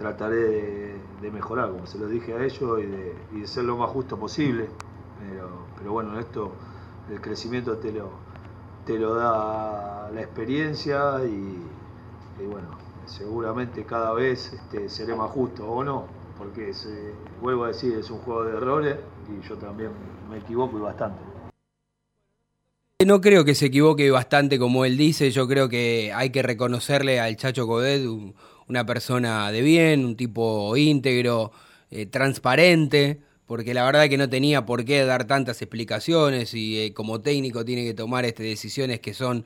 trataré 0.03 0.99
de, 1.21 1.31
mejorar, 1.31 1.71
como 1.71 1.87
se 1.87 1.97
lo 1.99 2.09
dije 2.09 2.35
a 2.35 2.45
ellos, 2.45 2.81
y 2.81 3.39
de, 3.39 3.47
ser 3.47 3.65
lo 3.65 3.77
más 3.77 3.89
justo 3.91 4.19
posible. 4.19 4.67
Pero, 5.79 5.93
bueno, 5.93 6.19
esto, 6.19 6.53
el 7.09 7.21
crecimiento 7.21 7.77
te 7.77 7.93
lo, 7.93 8.11
te 8.85 8.99
lo 8.99 9.15
da 9.15 10.11
la 10.13 10.21
experiencia 10.21 11.25
y, 11.25 12.45
bueno, 12.45 12.69
seguramente 13.07 13.85
cada 13.85 14.13
vez 14.13 14.53
este, 14.53 14.89
seré 14.89 15.15
más 15.15 15.31
justo 15.31 15.65
o 15.69 15.85
no, 15.85 16.07
porque 16.37 16.75
se- 16.75 17.13
vuelvo 17.41 17.65
a 17.65 17.69
decir, 17.69 17.95
es 17.97 18.11
un 18.11 18.19
juego 18.19 18.45
de 18.45 18.57
errores 18.57 18.97
y 19.29 19.47
yo 19.49 19.57
también 19.57 19.91
me 20.29 20.39
equivoco 20.39 20.79
y 20.79 20.81
bastante. 20.81 21.21
No 23.07 23.21
creo 23.21 23.45
que 23.45 23.55
se 23.57 23.67
equivoque 23.67 24.11
bastante 24.13 24.59
como 24.61 24.85
él 24.85 24.97
dice, 24.97 25.31
yo 25.33 25.49
creo 25.49 25.69
que 25.69 26.13
hay 26.15 26.31
que 26.31 26.43
reconocerle 26.43 27.19
al 27.21 27.37
Chacho 27.37 27.67
Codet 27.67 28.07
un- 28.07 28.35
una 28.73 28.87
persona 28.87 29.53
de 29.53 29.61
bien, 29.61 30.07
un 30.07 30.17
tipo 30.17 30.75
íntegro, 30.79 31.53
eh, 31.91 32.07
transparente, 32.07 33.21
porque 33.45 33.75
la 33.75 33.85
verdad 33.85 34.09
que 34.09 34.17
no 34.17 34.31
tenía 34.31 34.65
por 34.65 34.87
qué 34.87 35.05
dar 35.05 35.27
tantas 35.27 35.61
explicaciones 35.61 36.55
y 36.55 36.81
eh, 36.81 36.95
como 36.95 37.21
técnico 37.21 37.67
tiene 37.67 37.85
que 37.85 37.93
tomar 37.93 38.25
este, 38.25 38.45
decisiones 38.45 39.01
que 39.01 39.13
son 39.13 39.45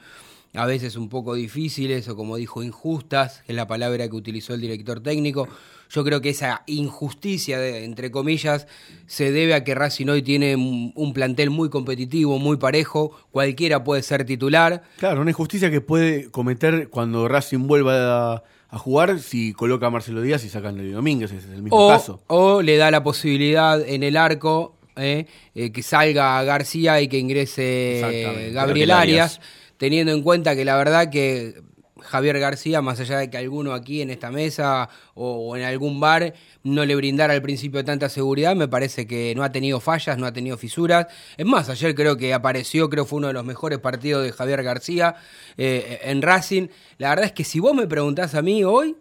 a 0.56 0.66
veces 0.66 0.96
un 0.96 1.08
poco 1.08 1.34
difíciles 1.34 2.08
o 2.08 2.16
como 2.16 2.36
dijo 2.36 2.62
injustas, 2.62 3.42
que 3.46 3.52
es 3.52 3.56
la 3.56 3.66
palabra 3.66 4.08
que 4.08 4.16
utilizó 4.16 4.54
el 4.54 4.60
director 4.60 5.00
técnico. 5.00 5.48
Yo 5.88 6.02
creo 6.02 6.20
que 6.20 6.30
esa 6.30 6.62
injusticia, 6.66 7.58
de- 7.60 7.84
entre 7.84 8.10
comillas, 8.10 8.66
se 9.06 9.30
debe 9.30 9.54
a 9.54 9.62
que 9.62 9.74
Racing 9.74 10.08
hoy 10.08 10.22
tiene 10.22 10.56
un, 10.56 10.92
un 10.96 11.12
plantel 11.12 11.50
muy 11.50 11.68
competitivo, 11.70 12.38
muy 12.38 12.56
parejo, 12.56 13.12
cualquiera 13.30 13.84
puede 13.84 14.02
ser 14.02 14.24
titular. 14.24 14.82
Claro, 14.98 15.20
una 15.20 15.30
injusticia 15.30 15.70
que 15.70 15.80
puede 15.80 16.30
cometer 16.30 16.88
cuando 16.88 17.28
Racing 17.28 17.68
vuelva 17.68 18.32
a, 18.34 18.42
a 18.68 18.78
jugar 18.78 19.20
si 19.20 19.52
coloca 19.52 19.86
a 19.86 19.90
Marcelo 19.90 20.22
Díaz 20.22 20.42
y 20.44 20.48
sacan 20.48 20.74
a 20.78 20.82
Luis 20.82 20.94
Domínguez, 20.94 21.30
ese 21.30 21.46
es 21.46 21.54
el 21.54 21.62
mismo 21.62 21.78
O, 21.78 21.88
caso. 21.88 22.20
o 22.26 22.62
le 22.62 22.76
da 22.78 22.90
la 22.90 23.04
posibilidad 23.04 23.80
en 23.86 24.02
el 24.02 24.16
arco 24.16 24.74
eh, 24.96 25.26
eh, 25.54 25.70
que 25.70 25.82
salga 25.84 26.42
García 26.42 27.00
y 27.00 27.06
que 27.08 27.18
ingrese. 27.18 27.98
Gabriel 28.02 28.52
Gabriel 28.54 28.90
Arias, 28.90 29.34
Arias. 29.36 29.40
Teniendo 29.78 30.12
en 30.12 30.22
cuenta 30.22 30.54
que 30.54 30.64
la 30.64 30.76
verdad 30.76 31.10
que 31.10 31.62
Javier 32.00 32.38
García, 32.38 32.82
más 32.82 33.00
allá 33.00 33.18
de 33.18 33.30
que 33.30 33.38
alguno 33.38 33.72
aquí 33.72 34.02
en 34.02 34.10
esta 34.10 34.30
mesa 34.30 34.88
o, 35.14 35.56
en 35.56 35.64
algún 35.64 35.98
bar 35.98 36.34
no 36.62 36.84
le 36.84 36.94
brindara 36.94 37.34
al 37.34 37.42
principio 37.42 37.84
tanta 37.84 38.08
seguridad, 38.08 38.54
me 38.54 38.68
parece 38.68 39.06
que 39.06 39.34
no 39.34 39.42
ha 39.42 39.52
tenido 39.52 39.80
fallas, 39.80 40.18
no 40.18 40.26
ha 40.26 40.32
tenido 40.32 40.56
fisuras. 40.56 41.06
Es 41.36 41.46
más, 41.46 41.68
ayer 41.68 41.94
creo 41.94 42.16
que 42.16 42.34
apareció, 42.34 42.90
creo 42.90 43.06
fue 43.06 43.18
uno 43.18 43.28
de 43.28 43.32
los 43.32 43.44
mejores 43.44 43.78
partidos 43.78 44.24
de 44.24 44.32
Javier 44.32 44.62
García 44.62 45.16
eh, 45.56 46.00
en 46.04 46.22
Racing. 46.22 46.68
La 46.98 47.10
verdad 47.10 47.26
es 47.26 47.32
que 47.32 47.44
si 47.44 47.60
vos 47.60 47.74
me 47.74 47.86
preguntás 47.86 48.34
a 48.34 48.42
mí 48.42 48.62
hoy, 48.64 48.96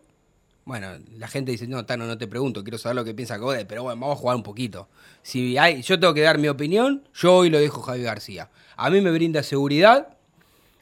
bueno, 0.66 0.88
la 1.18 1.28
gente 1.28 1.52
dice, 1.52 1.68
no, 1.68 1.86
Tano, 1.86 2.08
no 2.08 2.18
te 2.18 2.28
pregunto, 2.28 2.64
quiero 2.64 2.80
saber 2.80 2.96
lo 2.96 3.06
que 3.06 3.14
piensa 3.14 3.38
Code, 3.38 3.66
pero 3.66 3.84
bueno, 3.84 4.02
vamos 4.02 4.18
a 4.18 4.20
jugar 4.20 4.36
un 4.36 4.44
poquito. 4.44 4.90
Si 5.22 5.58
hay, 5.58 5.82
yo 5.84 6.00
tengo 6.00 6.14
que 6.14 6.22
dar 6.22 6.40
mi 6.40 6.48
opinión, 6.48 7.04
yo 7.14 7.36
hoy 7.36 7.50
lo 7.50 7.60
dejo 7.60 7.82
Javier 7.82 8.06
García. 8.06 8.50
A 8.76 8.90
mí 8.90 9.00
me 9.02 9.12
brinda 9.12 9.44
seguridad, 9.44 10.14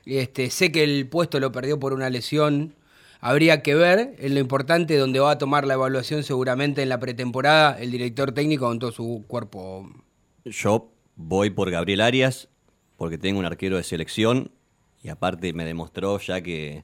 este, 0.06 0.50
sé 0.50 0.72
que 0.72 0.84
el 0.84 1.08
puesto 1.08 1.40
lo 1.40 1.52
perdió 1.52 1.80
por 1.80 1.94
una 1.94 2.10
lesión, 2.10 2.76
habría 3.20 3.62
que 3.62 3.76
ver, 3.76 4.16
en 4.20 4.34
lo 4.34 4.40
importante 4.40 4.98
donde 4.98 5.20
va 5.20 5.32
a 5.32 5.38
tomar 5.38 5.66
la 5.66 5.76
evaluación 5.76 6.24
seguramente 6.24 6.82
en 6.82 6.90
la 6.90 7.00
pretemporada 7.00 7.80
el 7.80 7.92
director 7.92 8.34
técnico 8.34 8.66
con 8.66 8.80
todo 8.80 8.92
su 8.92 9.24
cuerpo. 9.28 9.90
Yo 10.46 10.92
voy 11.16 11.50
por 11.50 11.72
Gabriel 11.72 12.02
Arias 12.02 12.50
porque 12.98 13.18
tengo 13.18 13.40
un 13.40 13.46
arquero 13.46 13.78
de 13.78 13.84
selección 13.84 14.52
y 15.02 15.10
aparte 15.10 15.54
me 15.54 15.66
demostró 15.66 16.20
ya 16.20 16.42
que, 16.42 16.84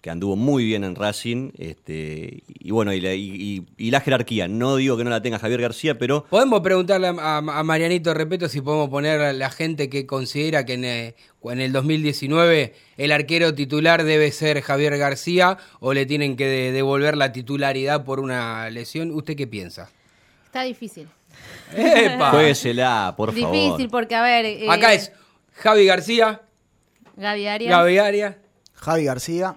que 0.00 0.10
anduvo 0.10 0.36
muy 0.36 0.64
bien 0.64 0.84
en 0.84 0.94
Racing. 0.94 1.50
Este, 1.58 2.42
y 2.46 2.70
bueno, 2.70 2.92
y 2.92 3.00
la, 3.00 3.14
y- 3.14 3.30
y- 3.34 3.66
y 3.76 3.90
la 3.90 4.00
jerarquía. 4.00 4.46
No 4.46 4.76
digo 4.76 4.96
que 4.96 5.02
no 5.04 5.10
la 5.10 5.20
tenga 5.22 5.38
Javier 5.40 5.60
García, 5.62 5.98
pero 5.98 6.24
Podemos 6.30 6.60
preguntarle 6.60 7.08
a, 7.08 7.40
Marianito 7.42 8.14
Repeto 8.14 8.48
si 8.48 8.60
podemos 8.60 8.88
poner 8.88 9.20
a 9.20 9.32
la 9.32 9.50
gente 9.50 9.88
que 9.90 10.06
considera 10.06 10.64
que 10.64 10.74
en, 10.74 10.84
eh, 10.84 11.14
en 11.44 11.60
el 11.60 11.72
2019 11.72 12.74
el 12.98 13.10
arquero 13.12 13.52
titular 13.54 14.04
debe 14.04 14.30
ser 14.30 14.60
Javier 14.62 14.96
García 14.96 15.58
o 15.80 15.92
le 15.92 16.06
tienen 16.06 16.36
que 16.36 16.46
de- 16.46 16.72
devolver 16.72 17.16
la 17.16 17.32
titularidad 17.32 18.04
por 18.04 18.20
una 18.20 18.70
lesión. 18.70 19.10
¿Usted 19.10 19.34
qué 19.36 19.46
piensa? 19.48 19.90
Está 20.44 20.62
difícil. 20.62 21.08
¡Epa! 21.76 22.30
juéguesela, 22.32 23.14
por 23.16 23.32
favor. 23.32 23.52
Difícil 23.52 23.88
porque, 23.90 24.14
a 24.14 24.22
ver. 24.22 24.44
eh, 24.46 24.66
Acá 24.70 24.94
es 24.94 25.10
Javi 25.54 25.84
García. 25.84 26.42
Gaby 27.16 27.46
Arias. 27.98 28.36
Javi 28.74 29.04
García. 29.04 29.56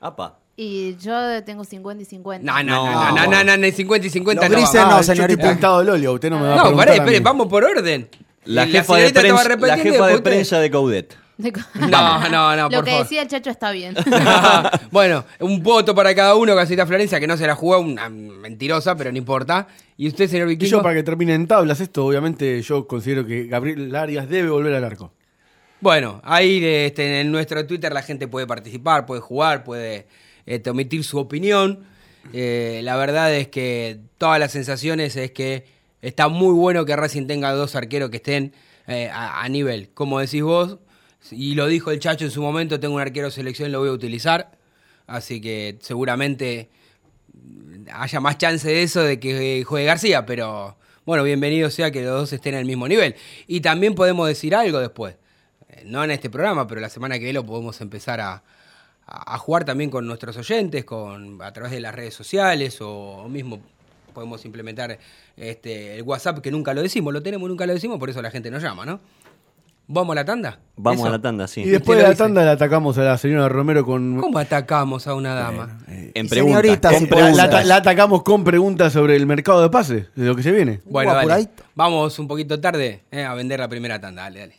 Apa. 0.00 0.38
Y 0.56 0.96
yo 0.96 1.42
tengo 1.44 1.64
50 1.64 2.02
y 2.02 2.06
50. 2.06 2.44
No, 2.44 2.62
no, 2.62 2.84
no, 2.92 3.12
no, 3.14 3.26
no, 3.26 3.44
no, 3.44 3.56
no, 3.56 3.70
50 3.70 4.06
y 4.06 4.10
50 4.10 4.42
Los 4.42 4.50
no. 4.50 4.56
grises 4.56 4.80
no, 4.82 4.96
yo 4.98 5.02
señorita. 5.02 5.32
estoy 5.42 5.50
pintado 5.54 5.78
del 5.80 5.88
óleo, 5.90 6.12
usted 6.14 6.30
no 6.30 6.38
me 6.38 6.46
va 6.48 6.52
a 6.52 6.56
No, 6.56 6.62
preguntar 6.62 6.86
pará, 6.86 6.92
a 6.92 6.96
espere, 7.04 7.18
mí. 7.18 7.24
vamos 7.24 7.46
por 7.48 7.64
orden. 7.64 8.08
La 8.44 8.66
jefa, 8.66 8.96
de 8.96 9.08
señorita 9.08 9.20
estaba 9.20 9.42
prensa, 9.42 9.48
la 9.48 9.54
repitiendo 9.76 9.82
y 9.88 9.92
jefa 9.92 10.06
de 10.06 10.12
después 10.12 10.14
usted- 10.16 10.30
prensa 10.30 10.60
de 10.60 10.70
Coudet. 10.70 11.16
No, 11.88 12.28
no, 12.28 12.54
no, 12.56 12.68
Lo 12.68 12.76
por 12.76 12.84
que 12.84 12.90
favor. 12.90 13.04
decía 13.06 13.22
el 13.22 13.28
chacho 13.28 13.48
está 13.48 13.70
bien. 13.70 13.94
bueno, 14.90 15.24
un 15.38 15.62
voto 15.62 15.94
para 15.94 16.14
cada 16.14 16.34
uno, 16.34 16.54
Casita 16.54 16.86
Florencia, 16.86 17.18
que 17.18 17.26
no 17.26 17.36
se 17.38 17.46
la 17.46 17.54
jugó, 17.54 17.78
una 17.78 18.10
mentirosa, 18.10 18.94
pero 18.94 19.10
no 19.10 19.16
importa. 19.16 19.66
¿Y 19.96 20.08
usted, 20.08 20.28
señor 20.28 20.50
Y 20.50 20.56
yo, 20.58 20.82
para 20.82 20.94
que 20.94 21.02
termine 21.02 21.32
en 21.34 21.46
tablas 21.46 21.80
esto, 21.80 22.04
obviamente 22.04 22.60
yo 22.60 22.86
considero 22.86 23.26
que 23.26 23.46
Gabriel 23.46 23.94
Arias 23.96 24.28
debe 24.28 24.50
volver 24.50 24.74
al 24.74 24.84
arco. 24.84 25.12
Bueno, 25.80 26.20
ahí 26.24 26.62
este, 26.62 27.20
en 27.20 27.32
nuestro 27.32 27.66
Twitter 27.66 27.92
la 27.92 28.02
gente 28.02 28.28
puede 28.28 28.46
participar, 28.46 29.06
puede 29.06 29.22
jugar, 29.22 29.64
puede 29.64 30.06
este, 30.44 30.68
omitir 30.70 31.04
su 31.04 31.18
opinión. 31.18 31.86
Eh, 32.34 32.80
la 32.84 32.96
verdad 32.96 33.34
es 33.34 33.48
que 33.48 33.98
todas 34.18 34.38
las 34.38 34.52
sensaciones 34.52 35.16
es 35.16 35.30
que 35.30 35.64
está 36.02 36.28
muy 36.28 36.52
bueno 36.52 36.84
que 36.84 36.94
Racing 36.96 37.26
tenga 37.26 37.52
dos 37.52 37.74
arqueros 37.76 38.10
que 38.10 38.18
estén 38.18 38.52
eh, 38.88 39.10
a, 39.10 39.48
nivel. 39.48 39.88
Como 39.94 40.20
decís 40.20 40.42
vos, 40.42 40.78
y 41.30 41.54
lo 41.54 41.66
dijo 41.66 41.90
el 41.90 41.98
Chacho 41.98 42.26
en 42.26 42.30
su 42.30 42.42
momento, 42.42 42.78
tengo 42.78 42.96
un 42.96 43.00
arquero 43.00 43.30
selección, 43.30 43.72
lo 43.72 43.80
voy 43.80 43.88
a 43.88 43.92
utilizar. 43.92 44.58
Así 45.06 45.40
que 45.40 45.78
seguramente 45.80 46.68
haya 47.92 48.20
más 48.20 48.36
chance 48.38 48.68
de 48.68 48.82
eso 48.82 49.02
de 49.02 49.18
que 49.18 49.64
juegue 49.64 49.86
García, 49.86 50.26
pero 50.26 50.76
bueno, 51.06 51.24
bienvenido 51.24 51.70
sea 51.70 51.90
que 51.90 52.02
los 52.02 52.12
dos 52.12 52.32
estén 52.32 52.54
al 52.54 52.64
mismo 52.66 52.86
nivel. 52.86 53.16
Y 53.46 53.60
también 53.60 53.94
podemos 53.94 54.28
decir 54.28 54.54
algo 54.54 54.78
después, 54.78 55.16
no 55.86 56.02
en 56.04 56.10
este 56.10 56.30
programa, 56.30 56.66
pero 56.66 56.80
la 56.80 56.88
semana 56.88 57.14
que 57.16 57.20
viene 57.24 57.34
lo 57.34 57.44
podemos 57.46 57.80
empezar 57.80 58.20
a, 58.20 58.42
a- 59.06 59.38
jugar 59.38 59.64
también 59.64 59.90
con 59.90 60.06
nuestros 60.06 60.36
oyentes, 60.36 60.84
con 60.84 61.40
a 61.42 61.52
través 61.52 61.72
de 61.72 61.80
las 61.80 61.94
redes 61.94 62.14
sociales 62.14 62.80
o, 62.80 62.90
o 62.90 63.28
mismo 63.28 63.60
podemos 64.14 64.44
implementar 64.44 64.98
este, 65.36 65.96
el 65.96 66.02
WhatsApp 66.02 66.40
que 66.40 66.50
nunca 66.50 66.74
lo 66.74 66.82
decimos, 66.82 67.12
lo 67.12 67.22
tenemos 67.22 67.48
nunca 67.48 67.66
lo 67.66 67.72
decimos, 67.74 67.98
por 67.98 68.10
eso 68.10 68.20
la 68.20 68.30
gente 68.30 68.50
nos 68.50 68.62
llama, 68.62 68.84
¿no? 68.84 69.00
¿Vamos 69.92 70.12
a 70.12 70.16
la 70.16 70.24
tanda? 70.24 70.60
Vamos 70.76 71.00
¿Eso? 71.00 71.08
a 71.08 71.10
la 71.10 71.20
tanda, 71.20 71.48
sí. 71.48 71.62
Y 71.62 71.68
después 71.68 71.96
de 71.98 72.04
la 72.04 72.10
dice. 72.10 72.22
tanda 72.22 72.44
la 72.44 72.52
atacamos 72.52 72.96
a 72.98 73.02
la 73.02 73.18
señora 73.18 73.48
Romero 73.48 73.84
con... 73.84 74.20
¿Cómo 74.20 74.38
atacamos 74.38 75.08
a 75.08 75.14
una 75.16 75.34
dama? 75.34 75.78
En 75.88 76.26
Y 76.26 76.28
preguntas. 76.28 76.62
señorita, 76.62 76.90
con 76.90 77.34
si 77.34 77.66
La, 77.66 77.76
atacamos 77.76 78.22
con 78.22 78.44
preguntas 78.44 78.92
sobre 78.92 79.16
el 79.16 79.26
mercado 79.26 79.60
de 79.62 79.68
pases, 79.68 80.06
de 80.14 80.26
lo 80.26 80.36
que 80.36 80.44
se 80.44 80.52
viene. 80.52 80.80
Bueno, 80.84 81.12
dale. 81.12 81.48
Vamos 81.74 82.16
un 82.20 82.28
poquito 82.28 82.60
tarde 82.60 83.02
eh, 83.10 83.24
a 83.24 83.34
vender 83.34 83.58
la 83.58 83.66
primera 83.68 84.00
tanda. 84.00 84.22
Dale, 84.22 84.38
dale. 84.38 84.54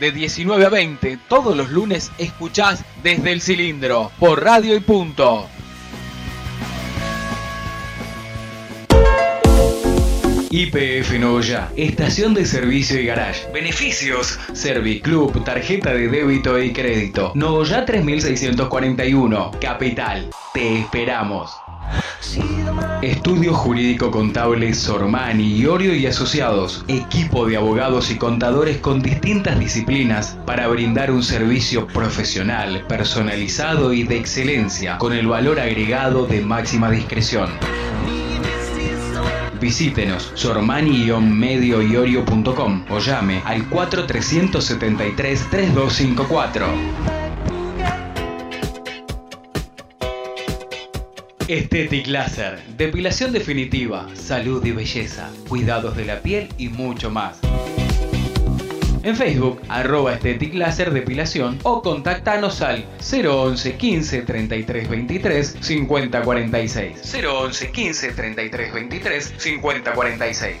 De 0.00 0.12
19 0.12 0.64
a 0.64 0.70
20, 0.70 1.18
todos 1.28 1.54
los 1.54 1.68
lunes 1.68 2.10
escuchás 2.16 2.86
desde 3.02 3.32
el 3.32 3.42
cilindro, 3.42 4.10
por 4.18 4.42
radio 4.42 4.74
y 4.74 4.80
punto. 4.80 5.46
IPF 10.52 11.16
Novoya, 11.20 11.70
estación 11.76 12.34
de 12.34 12.44
servicio 12.44 13.00
y 13.00 13.06
garage. 13.06 13.48
Beneficios: 13.52 14.36
Serviclub, 14.52 15.44
tarjeta 15.44 15.94
de 15.94 16.08
débito 16.08 16.60
y 16.60 16.72
crédito. 16.72 17.30
Novoya 17.36 17.84
3641, 17.84 19.52
Capital. 19.60 20.28
Te 20.52 20.80
esperamos. 20.80 21.52
Estudio 23.00 23.54
Jurídico 23.54 24.10
Contable 24.10 24.74
Sormani, 24.74 25.56
Iorio 25.56 25.94
y 25.94 26.06
Asociados, 26.06 26.84
equipo 26.88 27.46
de 27.46 27.56
abogados 27.56 28.10
y 28.10 28.18
contadores 28.18 28.78
con 28.78 29.02
distintas 29.02 29.56
disciplinas 29.56 30.36
para 30.46 30.66
brindar 30.66 31.12
un 31.12 31.22
servicio 31.22 31.86
profesional, 31.86 32.84
personalizado 32.88 33.92
y 33.92 34.02
de 34.02 34.16
excelencia, 34.16 34.98
con 34.98 35.12
el 35.12 35.28
valor 35.28 35.60
agregado 35.60 36.26
de 36.26 36.40
máxima 36.40 36.90
discreción. 36.90 37.50
Visítenos 39.60 40.32
sormani-medioiorio.com 40.34 42.84
o 42.88 42.98
llame 42.98 43.42
al 43.44 43.68
4373 43.68 45.50
3254. 45.50 46.66
Estetic 51.46 52.06
Laser, 52.06 52.58
depilación 52.76 53.32
definitiva, 53.32 54.08
salud 54.14 54.64
y 54.64 54.70
belleza, 54.70 55.30
cuidados 55.48 55.96
de 55.96 56.04
la 56.04 56.20
piel 56.20 56.48
y 56.58 56.68
mucho 56.68 57.10
más. 57.10 57.40
En 59.02 59.16
Facebook, 59.16 59.62
arroba 59.68 60.12
Estetic 60.12 60.52
Laser 60.52 60.92
Depilación 60.92 61.58
o 61.62 61.80
contactanos 61.80 62.60
al 62.60 62.84
011 63.00 63.76
15 63.76 64.22
33 64.22 64.90
23 64.90 65.56
50 65.58 66.22
46. 66.22 67.14
011 67.24 67.70
15 67.70 68.12
33 68.12 68.74
23 68.74 69.34
50 69.38 69.92
46. 69.94 70.56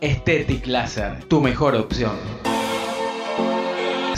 Estetic 0.00 0.66
Laser, 0.66 1.24
tu 1.24 1.40
mejor 1.40 1.74
opción. 1.74 2.37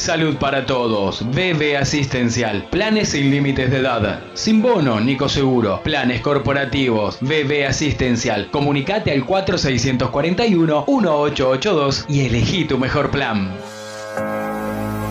Salud 0.00 0.36
para 0.36 0.64
todos. 0.64 1.22
BB 1.30 1.76
Asistencial. 1.76 2.66
Planes 2.70 3.10
sin 3.10 3.30
límites 3.30 3.70
de 3.70 3.80
edad. 3.80 4.22
Sin 4.32 4.62
bono, 4.62 4.98
Nico 4.98 5.28
Seguro. 5.28 5.82
Planes 5.82 6.22
corporativos. 6.22 7.18
BB 7.20 7.66
Asistencial. 7.68 8.48
Comunicate 8.50 9.12
al 9.12 9.26
4641-1882 9.26 12.06
y 12.08 12.24
elegí 12.24 12.64
tu 12.64 12.78
mejor 12.78 13.10
plan. 13.10 13.54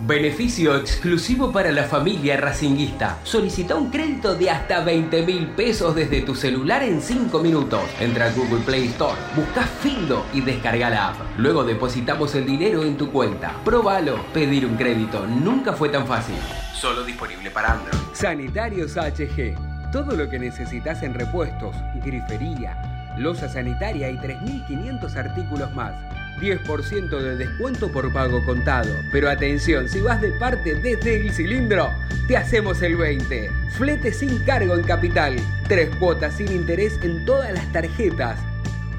Beneficio 0.10 0.76
exclusivo 0.76 1.52
para 1.52 1.72
la 1.72 1.84
familia 1.84 2.36
racinguista. 2.36 3.20
Solicita 3.22 3.76
un 3.76 3.92
crédito 3.92 4.34
de 4.34 4.50
hasta 4.50 4.84
20 4.84 5.22
mil 5.22 5.46
pesos 5.50 5.94
desde 5.94 6.22
tu 6.22 6.34
celular 6.34 6.82
en 6.82 7.00
5 7.00 7.40
minutos. 7.44 7.82
Entra 8.00 8.26
a 8.26 8.32
Google 8.32 8.62
Play 8.66 8.88
Store, 8.88 9.14
busca 9.36 9.62
Findo 9.68 10.26
y 10.34 10.42
descarga 10.42 10.90
la 10.90 11.10
app. 11.10 11.18
Luego 11.38 11.64
depositamos 11.64 12.34
el 12.34 12.48
dinero 12.48 12.84
en 12.84 12.98
tu 12.98 13.12
cuenta. 13.12 13.54
Próbalo. 13.64 14.26
Pedir 14.34 14.66
un 14.66 14.78
crédito 14.78 15.28
nunca 15.28 15.74
fue 15.74 15.90
tan 15.90 16.08
fácil. 16.08 16.38
Solo 16.74 17.04
disponible 17.04 17.52
para 17.52 17.74
Android. 17.74 18.00
Sanitarios 18.12 18.98
HG. 18.98 19.92
Todo 19.92 20.16
lo 20.16 20.28
que 20.28 20.40
necesitas 20.40 21.04
en 21.04 21.14
repuestos, 21.14 21.76
grifería, 22.04 23.14
losa 23.16 23.48
sanitaria 23.48 24.10
y 24.10 24.18
3.500 24.18 25.16
artículos 25.18 25.72
más. 25.76 25.94
10% 26.40 27.20
de 27.20 27.36
descuento 27.36 27.92
por 27.92 28.14
pago 28.14 28.44
contado. 28.44 29.04
Pero 29.12 29.30
atención, 29.30 29.88
si 29.90 30.02
vas 30.02 30.22
de 30.22 30.32
parte 30.32 30.74
desde 30.76 31.22
el 31.22 31.32
cilindro, 31.32 31.94
te 32.28 32.38
hacemos 32.38 32.82
el 32.82 32.96
20. 32.96 33.52
Flete 33.72 34.14
sin 34.14 34.40
cargo 34.40 34.76
en 34.76 34.84
capital. 34.84 35.36
Tres 35.68 35.90
cuotas 35.98 36.38
sin 36.38 36.52
interés 36.52 36.98
en 37.02 37.26
todas 37.26 37.54
las 37.54 37.72
tarjetas. 37.72 38.40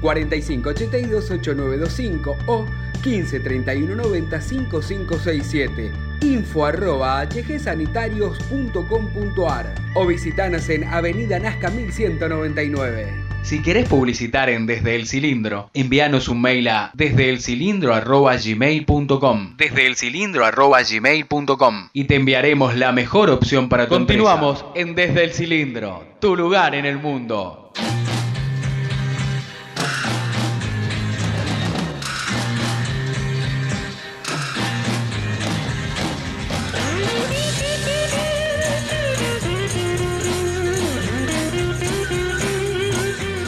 4582-8925 0.01 2.37
o 2.47 2.65
153190-5567. 3.03 5.91
Info 6.21 6.65
arroba 6.65 7.23
hgsanitarios.com.ar 7.25 9.73
o 9.95 10.05
visitanos 10.05 10.69
en 10.69 10.83
Avenida 10.83 11.39
Nazca 11.39 11.69
1199. 11.69 13.30
Si 13.43 13.61
querés 13.61 13.87
publicitar 13.89 14.49
en 14.49 14.65
Desde 14.65 14.95
el 14.95 15.05
Cilindro, 15.07 15.69
envíanos 15.73 16.29
un 16.29 16.41
mail 16.41 16.67
a 16.67 16.91
desdeelcilindro.gmail.com 16.93 19.57
desdeelcilindro.gmail.com 19.57 21.89
y 21.93 22.03
te 22.05 22.15
enviaremos 22.15 22.75
la 22.75 22.91
mejor 22.91 23.29
opción 23.29 23.67
para 23.67 23.87
tu 23.87 23.95
Continuamos 23.95 24.65
en 24.75 24.95
Desde 24.95 25.23
el 25.23 25.33
Cilindro, 25.33 26.03
tu 26.19 26.35
lugar 26.35 26.75
en 26.75 26.85
el 26.85 26.97
mundo. 26.97 27.60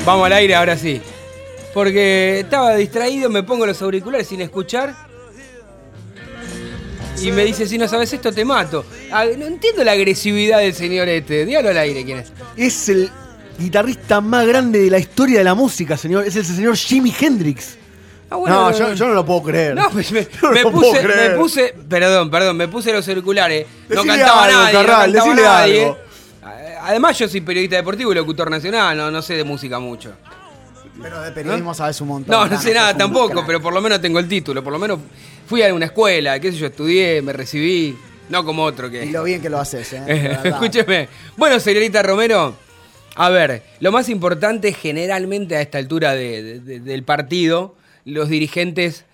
Vamos 0.05 0.25
al 0.25 0.33
aire 0.33 0.55
ahora 0.55 0.77
sí. 0.77 1.01
Porque 1.73 2.41
estaba 2.41 2.75
distraído, 2.75 3.29
me 3.29 3.43
pongo 3.43 3.65
los 3.65 3.81
auriculares 3.81 4.27
sin 4.27 4.41
escuchar. 4.41 4.93
Y 7.21 7.31
me 7.31 7.43
dice, 7.45 7.67
si 7.67 7.77
no 7.77 7.87
sabes 7.87 8.11
esto, 8.11 8.31
te 8.31 8.43
mato. 8.43 8.85
Ah, 9.11 9.25
no 9.37 9.45
entiendo 9.45 9.83
la 9.83 9.93
agresividad 9.93 10.59
del 10.59 10.73
señor 10.73 11.07
este. 11.07 11.45
Dígalo 11.45 11.69
al 11.69 11.77
aire 11.77 12.03
quién 12.03 12.19
es. 12.19 12.31
Es 12.57 12.89
el 12.89 13.09
guitarrista 13.57 14.19
más 14.19 14.45
grande 14.45 14.79
de 14.79 14.89
la 14.89 14.99
historia 14.99 15.37
de 15.39 15.43
la 15.45 15.55
música, 15.55 15.95
señor. 15.95 16.25
Es 16.27 16.35
el 16.35 16.45
señor 16.45 16.75
Jimi 16.75 17.13
Hendrix. 17.17 17.77
Ah, 18.29 18.35
bueno, 18.35 18.55
no, 18.55 18.71
no, 18.71 18.77
yo, 18.77 18.87
no. 18.89 18.93
yo 18.95 19.07
no 19.07 19.13
lo 19.13 19.25
puedo 19.25 19.43
creer. 19.43 19.75
No, 19.75 19.89
pues 19.89 20.11
me, 20.11 20.27
No 20.41 20.51
me 20.51 20.63
puse, 20.63 21.01
creer. 21.01 21.31
me 21.31 21.37
puse, 21.37 21.75
perdón, 21.87 22.29
perdón, 22.29 22.57
me 22.57 22.67
puse 22.67 22.91
los 22.91 23.07
auriculares. 23.07 23.65
no 23.89 23.95
Decile 24.03 24.17
cantaba 24.17 24.43
algo, 24.45 24.57
nadie, 24.59 24.73
Carral, 24.73 25.13
no 25.13 25.19
cantaba 25.19 25.25
decile 25.35 25.43
nadie. 25.47 25.81
algo. 25.83 25.97
Además, 26.83 27.17
yo 27.17 27.27
soy 27.27 27.41
periodista 27.41 27.77
deportivo 27.77 28.11
y 28.11 28.15
locutor 28.15 28.51
nacional, 28.51 28.97
no, 28.97 29.09
no 29.09 29.21
sé 29.21 29.35
de 29.35 29.43
música 29.43 29.79
mucho. 29.79 30.13
Pero 31.01 31.21
de 31.21 31.31
periodismo 31.31 31.73
sabes 31.73 31.99
un 32.01 32.09
montón. 32.09 32.31
No, 32.31 32.45
no 32.47 32.61
sé 32.61 32.73
nada 32.73 32.95
tampoco, 32.95 33.43
pero 33.45 33.61
por 33.61 33.73
lo 33.73 33.81
menos 33.81 33.99
tengo 34.01 34.19
el 34.19 34.27
título. 34.27 34.63
Por 34.63 34.73
lo 34.73 34.79
menos 34.79 34.99
fui 35.47 35.63
a 35.63 35.73
una 35.73 35.85
escuela, 35.85 36.39
qué 36.39 36.51
sé 36.51 36.57
yo, 36.57 36.67
estudié, 36.67 37.21
me 37.21 37.33
recibí. 37.33 37.97
No 38.29 38.45
como 38.45 38.63
otro 38.63 38.89
que. 38.89 39.05
Y 39.05 39.11
lo 39.11 39.23
bien 39.23 39.41
que 39.41 39.49
lo 39.49 39.59
haces, 39.59 39.91
¿eh? 39.93 40.37
Escúcheme. 40.43 41.09
Bueno, 41.35 41.59
señorita 41.59 42.01
Romero, 42.03 42.55
a 43.15 43.29
ver, 43.29 43.63
lo 43.79 43.91
más 43.91 44.07
importante 44.09 44.71
generalmente 44.73 45.55
a 45.57 45.61
esta 45.61 45.77
altura 45.77 46.13
de- 46.13 46.59
del 46.59 47.03
partido, 47.03 47.75
los 48.05 48.29
dirigentes 48.29 49.05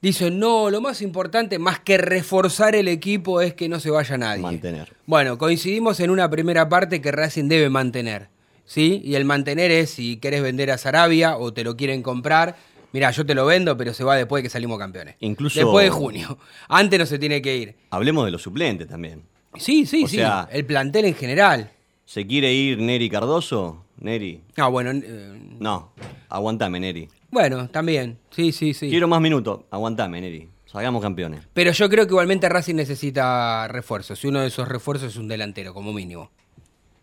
dicen, 0.00 0.38
no, 0.38 0.70
lo 0.70 0.80
más 0.80 1.02
importante, 1.02 1.58
más 1.58 1.80
que 1.80 1.98
reforzar 1.98 2.74
el 2.74 2.88
equipo, 2.88 3.40
es 3.40 3.54
que 3.54 3.68
no 3.68 3.80
se 3.80 3.90
vaya 3.90 4.16
nadie. 4.18 4.42
Mantener. 4.42 4.92
Bueno, 5.06 5.38
coincidimos 5.38 6.00
en 6.00 6.10
una 6.10 6.30
primera 6.30 6.68
parte 6.68 7.00
que 7.00 7.10
Racing 7.12 7.48
debe 7.48 7.68
mantener. 7.70 8.28
¿Sí? 8.64 9.00
Y 9.02 9.14
el 9.14 9.24
mantener 9.24 9.70
es 9.70 9.90
si 9.90 10.18
querés 10.18 10.42
vender 10.42 10.70
a 10.70 10.76
Sarabia 10.76 11.38
o 11.38 11.54
te 11.54 11.64
lo 11.64 11.74
quieren 11.76 12.02
comprar. 12.02 12.54
Mirá, 12.92 13.10
yo 13.12 13.24
te 13.24 13.34
lo 13.34 13.46
vendo, 13.46 13.76
pero 13.78 13.94
se 13.94 14.04
va 14.04 14.14
después 14.14 14.42
de 14.42 14.46
que 14.48 14.50
salimos 14.50 14.78
campeones. 14.78 15.16
Incluso- 15.20 15.58
Después 15.58 15.84
de 15.86 15.90
junio. 15.90 16.38
Antes 16.68 16.98
no 16.98 17.06
se 17.06 17.18
tiene 17.18 17.40
que 17.40 17.56
ir. 17.56 17.74
Hablemos 17.90 18.26
de 18.26 18.30
los 18.30 18.42
suplentes 18.42 18.86
también. 18.86 19.22
Sí, 19.56 19.86
sí, 19.86 20.04
O 20.04 20.08
sí. 20.08 20.16
sea- 20.16 20.48
el 20.52 20.66
plantel 20.66 21.06
en 21.06 21.14
general. 21.14 21.70
¿Se 22.04 22.26
quiere 22.26 22.52
ir 22.52 22.78
Neri 22.78 23.08
Cardoso? 23.08 23.84
Neri. 24.00 24.42
Ah, 24.56 24.68
bueno. 24.68 24.90
eh, 24.92 25.40
No, 25.58 25.92
aguantame, 26.28 26.78
Neri. 26.78 27.08
Bueno, 27.30 27.68
también. 27.68 28.18
Sí, 28.30 28.52
sí, 28.52 28.74
sí. 28.74 28.88
Quiero 28.88 29.08
más 29.08 29.20
minutos. 29.20 29.60
Aguantame, 29.70 30.20
Neri. 30.20 30.48
Salgamos 30.66 31.00
campeones. 31.02 31.46
Pero 31.54 31.72
yo 31.72 31.88
creo 31.88 32.06
que 32.06 32.12
igualmente 32.12 32.48
Racing 32.48 32.74
necesita 32.74 33.68
refuerzos. 33.68 34.22
Y 34.24 34.28
uno 34.28 34.40
de 34.40 34.48
esos 34.48 34.68
refuerzos 34.68 35.12
es 35.12 35.16
un 35.16 35.28
delantero, 35.28 35.72
como 35.72 35.92
mínimo. 35.92 36.30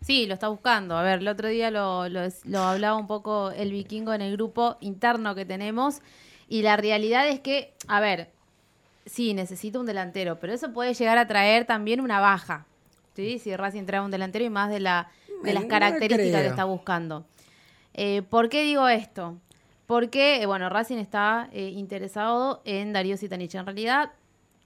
Sí, 0.02 0.26
lo 0.26 0.34
está 0.34 0.48
buscando. 0.48 0.96
A 0.96 1.02
ver, 1.02 1.18
el 1.18 1.28
otro 1.28 1.48
día 1.48 1.70
lo, 1.72 2.08
lo, 2.08 2.20
lo 2.44 2.58
hablaba 2.60 2.96
un 2.96 3.08
poco 3.08 3.50
el 3.50 3.72
vikingo 3.72 4.14
en 4.14 4.22
el 4.22 4.32
grupo 4.36 4.76
interno 4.80 5.34
que 5.34 5.44
tenemos. 5.44 6.00
Y 6.48 6.62
la 6.62 6.76
realidad 6.76 7.28
es 7.28 7.40
que, 7.40 7.72
a 7.88 7.98
ver, 7.98 8.30
sí, 9.04 9.34
necesita 9.34 9.80
un 9.80 9.86
delantero, 9.86 10.38
pero 10.38 10.52
eso 10.52 10.72
puede 10.72 10.94
llegar 10.94 11.18
a 11.18 11.26
traer 11.26 11.64
también 11.64 12.00
una 12.00 12.20
baja. 12.20 12.66
¿sí? 13.16 13.40
Si 13.40 13.56
Racing 13.56 13.84
trae 13.84 14.00
un 14.00 14.12
delantero 14.12 14.44
y 14.44 14.50
más 14.50 14.70
de, 14.70 14.78
la, 14.78 15.08
de 15.42 15.54
las 15.54 15.64
No 15.64 15.68
características 15.68 16.30
creo. 16.30 16.42
que 16.42 16.48
está 16.48 16.64
buscando. 16.66 17.24
Eh, 17.94 18.22
¿Por 18.22 18.48
qué 18.48 18.62
digo 18.62 18.86
esto? 18.86 19.38
Porque, 19.86 20.42
eh, 20.42 20.46
bueno, 20.46 20.68
Racing 20.68 20.98
está 20.98 21.48
eh, 21.52 21.68
interesado 21.68 22.60
en 22.64 22.92
Darío 22.92 23.16
Sitanich. 23.16 23.54
En 23.54 23.66
realidad, 23.66 24.12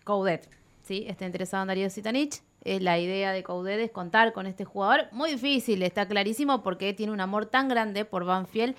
Coudet, 0.05 0.49
¿sí? 0.83 1.05
Está 1.07 1.27
interesado 1.27 1.63
en 1.63 1.69
Darío 1.69 1.91
Sitanich. 1.91 2.43
Eh, 2.65 2.81
la 2.81 2.99
idea 2.99 3.33
de 3.33 3.43
Coudet 3.43 3.81
es 3.81 3.91
contar 3.91 4.33
con 4.33 4.47
este 4.47 4.65
jugador. 4.65 5.07
Muy 5.13 5.33
difícil, 5.33 5.83
está 5.83 6.07
clarísimo, 6.07 6.63
porque 6.63 6.93
tiene 6.93 7.13
un 7.13 7.21
amor 7.21 7.47
tan 7.47 7.69
grande 7.69 8.05
por 8.05 8.25
Banfield 8.25 8.75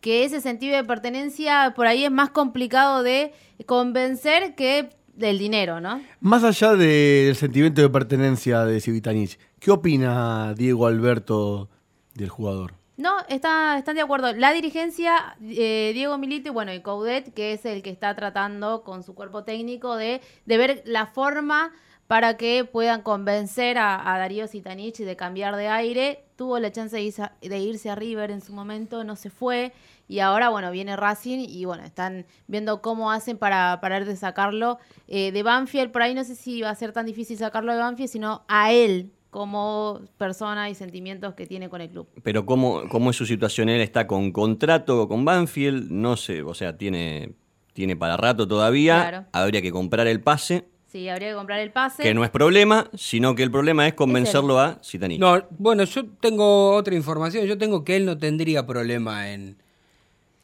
que 0.00 0.24
ese 0.24 0.40
sentido 0.40 0.76
de 0.76 0.84
pertenencia 0.84 1.72
por 1.74 1.86
ahí 1.86 2.04
es 2.04 2.10
más 2.10 2.30
complicado 2.30 3.02
de 3.02 3.32
convencer 3.64 4.54
que 4.54 4.90
del 5.14 5.38
dinero, 5.38 5.80
¿no? 5.80 6.00
Más 6.20 6.44
allá 6.44 6.74
del 6.74 7.34
sentimiento 7.34 7.80
de 7.80 7.88
pertenencia 7.88 8.64
de 8.64 8.80
Civitanich, 8.80 9.38
¿qué 9.58 9.70
opina 9.70 10.54
Diego 10.54 10.86
Alberto 10.86 11.70
del 12.14 12.28
jugador? 12.28 12.74
No, 12.96 13.18
está, 13.28 13.76
están 13.76 13.96
de 13.96 14.02
acuerdo. 14.02 14.32
La 14.32 14.52
dirigencia, 14.52 15.36
eh, 15.42 15.90
Diego 15.92 16.16
Milito 16.16 16.48
y 16.48 16.52
bueno, 16.52 16.72
y 16.72 16.80
Coudet, 16.80 17.34
que 17.34 17.52
es 17.52 17.66
el 17.66 17.82
que 17.82 17.90
está 17.90 18.14
tratando 18.14 18.84
con 18.84 19.02
su 19.02 19.14
cuerpo 19.14 19.44
técnico 19.44 19.96
de, 19.96 20.22
de 20.46 20.56
ver 20.56 20.82
la 20.86 21.06
forma 21.06 21.72
para 22.06 22.36
que 22.36 22.64
puedan 22.64 23.02
convencer 23.02 23.78
a, 23.78 23.98
Darío 24.18 24.46
Sitanich 24.46 24.98
de 24.98 25.16
cambiar 25.16 25.56
de 25.56 25.68
aire. 25.68 26.24
Tuvo 26.36 26.58
la 26.58 26.72
chance 26.72 26.96
de 26.96 27.02
irse, 27.02 27.22
a, 27.22 27.32
de 27.40 27.58
irse 27.58 27.90
a 27.90 27.96
River 27.96 28.30
en 28.30 28.40
su 28.40 28.54
momento, 28.54 29.04
no 29.04 29.16
se 29.16 29.28
fue. 29.28 29.72
Y 30.08 30.20
ahora, 30.20 30.48
bueno, 30.48 30.70
viene 30.70 30.96
Racing 30.96 31.40
y 31.40 31.64
bueno, 31.64 31.82
están 31.82 32.24
viendo 32.46 32.80
cómo 32.80 33.10
hacen 33.10 33.36
para 33.36 33.78
parar 33.80 34.04
de 34.04 34.16
sacarlo 34.16 34.78
eh, 35.08 35.32
de 35.32 35.42
Banfield. 35.42 35.90
Por 35.90 36.02
ahí 36.02 36.14
no 36.14 36.24
sé 36.24 36.36
si 36.36 36.62
va 36.62 36.70
a 36.70 36.74
ser 36.76 36.92
tan 36.92 37.06
difícil 37.06 37.36
sacarlo 37.36 37.72
de 37.72 37.78
Banfield, 37.80 38.10
sino 38.10 38.44
a 38.48 38.72
él 38.72 39.12
como 39.36 40.00
persona 40.16 40.70
y 40.70 40.74
sentimientos 40.74 41.34
que 41.34 41.46
tiene 41.46 41.68
con 41.68 41.82
el 41.82 41.90
club. 41.90 42.08
Pero 42.22 42.46
¿cómo, 42.46 42.88
cómo 42.88 43.10
es 43.10 43.16
su 43.16 43.26
situación? 43.26 43.68
Él 43.68 43.82
está 43.82 44.06
con 44.06 44.32
contrato 44.32 45.06
con 45.08 45.26
Banfield, 45.26 45.90
no 45.90 46.16
sé, 46.16 46.40
o 46.40 46.54
sea, 46.54 46.78
tiene, 46.78 47.34
tiene 47.74 47.96
para 47.96 48.16
rato 48.16 48.48
todavía, 48.48 48.94
Claro. 49.10 49.26
habría 49.32 49.60
que 49.60 49.70
comprar 49.70 50.06
el 50.06 50.22
pase, 50.22 50.64
Sí, 50.86 51.10
habría 51.10 51.28
que 51.28 51.34
comprar 51.34 51.60
el 51.60 51.70
pase. 51.70 52.02
que 52.02 52.14
no 52.14 52.24
es 52.24 52.30
problema, 52.30 52.88
sino 52.94 53.34
que 53.34 53.42
el 53.42 53.50
problema 53.50 53.86
es 53.86 53.92
convencerlo 53.92 54.58
a 54.58 54.78
Zitanich. 54.82 55.20
No, 55.20 55.42
bueno, 55.58 55.84
yo 55.84 56.06
tengo 56.06 56.70
otra 56.74 56.94
información. 56.94 57.44
Yo 57.44 57.58
tengo 57.58 57.84
que 57.84 57.96
él 57.96 58.06
no 58.06 58.16
tendría 58.16 58.66
problema 58.66 59.30
en, 59.30 59.58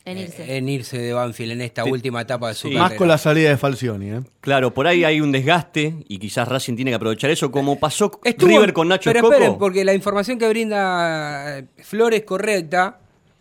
en 0.04 0.18
eh, 0.18 0.22
irse. 0.22 0.56
en 0.56 0.68
irse 0.68 0.98
de 0.98 1.12
Banfield 1.12 1.52
en 1.52 1.60
esta 1.60 1.84
Sí. 1.84 1.90
última 1.90 2.20
etapa 2.22 2.48
de 2.48 2.54
su 2.54 2.68
Sí. 2.68 2.74
carrera. 2.74 2.88
Más 2.90 2.98
con 2.98 3.08
la 3.08 3.18
salida 3.18 3.50
de 3.50 3.56
Falcioni, 3.56 4.10
¿eh? 4.10 4.20
Claro, 4.40 4.74
por 4.74 4.86
ahí 4.86 5.04
hay 5.04 5.20
un 5.20 5.30
desgaste 5.32 5.94
y 6.08 6.18
quizás 6.18 6.48
Racing 6.48 6.74
tiene 6.76 6.90
que 6.90 6.96
aprovechar 6.96 7.30
eso, 7.30 7.50
como 7.52 7.78
pasó 7.78 8.10
Estuvo- 8.24 8.48
River 8.48 8.72
con 8.72 8.88
Nacho 8.88 9.10
Pero 9.10 9.18
Escoco. 9.20 9.34
esperen, 9.34 9.58
porque 9.58 9.84
la 9.84 9.94
información 9.94 10.38
que 10.38 10.48
brinda 10.48 11.58
eh, 11.58 11.64
Flores 11.82 12.20
es 12.20 12.26
correcta, 12.26 12.98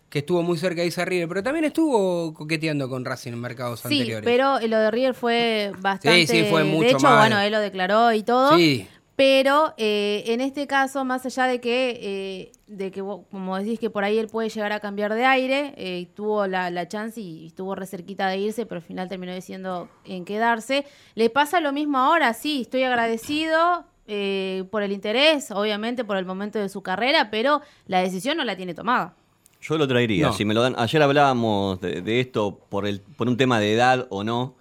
que 0.08 0.18
estuvo 0.18 0.42
muy 0.42 0.58
cerca 0.58 0.82
de 0.82 0.88
irse 0.88 1.00
a 1.00 1.04
River, 1.06 1.26
pero 1.26 1.42
también 1.42 1.64
estuvo 1.64 2.34
coqueteando 2.34 2.86
con 2.88 3.04
Racing 3.04 3.32
en 3.32 3.40
mercados 3.40 3.80
Sí, 3.80 3.94
anteriores. 4.00 4.24
pero 4.24 4.60
lo 4.60 4.78
de 4.78 4.90
River 4.90 5.14
fue 5.14 5.72
bastante. 5.80 6.26
sí, 6.26 6.44
fue 6.50 6.64
mucho 6.64 6.82
De 6.84 6.90
hecho, 6.90 7.00
más. 7.06 7.18
bueno, 7.20 7.40
él 7.40 7.50
lo 7.50 7.60
declaró 7.60 8.12
y 8.12 8.22
todo. 8.22 8.56
Sí. 8.58 8.86
Pero 9.14 9.74
eh, 9.76 10.24
en 10.28 10.40
este 10.40 10.66
caso, 10.66 11.04
más 11.04 11.24
allá 11.26 11.44
de 11.46 11.60
que, 11.60 11.98
eh, 12.02 12.52
de 12.66 12.90
que 12.90 13.02
vos- 13.02 13.20
como 13.30 13.58
decís 13.58 13.78
que 13.78 13.90
por 13.90 14.04
ahí 14.04 14.18
él 14.18 14.28
puede 14.28 14.48
llegar 14.48 14.72
a 14.72 14.80
cambiar 14.80 15.12
de 15.14 15.24
aire, 15.26 15.74
eh, 15.76 16.08
tuvo 16.14 16.46
la, 16.46 16.70
la 16.70 16.88
chance 16.88 17.20
y 17.20 17.46
estuvo 17.48 17.74
re 17.74 17.86
cerquita 17.86 18.26
de 18.28 18.38
irse, 18.38 18.64
pero 18.64 18.80
al 18.80 18.86
final 18.86 19.08
terminó 19.10 19.34
diciendo 19.34 19.88
en 20.04 20.24
quedarse. 20.24 20.86
Le 21.14 21.28
pasa 21.28 21.60
lo 21.60 21.72
mismo 21.72 21.98
ahora, 21.98 22.32
sí, 22.32 22.62
estoy 22.62 22.84
agradecido 22.84 23.84
eh, 24.06 24.64
por 24.70 24.82
el 24.82 24.92
interés, 24.92 25.50
obviamente 25.50 26.04
por 26.04 26.16
el 26.16 26.24
momento 26.24 26.58
de 26.58 26.68
su 26.70 26.82
carrera, 26.82 27.30
pero 27.30 27.60
la 27.86 28.00
decisión 28.00 28.38
no 28.38 28.44
la 28.44 28.56
tiene 28.56 28.74
tomada. 28.74 29.14
Yo 29.60 29.76
lo 29.78 29.86
traería, 29.86 30.26
No. 30.28 30.32
si 30.32 30.44
me 30.44 30.54
lo 30.54 30.62
dan. 30.62 30.74
Ayer 30.76 31.02
hablábamos 31.02 31.80
de, 31.80 32.00
de 32.00 32.18
esto 32.20 32.58
por, 32.68 32.86
el, 32.86 33.00
por 33.00 33.28
un 33.28 33.36
tema 33.36 33.60
de 33.60 33.74
edad 33.74 34.06
o 34.10 34.24
no 34.24 34.56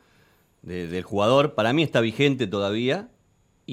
de- 0.62 0.88
del 0.88 1.04
jugador. 1.04 1.56
Para 1.56 1.74
mí 1.74 1.82
está 1.82 2.02
vigente 2.02 2.46
todavía 2.46 3.08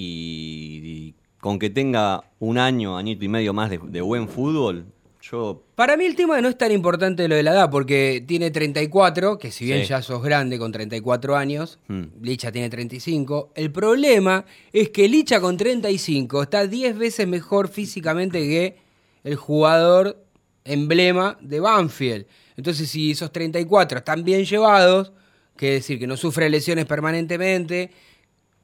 y, 0.03 0.80
y 0.84 1.14
con 1.40 1.59
que 1.59 1.70
tenga 1.70 2.22
un 2.38 2.59
año, 2.59 2.96
añito 2.96 3.24
y 3.24 3.28
medio 3.28 3.53
más 3.53 3.70
de, 3.70 3.78
de 3.82 4.01
buen 4.01 4.28
fútbol, 4.28 4.86
yo 5.20 5.62
Para 5.74 5.96
mí 5.96 6.05
el 6.05 6.14
tema 6.14 6.40
no 6.40 6.49
es 6.49 6.57
tan 6.57 6.70
importante 6.72 7.26
lo 7.28 7.34
de 7.34 7.42
la 7.42 7.51
edad, 7.53 7.70
porque 7.70 8.24
tiene 8.26 8.51
34, 8.51 9.38
que 9.38 9.51
si 9.51 9.64
bien 9.66 9.80
Sí. 9.82 9.88
ya 9.88 10.01
sos 10.01 10.22
grande 10.22 10.59
con 10.59 10.70
34 10.72 11.36
años, 11.36 11.78
Mm. 11.88 12.05
Licha 12.22 12.51
tiene 12.53 12.70
35. 12.70 13.51
El 13.55 13.70
problema 13.72 14.44
es 14.72 14.88
que 14.90 15.09
Licha 15.09 15.40
con 15.40 15.57
35 15.57 16.42
está 16.44 16.66
10 16.66 16.96
veces 16.96 17.26
mejor 17.26 17.68
físicamente 17.68 18.38
que 18.40 18.76
el 19.24 19.34
jugador 19.36 20.24
emblema 20.64 21.36
de 21.40 21.61
Banfield. 21.61 22.26
Entonces, 22.57 22.88
si 22.88 23.11
esos 23.12 23.30
34 23.32 23.99
están 23.99 24.22
bien 24.24 24.44
llevados, 24.44 25.12
que 25.57 25.72
decir 25.72 25.99
que 25.99 26.07
no 26.07 26.16
sufre 26.16 26.49
lesiones 26.49 26.86
permanentemente, 26.86 27.90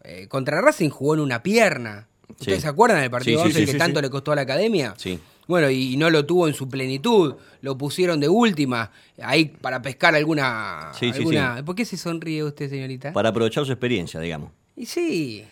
eh, 0.05 0.29
contra 0.29 0.61
Racing 0.61 0.91
jugó 0.91 1.15
en 1.15 1.21
una 1.21 1.43
pierna. 1.43 2.07
¿Ustedes 2.29 2.59
Sí. 2.59 2.63
se 2.63 2.69
acuerdan 2.69 3.01
del 3.01 3.11
partido 3.11 3.45
Sí, 3.49 3.65
que 3.67 3.75
tanto 3.75 4.01
le 4.01 4.11
costó 4.11 4.33
a 4.33 4.37
la 4.37 4.43
academia? 4.43 4.95
sí. 4.97 5.19
Bueno, 5.47 5.69
y 5.69 5.99
no 5.99 6.09
lo 6.09 6.25
tuvo 6.25 6.49
en 6.49 6.55
su 6.55 6.71
plenitud, 6.71 7.35
lo 7.61 7.77
pusieron 7.77 8.19
de 8.19 8.31
última, 8.31 8.91
ahí 9.23 9.45
para 9.45 9.83
pescar 9.83 10.15
alguna... 10.15 10.91
Sí, 10.99 11.13
sí, 11.13 11.23
sí. 11.29 11.37
¿Por 11.67 11.75
qué 11.75 11.85
se 11.85 11.99
sonríe 11.99 12.43
usted, 12.43 12.71
señorita? 12.71 13.13
Para 13.13 13.29
aprovechar 13.29 13.67
su 13.67 13.73
experiencia, 13.73 14.19
digamos. 14.21 14.53
Y 14.75 14.87
sí, 14.87 15.45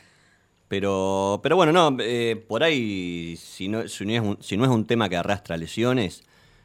Pero, 0.69 1.41
pero 1.43 1.57
bueno, 1.57 1.73
no, 1.73 1.95
eh, 2.01 2.43
por 2.49 2.63
ahí, 2.63 3.37
si 3.37 3.69
no, 3.69 3.87
si, 3.87 4.07
no 4.07 4.13
es 4.15 4.21
un, 4.23 4.39
si 4.43 4.57
no 4.57 4.65
es 4.65 4.71
un 4.71 4.87
tema 4.87 5.11
que 5.11 5.17
arrastra 5.19 5.59
lesiones, 5.59 6.23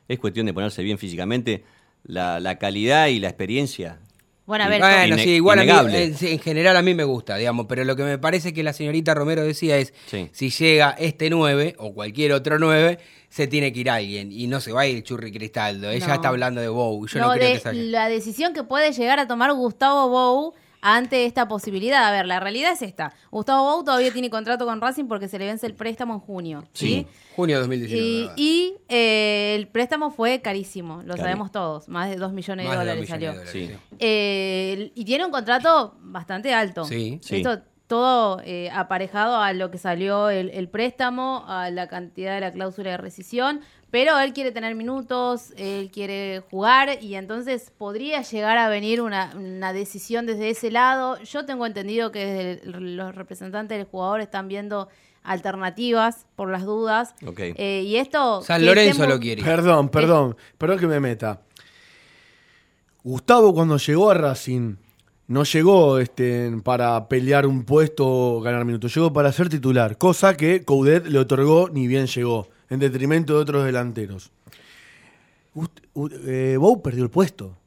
es 0.08 0.20
cuestión 0.20 0.46
de 0.46 0.54
ponerse 0.54 0.82
bien 0.82 0.98
físicamente. 0.98 1.66
La, 2.06 2.40
la 2.40 2.58
calidad 2.58 3.08
y 3.08 3.20
la 3.20 3.28
experiencia. 3.28 4.00
Bueno, 4.48 4.64
a 4.64 4.70
ver, 4.70 4.80
bueno, 4.82 5.18
sí, 5.18 5.30
igual 5.32 5.60
a 5.60 5.62
mí, 5.64 5.68
innegable. 5.70 6.14
en, 6.20 6.40
general 6.40 6.78
a 6.78 6.82
mí 6.82 6.96
me 6.96 7.04
gusta, 7.04 7.36
digamos, 7.36 7.66
pero 7.68 7.84
lo 7.84 7.96
que 7.98 8.04
me 8.04 8.18
parece 8.18 8.54
que 8.54 8.64
la 8.64 8.72
señorita 8.74 9.14
Romero 9.14 9.44
decía 9.44 9.78
es, 9.78 9.94
Sí. 10.08 10.30
si 10.32 10.50
llega 10.50 10.96
este 10.98 11.30
9 11.30 11.76
o 11.78 11.94
cualquier 11.94 12.32
otro 12.32 12.58
9, 12.58 12.98
se 13.30 13.48
tiene 13.48 13.74
que 13.74 13.82
ir 13.82 13.90
alguien 13.90 14.32
y 14.32 14.48
no 14.48 14.62
se 14.62 14.72
va 14.72 14.82
a 14.82 14.88
ir 14.88 15.04
Churri 15.04 15.34
Cristaldo. 15.34 15.92
Ella 15.92 16.08
No. 16.08 16.14
está 16.14 16.30
hablando 16.30 16.62
de 16.62 16.70
Bow, 16.70 17.06
yo 17.08 17.20
no, 17.20 17.28
no, 17.28 17.34
creo 17.34 17.46
de 17.48 17.54
que 17.56 17.60
salga. 17.60 17.82
la 17.84 18.08
decisión 18.10 18.54
que 18.54 18.64
puede 18.64 18.94
llegar 18.94 19.20
a 19.20 19.28
tomar 19.28 19.52
Gustavo 19.54 20.08
Bou 20.08 20.54
ante 20.82 21.26
esta 21.26 21.48
posibilidad. 21.48 22.06
A 22.06 22.12
ver, 22.12 22.26
la 22.26 22.40
realidad 22.40 22.72
es 22.72 22.82
esta. 22.82 23.14
Gustavo 23.32 23.64
Bou 23.76 23.84
todavía 23.84 24.12
tiene 24.14 24.30
contrato 24.30 24.66
con 24.66 24.80
Racing 24.82 25.06
porque 25.06 25.28
se 25.28 25.40
le 25.40 25.46
vence 25.46 25.66
el 25.66 25.74
préstamo 25.74 26.14
en 26.16 26.20
junio. 26.20 26.64
¿sí? 26.74 26.88
Sí. 26.88 27.08
Junio 27.36 27.56
de 27.58 27.60
2019. 27.62 28.34
Y, 28.36 28.42
y, 28.42 28.74
eh, 28.90 29.56
el 29.58 29.68
préstamo 29.68 30.12
fue 30.12 30.42
carísimo, 30.42 31.02
lo 31.04 31.16
Cari- 31.16 31.20
sabemos 31.22 31.52
todos. 31.52 31.88
Más 31.90 32.10
de 32.10 32.16
2 32.18 32.34
millones 32.34 32.66
de 32.66 32.70
Más 32.70 32.80
de 32.80 32.86
dos 32.86 32.96
dólares 32.96 33.02
millones 33.02 33.10
salió. 33.10 33.30
de 33.32 33.38
dólares, 33.38 33.52
Sí. 33.52 33.68
sí. 33.92 33.96
Eh, 34.00 34.92
y 34.96 35.06
tiene 35.06 35.26
un 35.26 35.32
contrato 35.32 35.96
bastante 36.02 36.54
alto. 36.54 36.86
Sí. 36.86 37.20
Sí. 37.22 37.38
Esto 37.38 37.62
todo 37.88 38.42
eh, 38.44 38.70
aparejado 38.74 39.38
a 39.38 39.54
lo 39.54 39.72
que 39.72 39.78
salió 39.78 40.30
el, 40.30 40.50
el 40.50 40.68
préstamo, 40.68 41.46
a 41.48 41.70
la 41.70 41.88
cantidad 41.88 42.36
de 42.36 42.42
la 42.42 42.52
cláusula 42.52 42.92
de 42.92 42.98
rescisión, 42.98 43.62
pero 43.92 44.20
él 44.20 44.34
quiere 44.34 44.52
tener 44.52 44.76
minutos, 44.76 45.54
él 45.58 45.90
quiere 45.92 46.42
jugar 46.52 47.02
y 47.02 47.16
entonces 47.16 47.72
podría 47.78 48.22
llegar 48.22 48.58
a 48.58 48.68
venir 48.70 49.02
una, 49.02 49.34
una 49.36 49.72
decisión 49.74 50.26
desde 50.26 50.50
ese 50.50 50.72
lado. 50.72 51.18
Yo 51.24 51.46
tengo 51.46 51.66
entendido 51.66 52.12
que 52.12 52.26
desde 52.26 52.64
el- 52.66 52.96
los 52.98 53.16
representantes 53.16 53.78
del 53.78 53.88
jugador 53.88 54.20
están 54.22 54.48
viendo 54.48 54.90
alternativas 55.24 56.26
por 56.36 56.50
las 56.50 56.64
dudas. 56.64 57.14
Ok. 57.26 57.40
Eh, 57.40 57.84
y 57.86 57.98
esto... 57.98 58.42
San 58.44 58.66
Lorenzo 58.66 58.92
estemos- 59.04 59.10
lo 59.16 59.20
quiere. 59.20 59.44
Perdón, 59.44 59.90
perdón, 59.90 60.38
perdón 60.58 60.80
que 60.80 60.88
me 60.88 61.00
meta. 61.00 61.42
Gustavo 63.04 63.54
cuando 63.54 63.78
llegó 63.78 64.10
a 64.10 64.14
Racing 64.14 64.76
no 65.28 65.44
llegó 65.44 66.00
este, 66.00 66.52
para 66.64 67.08
pelear 67.10 67.46
un 67.46 67.64
puesto 67.64 68.08
o 68.08 68.42
ganar 68.42 68.64
minutos, 68.66 68.94
llegó 68.96 69.12
para 69.12 69.32
ser 69.32 69.50
titular, 69.50 69.98
cosa 69.98 70.38
que 70.38 70.64
Coudet 70.64 71.06
le 71.08 71.20
otorgó 71.20 71.70
ni 71.70 71.88
bien 71.88 72.08
llegó, 72.08 72.48
en 72.70 72.80
detrimento 72.80 73.34
de 73.36 73.40
otros 73.42 73.66
delanteros. 73.66 74.32
Ust- 75.56 75.82
eh, 76.26 76.58
Bou 76.60 76.82
perdió 76.82 77.04
el 77.04 77.10
puesto. 77.10 77.58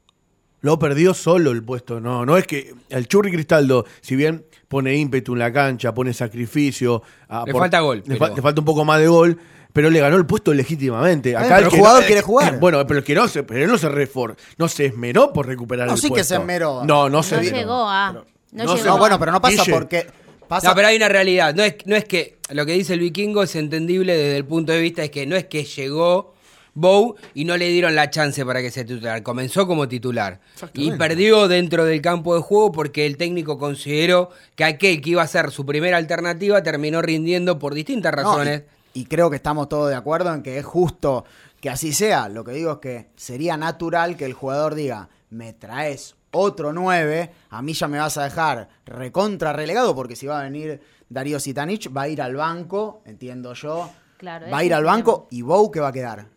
Lo 0.61 0.77
perdió 0.77 1.13
solo 1.13 1.51
el 1.51 1.63
puesto. 1.63 1.99
No, 1.99 2.25
no 2.25 2.37
es 2.37 2.45
que 2.45 2.73
el 2.89 3.07
Churri 3.07 3.31
Cristaldo, 3.31 3.85
si 4.01 4.15
bien 4.15 4.45
pone 4.67 4.95
ímpetu 4.95 5.33
en 5.33 5.39
la 5.39 5.51
cancha, 5.51 5.93
pone 5.93 6.13
sacrificio. 6.13 7.01
Le 7.45 7.51
falta 7.53 7.79
gol, 7.79 7.97
Le, 8.05 8.15
pero- 8.15 8.19
fa- 8.19 8.35
le 8.35 8.41
falta 8.41 8.61
un 8.61 8.65
poco 8.65 8.85
más 8.85 8.99
de 8.99 9.07
gol, 9.07 9.37
pero 9.73 9.89
le 9.89 9.99
ganó 9.99 10.17
el 10.17 10.25
puesto 10.27 10.53
legítimamente. 10.53 11.29
Está 11.31 11.41
Acá 11.41 11.55
pero 11.55 11.67
el 11.67 11.71
que 11.73 11.77
jugador 11.79 12.01
no- 12.01 12.05
quiere 12.07 12.21
jugar. 12.21 12.59
Bueno, 12.59 12.85
pero 12.85 12.99
el 12.99 13.03
que 13.03 13.15
no 13.15 13.27
se, 13.27 13.41
pero 13.43 13.63
él 13.65 13.71
no 13.71 13.77
se 13.79 13.89
refor, 13.89 14.35
no 14.57 14.67
se 14.67 14.85
esmeró 14.85 15.33
por 15.33 15.47
recuperar 15.47 15.87
No, 15.87 15.93
el 15.93 15.99
sí 15.99 16.07
que 16.07 16.13
puesto. 16.15 16.35
se 16.35 16.39
esmeró. 16.39 16.83
No, 16.85 17.09
no 17.09 17.23
se 17.23 17.35
No 17.35 17.41
esmeró. 17.41 17.57
llegó 17.59 17.89
a... 17.89 18.13
No, 18.13 18.25
no 18.51 18.75
llegó. 18.75 18.85
No, 18.87 18.97
bueno, 18.99 19.17
pero 19.19 19.31
no 19.31 19.41
pasa 19.41 19.63
Guille. 19.63 19.73
porque. 19.73 20.07
Pasa, 20.51 20.67
No, 20.67 20.75
pero 20.75 20.89
hay 20.89 20.97
una 20.97 21.07
realidad. 21.07 21.55
No 21.55 21.63
es, 21.63 21.75
no 21.85 21.95
es 21.95 22.03
que 22.03 22.37
lo 22.49 22.65
que 22.65 22.73
dice 22.73 22.93
el 22.95 22.99
vikingo 22.99 23.41
es 23.41 23.55
entendible 23.55 24.17
desde 24.17 24.35
el 24.35 24.43
punto 24.43 24.73
de 24.73 24.81
vista 24.81 25.01
es 25.01 25.09
que 25.09 25.25
no 25.25 25.37
es 25.37 25.45
que 25.45 25.63
llegó 25.63 26.33
Bow 26.73 27.15
y 27.33 27.45
no 27.45 27.55
le 27.55 27.69
dieron 27.69 27.95
la 27.95 28.09
chance 28.09 28.45
para 28.45 28.61
que 28.61 28.69
sea 28.69 28.83
titular. 28.85 29.23
Comenzó 29.23 29.65
como 29.65 29.87
titular. 29.87 30.41
Y 30.73 30.91
perdió 30.91 31.47
dentro 31.47 31.85
del 31.85 32.01
campo 32.01 32.35
de 32.35 32.41
juego 32.41 32.73
porque 32.73 33.05
el 33.05 33.15
técnico 33.15 33.57
consideró 33.57 34.29
que 34.57 34.65
aquel 34.65 35.01
que 35.01 35.11
iba 35.11 35.21
a 35.21 35.27
ser 35.27 35.51
su 35.51 35.65
primera 35.65 35.95
alternativa 35.95 36.61
terminó 36.61 37.01
rindiendo 37.01 37.57
por 37.57 37.73
distintas 37.73 38.11
No, 38.13 38.17
razones. 38.23 38.63
y, 38.93 39.03
y 39.03 39.05
creo 39.05 39.29
que 39.29 39.37
estamos 39.37 39.69
todos 39.69 39.89
de 39.89 39.95
acuerdo 39.95 40.33
en 40.33 40.43
que 40.43 40.57
es 40.57 40.65
justo 40.65 41.23
que 41.61 41.69
así 41.69 41.93
sea. 41.93 42.27
Lo 42.27 42.43
que 42.43 42.51
digo 42.51 42.73
es 42.73 42.77
que 42.79 43.07
sería 43.15 43.55
natural 43.55 44.17
que 44.17 44.25
el 44.25 44.33
jugador 44.33 44.75
diga, 44.75 45.07
me 45.29 45.53
traes 45.53 46.15
otro 46.31 46.73
9, 46.73 47.31
a 47.49 47.61
mí 47.61 47.73
ya 47.73 47.87
me 47.87 47.99
vas 47.99 48.17
a 48.17 48.23
dejar 48.23 48.69
recontra 48.85 49.53
relegado 49.53 49.93
porque 49.95 50.15
si 50.15 50.27
va 50.27 50.39
a 50.39 50.43
venir 50.43 50.81
Darío 51.09 51.39
Sitanich 51.39 51.95
va 51.95 52.03
a 52.03 52.09
ir 52.09 52.21
al 52.21 52.35
banco, 52.35 53.01
entiendo 53.05 53.53
yo. 53.53 53.89
Claro, 54.17 54.47
va 54.51 54.59
a 54.59 54.63
ir 54.63 54.73
al 54.73 54.85
banco 54.85 55.27
y 55.31 55.41
Bou 55.41 55.69
que 55.69 55.79
va 55.79 55.89
a 55.89 55.91
quedar. 55.91 56.27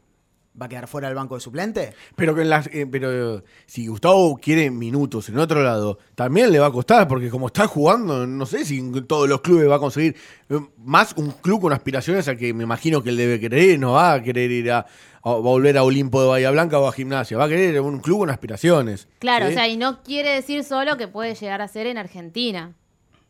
va 0.61 0.67
a 0.67 0.69
quedar 0.69 0.87
fuera 0.87 1.09
del 1.09 1.17
banco 1.17 1.35
de 1.35 1.41
suplente. 1.41 1.95
Pero 2.17 2.35
que 2.35 2.43
en 2.43 2.51
las, 2.51 2.69
eh, 2.69 2.87
pero 2.91 3.43
si 3.67 3.87
Gustavo 3.89 4.37
quiere 4.37 4.71
minutos 4.71 5.29
en 5.29 5.39
otro 5.39 5.63
lado, 5.63 5.99
también 6.15 6.51
le 6.51 6.61
va 6.61 6.67
a 6.67 6.73
costar, 6.73 7.07
porque 7.09 7.29
como 7.29 7.49
está 7.49 7.67
jugando, 7.67 8.27
no 8.27 8.47
sé 8.47 8.65
si 8.65 8.79
en 8.79 9.07
todos 9.07 9.29
los 9.29 9.41
clubes 9.41 9.69
va 9.69 9.77
a 9.77 9.81
conseguir 9.81 10.17
eh, 10.49 10.61
más 10.79 11.13
un 11.17 11.33
club 11.33 11.63
con 11.63 11.73
aspiraciones 11.73 12.27
al 12.29 12.37
que 12.37 12.55
me 12.55 12.65
imagino 12.65 13.03
que 13.03 13.11
él 13.11 13.17
debe 13.17 13.41
querer 13.41 13.63
ir, 13.63 13.79
no 13.79 13.93
va 13.93 14.15
a 14.15 14.23
querer 14.23 14.51
ir 14.51 14.71
a, 14.73 14.87
a 15.25 15.31
volver 15.37 15.77
a 15.79 15.83
Olimpo 15.85 16.21
de 16.23 16.29
Bahía 16.29 16.51
Blanca 16.51 16.79
o 16.79 16.87
a 16.87 16.93
Gimnasia, 16.93 17.37
va 17.39 17.45
a 17.45 17.49
querer 17.49 17.81
un 17.81 18.01
club 18.01 18.21
con 18.21 18.31
aspiraciones. 18.31 19.09
Claro, 19.19 19.47
¿sí? 19.47 19.53
o 19.53 19.55
sea, 19.55 19.69
y 19.69 19.77
no 19.77 20.03
quiere 20.03 20.31
decir 20.31 20.65
solo 20.65 20.97
que 20.97 21.09
puede 21.09 21.35
llegar 21.35 21.63
a 21.63 21.69
ser 21.69 21.87
en 21.87 21.99
Argentina. 21.99 22.75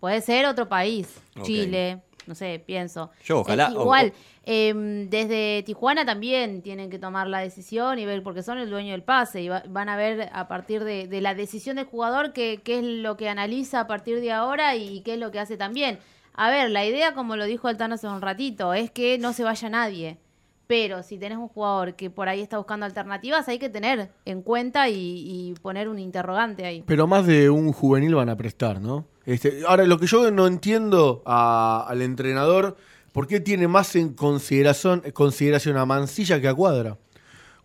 Puede 0.01 0.20
ser 0.20 0.45
otro 0.47 0.68
país. 0.68 1.09
Chile, 1.45 2.03
no 2.26 2.34
sé, 2.34 2.62
pienso. 2.66 3.11
Yo 3.24 3.40
ojalá- 3.40 3.68
Eh, 3.68 3.72
igual, 3.72 4.12
em, 4.45 5.09
desde 5.09 5.62
Tijuana 5.64 6.05
también 6.05 6.61
tienen 6.62 6.90
que 6.90 6.99
tomar 6.99 7.26
la 7.28 7.38
decisión 7.38 7.99
y 7.99 8.05
ver, 8.05 8.22
porque 8.22 8.42
son 8.42 8.59
el 8.59 8.68
dueño 8.70 8.92
del 8.92 9.03
pase 9.03 9.40
y 9.42 9.49
va- 9.49 9.62
van 9.68 9.88
a 9.88 9.97
ver 9.97 10.28
a 10.32 10.49
partir 10.49 10.84
de, 10.84 11.07
de 11.07 11.20
la 11.20 11.34
decisión 11.34 11.76
del 11.76 11.86
jugador 11.86 12.32
qué, 12.32 12.61
qué 12.62 12.78
es 12.80 12.84
lo 12.84 13.16
que 13.16 13.28
analiza 13.28 13.80
a 13.80 13.86
partir 13.86 14.20
de 14.20 14.32
ahora 14.32 14.76
y 14.76 15.01
qué 15.03 15.14
es 15.14 15.20
lo 15.20 15.30
que 15.30 15.38
hace 15.40 15.57
también. 15.57 15.99
A 16.34 16.51
ver, 16.51 16.70
la 16.70 16.84
idea, 16.84 17.14
como 17.14 17.36
lo 17.36 17.45
dijo 17.45 17.68
Altano 17.68 17.95
hace 17.95 18.09
un 18.09 18.20
ratito, 18.20 18.74
es 18.74 18.90
que 18.90 19.18
no 19.18 19.32
se 19.32 19.45
vaya 19.45 19.68
nadie. 19.70 20.18
Pero 20.67 21.03
si 21.03 21.19
tenés 21.19 21.37
un 21.39 21.49
jugador 21.49 21.95
que 21.95 22.09
por 22.09 22.29
ahí 22.29 22.41
está 22.41 22.57
buscando 22.57 22.87
alternativas, 22.87 23.47
hay 23.49 23.59
que 23.59 23.69
tener 23.69 24.11
en 24.25 24.41
cuenta 24.43 24.89
y, 24.89 24.95
y 24.97 25.55
poner 25.61 25.89
un 25.89 25.99
interrogante 25.99 26.65
ahí. 26.65 26.83
Pero 26.87 27.07
más 27.07 27.27
de 27.27 27.51
un 27.51 27.73
juvenil 27.73 28.15
van 28.15 28.31
a 28.31 28.37
prestar, 28.37 28.81
¿no? 28.81 29.05
Este, 29.27 29.62
ahora, 29.67 29.85
lo 29.85 29.99
que 29.99 30.07
yo 30.07 30.31
no 30.31 30.47
entiendo 30.47 31.23
a- 31.27 31.85
al 31.89 32.01
entrenador, 32.01 32.77
¿por 33.12 33.27
qué 33.27 33.41
tiene 33.41 33.69
más 33.69 33.95
en 33.97 34.15
consideración, 34.15 35.03
consideración 35.12 35.77
a 35.77 35.85
Mancilla 35.87 36.41
que 36.41 36.49
a 36.49 36.55
Cuadra? 36.55 36.97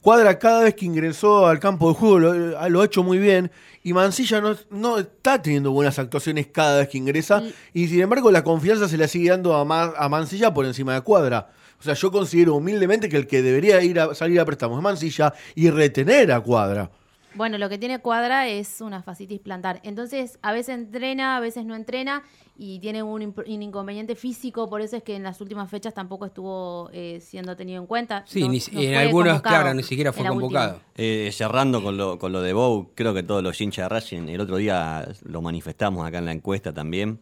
Cuadra 0.01 0.39
cada 0.39 0.63
vez 0.63 0.75
que 0.75 0.85
ingresó 0.85 1.45
al 1.47 1.59
campo 1.59 1.89
de 1.89 1.95
juego 1.95 2.19
lo, 2.19 2.33
lo 2.69 2.81
ha 2.81 2.85
hecho 2.85 3.03
muy 3.03 3.17
bien 3.17 3.51
y 3.83 3.91
Mancilla 3.91 4.39
no, 4.39 4.55
no 4.69 4.97
está 4.97 5.41
teniendo 5.41 5.71
buenas 5.71 5.99
actuaciones 5.99 6.47
cada 6.47 6.79
vez 6.79 6.87
que 6.87 6.97
ingresa 6.97 7.43
y 7.73 7.87
sin 7.89 7.99
embargo 7.99 8.31
la 8.31 8.45
confianza 8.45 8.87
se 8.87 8.97
le 8.97 9.09
sigue 9.09 9.29
dando 9.29 9.53
a, 9.55 9.65
Ma- 9.65 9.93
a 9.97 10.07
Mancilla 10.07 10.53
por 10.53 10.65
encima 10.65 10.93
de 10.93 11.01
Cuadra. 11.01 11.49
O 11.79 11.83
sea, 11.83 11.93
yo 11.93 12.11
considero 12.11 12.55
humildemente 12.55 13.07
que 13.09 13.17
el 13.17 13.25
que 13.27 13.41
debería 13.41 13.81
ir 13.81 13.99
a 13.99 14.13
salir 14.13 14.39
a 14.39 14.45
préstamos 14.45 14.77
es 14.77 14.83
Mancilla 14.83 15.33
y 15.55 15.69
retener 15.69 16.31
a 16.31 16.41
Cuadra. 16.41 16.91
Bueno, 17.35 17.57
lo 17.57 17.69
que 17.69 17.77
tiene 17.77 17.99
Cuadra 17.99 18.47
es 18.47 18.81
una 18.81 19.01
fascitis 19.03 19.39
plantar. 19.39 19.79
Entonces, 19.83 20.39
a 20.41 20.51
veces 20.51 20.75
entrena, 20.75 21.37
a 21.37 21.39
veces 21.39 21.63
no 21.63 21.75
entrena 21.75 22.23
y 22.57 22.79
tiene 22.79 23.01
un, 23.03 23.33
inconveniente 23.45 24.15
físico, 24.15 24.67
por 24.69 24.81
eso 24.81 24.97
es 24.97 25.03
que 25.03 25.15
en 25.15 25.23
las 25.23 25.39
últimas 25.39 25.69
fechas 25.69 25.93
tampoco 25.93 26.25
estuvo 26.25 26.89
eh, 26.91 27.19
siendo 27.21 27.55
tenido 27.55 27.79
en 27.79 27.87
cuenta. 27.87 28.25
Sí, 28.27 28.41
No- 28.41 28.49
ni- 28.49 28.59
no 28.73 28.81
en 28.81 28.95
algunos, 28.95 29.41
claro, 29.41 29.73
ni 29.73 29.83
siquiera 29.83 30.11
fue 30.11 30.25
convocado. 30.27 30.81
Eh, 30.97 31.29
cerrando 31.31 31.81
con 31.81 31.95
lo, 31.95 32.17
con 32.19 32.33
lo 32.33 32.41
de 32.41 32.51
Bow, 32.51 32.91
creo 32.95 33.13
que 33.13 33.23
todos 33.23 33.41
los 33.43 33.61
hinchas 33.61 33.85
de 33.85 33.89
Racing, 33.89 34.27
el 34.27 34.41
otro 34.41 34.57
día 34.57 35.07
lo 35.23 35.41
manifestamos 35.41 36.05
acá 36.05 36.17
en 36.17 36.25
la 36.25 36.33
encuesta 36.33 36.73
también. 36.73 37.19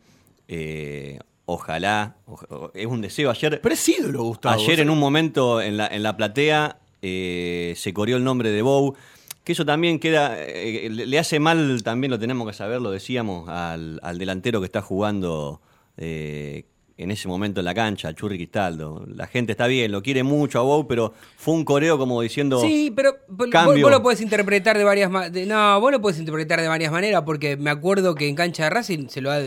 eh, 0.48 1.20
ojalá, 1.48 2.18
oj- 2.28 2.70
es 2.76 2.86
un 2.86 3.02
deseo. 3.02 3.32
Ayer, 3.32 3.60
Pero 3.62 3.74
es 3.74 3.90
ídolo, 3.90 4.22
Gustavo. 4.24 4.54
ayer 4.62 4.80
en 4.82 4.90
un 4.92 5.00
momento 5.00 5.60
en 5.62 5.78
la, 5.78 5.88
en 5.88 6.04
la 6.04 6.16
platea 6.16 6.78
eh, 7.02 7.74
se 7.76 7.92
corrió 7.94 8.18
el 8.18 8.24
nombre 8.24 8.52
de 8.52 8.62
Bow. 8.62 8.96
Que 9.44 9.54
eso 9.54 9.66
también 9.66 9.98
queda, 10.00 10.36
eh, 10.38 10.90
le 10.92 11.06
le 11.06 11.20
hace 11.20 11.40
mal, 11.40 11.82
también 11.82 12.12
lo 12.12 12.20
tenemos 12.20 12.46
que 12.48 12.54
saber, 12.54 12.82
lo 12.82 12.92
decíamos, 12.92 13.48
al, 13.48 13.98
al 14.04 14.18
delantero 14.18 14.60
que 14.60 14.66
está 14.66 14.82
jugando 14.82 15.62
eh, 15.96 16.66
en 16.98 17.12
ese 17.12 17.30
momento 17.30 17.62
en 17.62 17.66
la 17.66 17.74
cancha, 17.74 18.10
al 18.10 18.16
Churri 18.16 18.36
Cristaldo. 18.36 19.06
La 19.08 19.26
gente 19.28 19.54
está 19.54 19.68
bien, 19.68 19.90
lo 19.94 20.02
quiere 20.04 20.24
mucho 20.24 20.60
a 20.60 20.64
Bow, 20.64 20.86
pero 20.86 21.14
fue 21.38 21.54
un 21.54 21.64
coreo 21.64 21.98
como 21.98 22.22
diciendo... 22.22 22.60
Sí, 22.60 22.92
pero 22.94 23.16
vos, 23.30 23.48
Cambio. 23.50 23.84
vos 23.84 23.92
lo 23.92 24.02
puedes 24.04 24.20
interpretar 24.20 24.78
de 24.78 24.84
varias 24.84 25.10
maneras. 25.10 25.48
No, 25.48 25.80
vos 25.80 25.94
lo 25.94 26.02
puedes 26.02 26.20
interpretar 26.20 26.60
de 26.60 26.68
varias 26.68 26.92
maneras 26.92 27.22
porque 27.26 27.56
me 27.56 27.70
acuerdo 27.70 28.16
que 28.16 28.28
en 28.28 28.36
cancha 28.36 28.66
de 28.66 28.70
Racing 28.72 29.08
se 29.08 29.22
lo 29.22 29.32
ha 29.32 29.40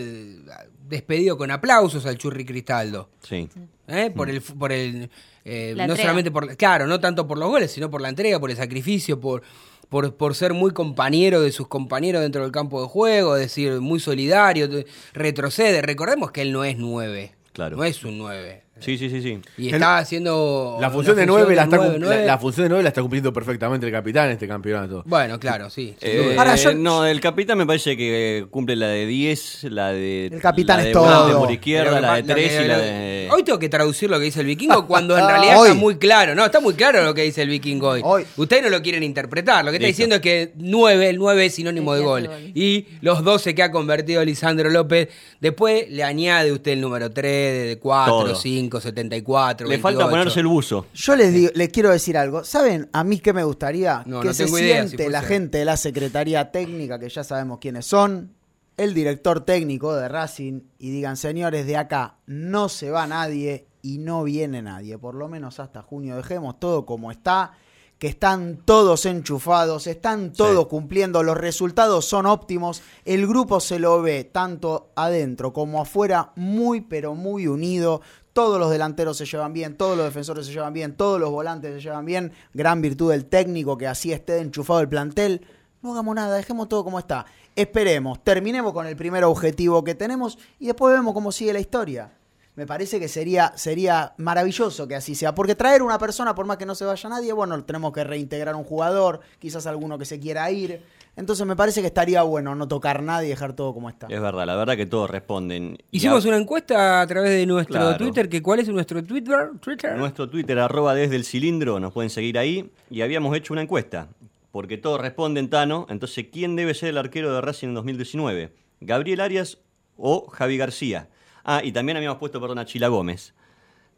despedido 0.90 1.38
con 1.38 1.50
aplausos 1.50 2.04
al 2.04 2.18
Churri 2.18 2.44
Cristaldo. 2.44 3.08
Sí. 3.22 3.48
¿eh? 3.88 4.10
Por 4.14 4.28
el, 4.28 4.42
por 4.42 4.72
el 4.72 5.08
eh, 5.44 5.72
La 5.74 5.86
no 5.86 5.92
entrega. 5.94 6.02
solamente 6.10 6.30
por, 6.30 6.56
claro, 6.56 6.86
no 6.86 7.00
tanto 7.00 7.26
por 7.26 7.38
los 7.38 7.48
goles, 7.48 7.70
sino 7.72 7.90
por 7.90 8.00
la 8.02 8.08
entrega, 8.10 8.38
por 8.38 8.50
el 8.50 8.56
sacrificio, 8.56 9.18
por, 9.18 9.42
por, 9.88 10.14
por 10.16 10.34
ser 10.34 10.52
muy 10.52 10.72
compañero 10.72 11.40
de 11.40 11.52
sus 11.52 11.68
compañeros 11.68 12.20
dentro 12.22 12.42
del 12.42 12.52
campo 12.52 12.82
de 12.82 12.88
juego, 12.88 13.36
es 13.36 13.42
decir, 13.42 13.80
muy 13.80 14.00
solidario, 14.00 14.68
de- 14.68 14.86
retrocede. 15.14 15.80
Recordemos 15.80 16.30
que 16.32 16.42
él 16.42 16.52
no 16.52 16.64
es 16.64 16.76
nueve. 16.76 17.32
Claro. 17.52 17.76
No 17.76 17.84
es 17.84 18.04
un 18.04 18.18
nueve. 18.18 18.62
Sí, 18.80 18.98
sí, 18.98 19.08
sí, 19.10 19.22
sí. 19.22 19.38
Y 19.58 19.68
El- 19.68 19.74
está 19.74 19.98
haciendo 19.98 20.78
La 20.80 20.90
función 20.90 21.16
de 21.16 21.22
de 21.22 21.26
9 21.26 21.54
la, 21.54 21.64
está 21.64 21.76
cum- 21.76 21.86
nueve, 21.86 21.98
nueve. 22.00 22.16
la- 22.20 22.26
la 22.32 22.38
función 22.38 22.64
de 22.64 22.68
nueve 22.70 22.82
la 22.82 22.88
está 22.88 23.00
cumpliendo 23.02 23.32
perfectamente 23.32 23.86
el 23.86 23.92
capitán 23.92 24.26
en 24.26 24.32
este 24.32 24.48
campeonato. 24.48 25.02
Bueno, 25.06 25.38
claro, 25.38 25.70
sí. 25.70 25.94
Eh, 26.00 26.22
duda. 26.30 26.34
Ahora, 26.38 26.56
yo- 26.56 26.74
no, 26.74 27.04
el 27.06 27.20
capitán 27.20 27.58
me 27.58 27.66
parece 27.66 27.96
que 27.96 28.46
cumple 28.50 28.76
la 28.76 28.88
de 28.88 29.06
10, 29.06 29.64
la 29.64 29.92
de. 29.92 30.26
El 30.26 30.40
capitán 30.40 30.78
la 30.78 30.82
es 30.82 30.86
de 30.88 30.92
todo. 30.92 31.04
volante 31.04 31.34
por 31.36 31.50
izquierda, 31.52 32.00
la 32.00 32.14
de 32.14 32.22
que 32.22 32.28
pa- 32.28 32.28
lo 32.28 32.34
3 32.34 32.52
que- 32.58 32.64
y 32.64 32.68
la 32.68 32.78
de. 32.78 33.28
Hoy 33.32 33.42
tengo 33.44 33.58
que 33.58 33.68
traducir 33.68 34.10
lo 34.10 34.18
que 34.18 34.24
dice 34.24 34.40
el 34.40 34.46
vikingo 34.46 34.86
cuando 34.86 35.16
en 35.16 35.26
realidad 35.26 35.58
Hoy. 35.60 35.68
está 35.68 35.78
muy 35.80 35.96
claro. 35.96 36.34
No, 36.34 36.44
está 36.44 36.60
muy 36.60 36.74
claro 36.74 37.04
lo 37.04 37.14
que 37.14 37.22
dice 37.22 37.42
el 37.42 37.48
vikingo 37.48 37.88
hoy. 37.90 38.00
Hoy. 38.04 38.24
Ustedes 38.36 38.62
no 38.62 38.70
lo 38.70 38.82
quieren 38.82 39.02
interpretar. 39.02 39.64
Lo 39.64 39.70
que 39.70 39.76
está 39.76 39.86
Listo. 39.86 39.96
diciendo 40.04 40.14
es 40.16 40.20
que 40.22 40.52
9, 40.56 41.08
el 41.10 41.18
9 41.18 41.46
es 41.46 41.54
sinónimo 41.54 41.94
de 41.94 42.00
gol. 42.02 42.30
Y 42.54 42.86
los 43.00 43.22
12 43.24 43.54
que 43.54 43.62
ha 43.62 43.70
convertido 43.70 44.24
Lisandro 44.24 44.68
López, 44.70 45.08
después 45.40 45.88
le 45.90 46.02
añade 46.04 46.52
usted 46.52 46.72
el 46.72 46.80
número 46.80 47.10
3, 47.10 47.68
de 47.68 47.78
4, 47.78 48.12
Todo. 48.24 48.34
5, 48.34 48.69
74. 48.78 49.66
Le 49.66 49.78
falta 49.78 50.04
28. 50.04 50.10
ponerse 50.10 50.40
el 50.40 50.46
buzo. 50.46 50.86
Yo 50.94 51.16
les 51.16 51.32
digo, 51.32 51.50
les 51.54 51.70
quiero 51.70 51.90
decir 51.90 52.18
algo. 52.18 52.44
¿Saben 52.44 52.90
a 52.92 53.02
mí 53.02 53.18
qué 53.18 53.32
me 53.32 53.42
gustaría? 53.42 54.02
No, 54.06 54.20
que 54.20 54.28
no 54.28 54.34
se 54.34 54.44
tengo 54.44 54.58
idea, 54.58 54.82
si 54.82 54.88
siente 54.88 55.10
la 55.10 55.22
gente 55.22 55.58
de 55.58 55.64
la 55.64 55.78
Secretaría 55.78 56.52
Técnica, 56.52 56.98
que 56.98 57.08
ya 57.08 57.24
sabemos 57.24 57.58
quiénes 57.58 57.86
son, 57.86 58.34
el 58.76 58.94
director 58.94 59.40
técnico 59.40 59.94
de 59.96 60.08
Racing, 60.08 60.60
y 60.78 60.90
digan, 60.90 61.16
señores, 61.16 61.66
de 61.66 61.78
acá 61.78 62.18
no 62.26 62.68
se 62.68 62.90
va 62.90 63.06
nadie 63.06 63.66
y 63.82 63.98
no 63.98 64.22
viene 64.22 64.60
nadie. 64.60 64.98
Por 64.98 65.14
lo 65.14 65.26
menos 65.26 65.58
hasta 65.58 65.82
junio 65.82 66.16
dejemos 66.16 66.60
todo 66.60 66.84
como 66.84 67.10
está. 67.10 67.52
Que 67.98 68.06
están 68.08 68.62
todos 68.64 69.04
enchufados, 69.04 69.86
están 69.86 70.32
todos 70.32 70.68
cumpliendo, 70.68 71.22
los 71.22 71.36
resultados 71.36 72.06
son 72.06 72.24
óptimos, 72.24 72.80
el 73.04 73.26
grupo 73.26 73.60
se 73.60 73.78
lo 73.78 74.00
ve 74.00 74.24
tanto 74.24 74.90
adentro 74.96 75.52
como 75.52 75.82
afuera 75.82 76.32
muy 76.34 76.80
pero 76.80 77.14
muy 77.14 77.46
unido, 77.46 78.00
todos 78.32 78.58
los 78.58 78.70
delanteros 78.70 79.16
se 79.16 79.26
llevan 79.26 79.52
bien, 79.52 79.76
todos 79.76 79.96
los 79.96 80.06
defensores 80.06 80.46
se 80.46 80.52
llevan 80.52 80.72
bien, 80.72 80.94
todos 80.96 81.20
los 81.20 81.30
volantes 81.30 81.74
se 81.74 81.80
llevan 81.80 82.04
bien, 82.04 82.32
gran 82.54 82.80
virtud 82.80 83.10
del 83.10 83.26
técnico 83.26 83.76
que 83.76 83.86
así 83.86 84.12
esté 84.12 84.38
enchufado 84.38 84.80
el 84.80 84.88
plantel. 84.88 85.46
No 85.82 85.92
hagamos 85.92 86.14
nada, 86.14 86.36
dejemos 86.36 86.68
todo 86.68 86.84
como 86.84 86.98
está. 86.98 87.26
Esperemos, 87.56 88.22
terminemos 88.22 88.72
con 88.72 88.86
el 88.86 88.96
primer 88.96 89.24
objetivo 89.24 89.82
que 89.82 89.94
tenemos 89.94 90.38
y 90.58 90.66
después 90.66 90.94
vemos 90.94 91.14
cómo 91.14 91.32
sigue 91.32 91.52
la 91.52 91.60
historia. 91.60 92.12
Me 92.56 92.66
parece 92.66 93.00
que 93.00 93.08
sería, 93.08 93.52
sería 93.56 94.12
maravilloso 94.18 94.86
que 94.86 94.94
así 94.94 95.14
sea, 95.14 95.34
porque 95.34 95.54
traer 95.54 95.82
una 95.82 95.98
persona, 95.98 96.34
por 96.34 96.46
más 96.46 96.58
que 96.58 96.66
no 96.66 96.74
se 96.74 96.84
vaya 96.84 97.08
nadie, 97.08 97.32
bueno, 97.32 97.64
tenemos 97.64 97.92
que 97.92 98.04
reintegrar 98.04 98.54
un 98.54 98.64
jugador, 98.64 99.20
quizás 99.38 99.66
alguno 99.66 99.98
que 99.98 100.04
se 100.04 100.20
quiera 100.20 100.50
ir. 100.50 100.82
Entonces 101.16 101.44
me 101.46 101.56
parece 101.56 101.80
que 101.80 101.88
estaría 101.88 102.22
bueno 102.22 102.54
no 102.54 102.66
tocar 102.68 103.02
nada 103.02 103.24
y 103.24 103.28
dejar 103.28 103.52
todo 103.54 103.74
como 103.74 103.90
está. 103.90 104.06
Es 104.08 104.20
verdad, 104.20 104.46
la 104.46 104.56
verdad 104.56 104.76
que 104.76 104.86
todos 104.86 105.10
responden. 105.10 105.76
Y 105.90 105.98
Hicimos 105.98 106.24
a- 106.24 106.28
una 106.28 106.36
encuesta 106.38 107.00
a 107.02 107.06
través 107.06 107.30
de 107.32 107.44
nuestro 107.46 107.74
Claro. 107.78 107.96
Twitter, 107.98 108.28
que 108.28 108.40
¿cuál 108.42 108.60
es 108.60 108.68
nuestro 108.68 109.02
Twitter? 109.04 109.50
Twitter. 109.60 109.96
Nuestro 109.98 110.30
Twitter, 110.30 110.58
arroba 110.58 110.94
desde 110.94 111.16
el 111.16 111.24
cilindro, 111.24 111.78
nos 111.80 111.92
pueden 111.92 112.10
seguir 112.10 112.38
ahí. 112.38 112.70
Y 112.90 113.02
habíamos 113.02 113.36
hecho 113.36 113.52
una 113.52 113.62
encuesta, 113.62 114.08
porque 114.52 114.78
todos 114.78 115.00
responden 115.00 115.50
Tano. 115.50 115.86
Entonces, 115.90 116.26
¿quién 116.32 116.56
debe 116.56 116.74
ser 116.74 116.90
el 116.90 116.98
arquero 116.98 117.34
de 117.34 117.40
Racing 117.40 117.68
en 117.68 117.74
2019? 117.74 118.52
¿Gabriel 118.80 119.20
Arias 119.20 119.58
o 119.98 120.26
Javi 120.30 120.56
García? 120.56 121.08
Ah, 121.44 121.60
y 121.64 121.72
también 121.72 121.96
habíamos 121.96 122.18
puesto, 122.18 122.40
perdón, 122.40 122.58
a 122.60 122.64
Chila 122.64 122.88
Gómez. 122.88 123.34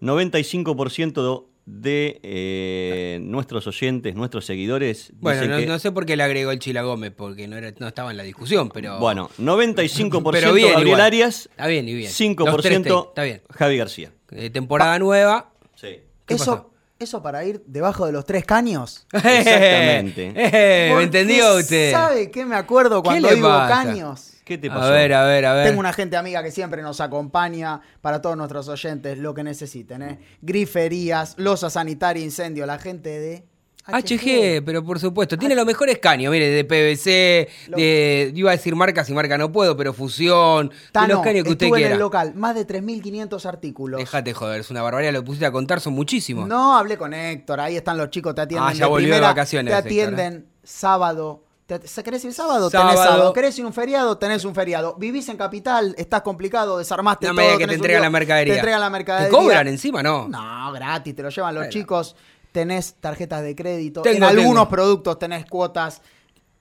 95% 0.00 1.46
de 1.64 2.18
eh, 2.24 3.18
nuestros 3.22 3.66
oyentes, 3.66 4.14
nuestros 4.14 4.44
seguidores, 4.44 5.12
Bueno, 5.20 5.46
no, 5.46 5.58
que- 5.58 5.66
no 5.66 5.78
sé 5.78 5.92
por 5.92 6.04
qué 6.06 6.16
le 6.16 6.22
agregó 6.24 6.50
el 6.50 6.58
Chila 6.58 6.82
Gómez, 6.82 7.12
porque 7.16 7.46
no, 7.46 7.56
era, 7.56 7.72
no 7.78 7.86
estaba 7.88 8.10
en 8.10 8.16
la 8.16 8.24
discusión, 8.24 8.68
pero... 8.70 8.98
Bueno, 8.98 9.30
95% 9.38 10.30
Pero 10.32 10.52
bien, 10.54 10.68
Gabriel 10.72 10.88
igual. 10.88 11.00
Arias, 11.00 11.48
Está 11.50 11.66
bien, 11.68 11.88
y 11.88 11.94
bien. 11.94 12.10
5% 12.10 12.44
Los 12.46 12.62
tres, 12.62 12.78
está 12.78 13.22
bien. 13.22 13.42
Javi 13.50 13.76
García. 13.76 14.10
Eh, 14.32 14.50
temporada 14.50 14.98
nueva. 14.98 15.52
Sí. 15.76 16.00
¿Qué 16.26 16.34
eso, 16.34 16.56
pasó? 16.56 16.70
eso 16.98 17.22
para 17.22 17.44
ir 17.44 17.62
debajo 17.66 18.06
de 18.06 18.12
los 18.12 18.24
tres 18.24 18.44
caños. 18.44 19.06
Exactamente. 19.12 20.32
Eh, 20.34 20.92
¿Me 20.96 21.02
entendió 21.04 21.56
usted? 21.56 21.92
¿Sabe 21.92 22.30
qué 22.30 22.44
me 22.44 22.56
acuerdo 22.56 23.02
cuando 23.02 23.28
le 23.28 23.36
digo 23.36 23.48
pasa? 23.48 23.84
caños? 23.84 24.32
¿Qué 24.52 24.58
te 24.58 24.68
pasó? 24.68 24.84
A 24.84 24.90
ver, 24.90 25.14
a 25.14 25.24
ver, 25.24 25.46
a 25.46 25.54
ver. 25.54 25.66
Tengo 25.68 25.80
una 25.80 25.92
gente 25.92 26.16
amiga 26.16 26.42
que 26.42 26.50
siempre 26.50 26.82
nos 26.82 27.00
acompaña 27.00 27.80
para 28.00 28.20
todos 28.20 28.36
nuestros 28.36 28.68
oyentes, 28.68 29.18
lo 29.18 29.32
que 29.32 29.42
necesiten, 29.42 30.02
¿eh? 30.02 30.18
Griferías, 30.42 31.34
losa 31.38 31.70
sanitaria, 31.70 32.22
incendio, 32.22 32.66
la 32.66 32.78
gente 32.78 33.08
de 33.08 33.46
HG, 33.86 34.62
pero 34.64 34.84
por 34.84 35.00
supuesto. 35.00 35.36
Tiene 35.36 35.54
los 35.54 35.66
mejores 35.66 35.98
caños, 35.98 36.30
mire, 36.30 36.50
de 36.50 36.64
PVC, 36.64 37.48
de. 37.76 38.32
Iba 38.34 38.50
a 38.50 38.52
decir 38.52 38.76
marcas 38.76 39.08
y 39.10 39.14
marca 39.14 39.36
no 39.36 39.50
puedo, 39.50 39.76
pero 39.76 39.92
fusión. 39.92 40.68
de 40.68 40.74
Tano, 40.92 41.14
los 41.14 41.22
caños 41.22 41.44
que 41.44 41.50
usted 41.50 41.66
estuve 41.66 41.78
en 41.78 41.82
quiera. 41.82 41.94
el 41.94 42.00
local, 42.00 42.34
más 42.34 42.54
de 42.54 42.66
3.500 42.66 43.44
artículos. 43.46 43.98
Déjate 43.98 44.34
joder, 44.34 44.60
es 44.60 44.70
una 44.70 44.82
barbaridad. 44.82 45.12
Lo 45.12 45.24
pusiste 45.24 45.46
a 45.46 45.50
contar, 45.50 45.80
son 45.80 45.94
muchísimos. 45.94 46.46
No, 46.46 46.76
hablé 46.76 46.96
con 46.96 47.12
Héctor, 47.12 47.58
ahí 47.60 47.76
están 47.76 47.98
los 47.98 48.10
chicos, 48.10 48.34
te 48.34 48.42
atienden 48.42 48.68
Ah, 48.68 48.72
ya 48.72 48.84
de 48.84 48.90
volvió 48.90 49.08
de 49.08 49.12
primera, 49.14 49.28
vacaciones, 49.28 49.72
te 49.72 49.78
Héctor, 49.78 49.90
atienden 49.90 50.46
sábado. 50.62 51.44
Te- 51.80 51.88
¿se- 51.88 52.02
¿Querés 52.02 52.24
ir 52.24 52.32
sábado? 52.32 52.70
Tenés 52.70 52.86
Sábado. 52.86 53.02
sábado. 53.10 53.32
¿Querés 53.32 53.58
ir 53.58 53.66
un 53.66 53.72
feriado? 53.72 54.18
Tenés 54.18 54.44
un 54.44 54.54
feriado. 54.54 54.94
Vivís 54.98 55.28
en 55.28 55.36
Capital, 55.36 55.94
estás 55.98 56.22
complicado, 56.22 56.78
desarmaste 56.78 57.26
No 57.28 57.34
todo. 57.34 57.44
me 57.52 57.58
que 57.58 57.66
te 57.66 57.74
entregan 57.74 58.02
la 58.02 58.10
mercadería. 58.10 58.54
Te 58.54 58.58
entregan 58.58 58.80
la 58.80 58.90
mercadería. 58.90 59.28
¿Te 59.28 59.34
cobran 59.34 59.68
encima? 59.68 60.02
No. 60.02 60.28
No, 60.28 60.72
gratis, 60.72 61.14
te 61.14 61.22
lo 61.22 61.28
llevan 61.28 61.54
los 61.54 61.62
Bueno. 61.62 61.72
chicos. 61.72 62.16
Tenés 62.52 62.94
tarjetas 63.00 63.42
de 63.42 63.54
crédito. 63.54 64.02
Tengo, 64.02 64.16
en 64.18 64.24
algunos 64.24 64.64
tengo. 64.64 64.68
productos 64.68 65.18
tenés 65.18 65.46
cuotas. 65.46 66.02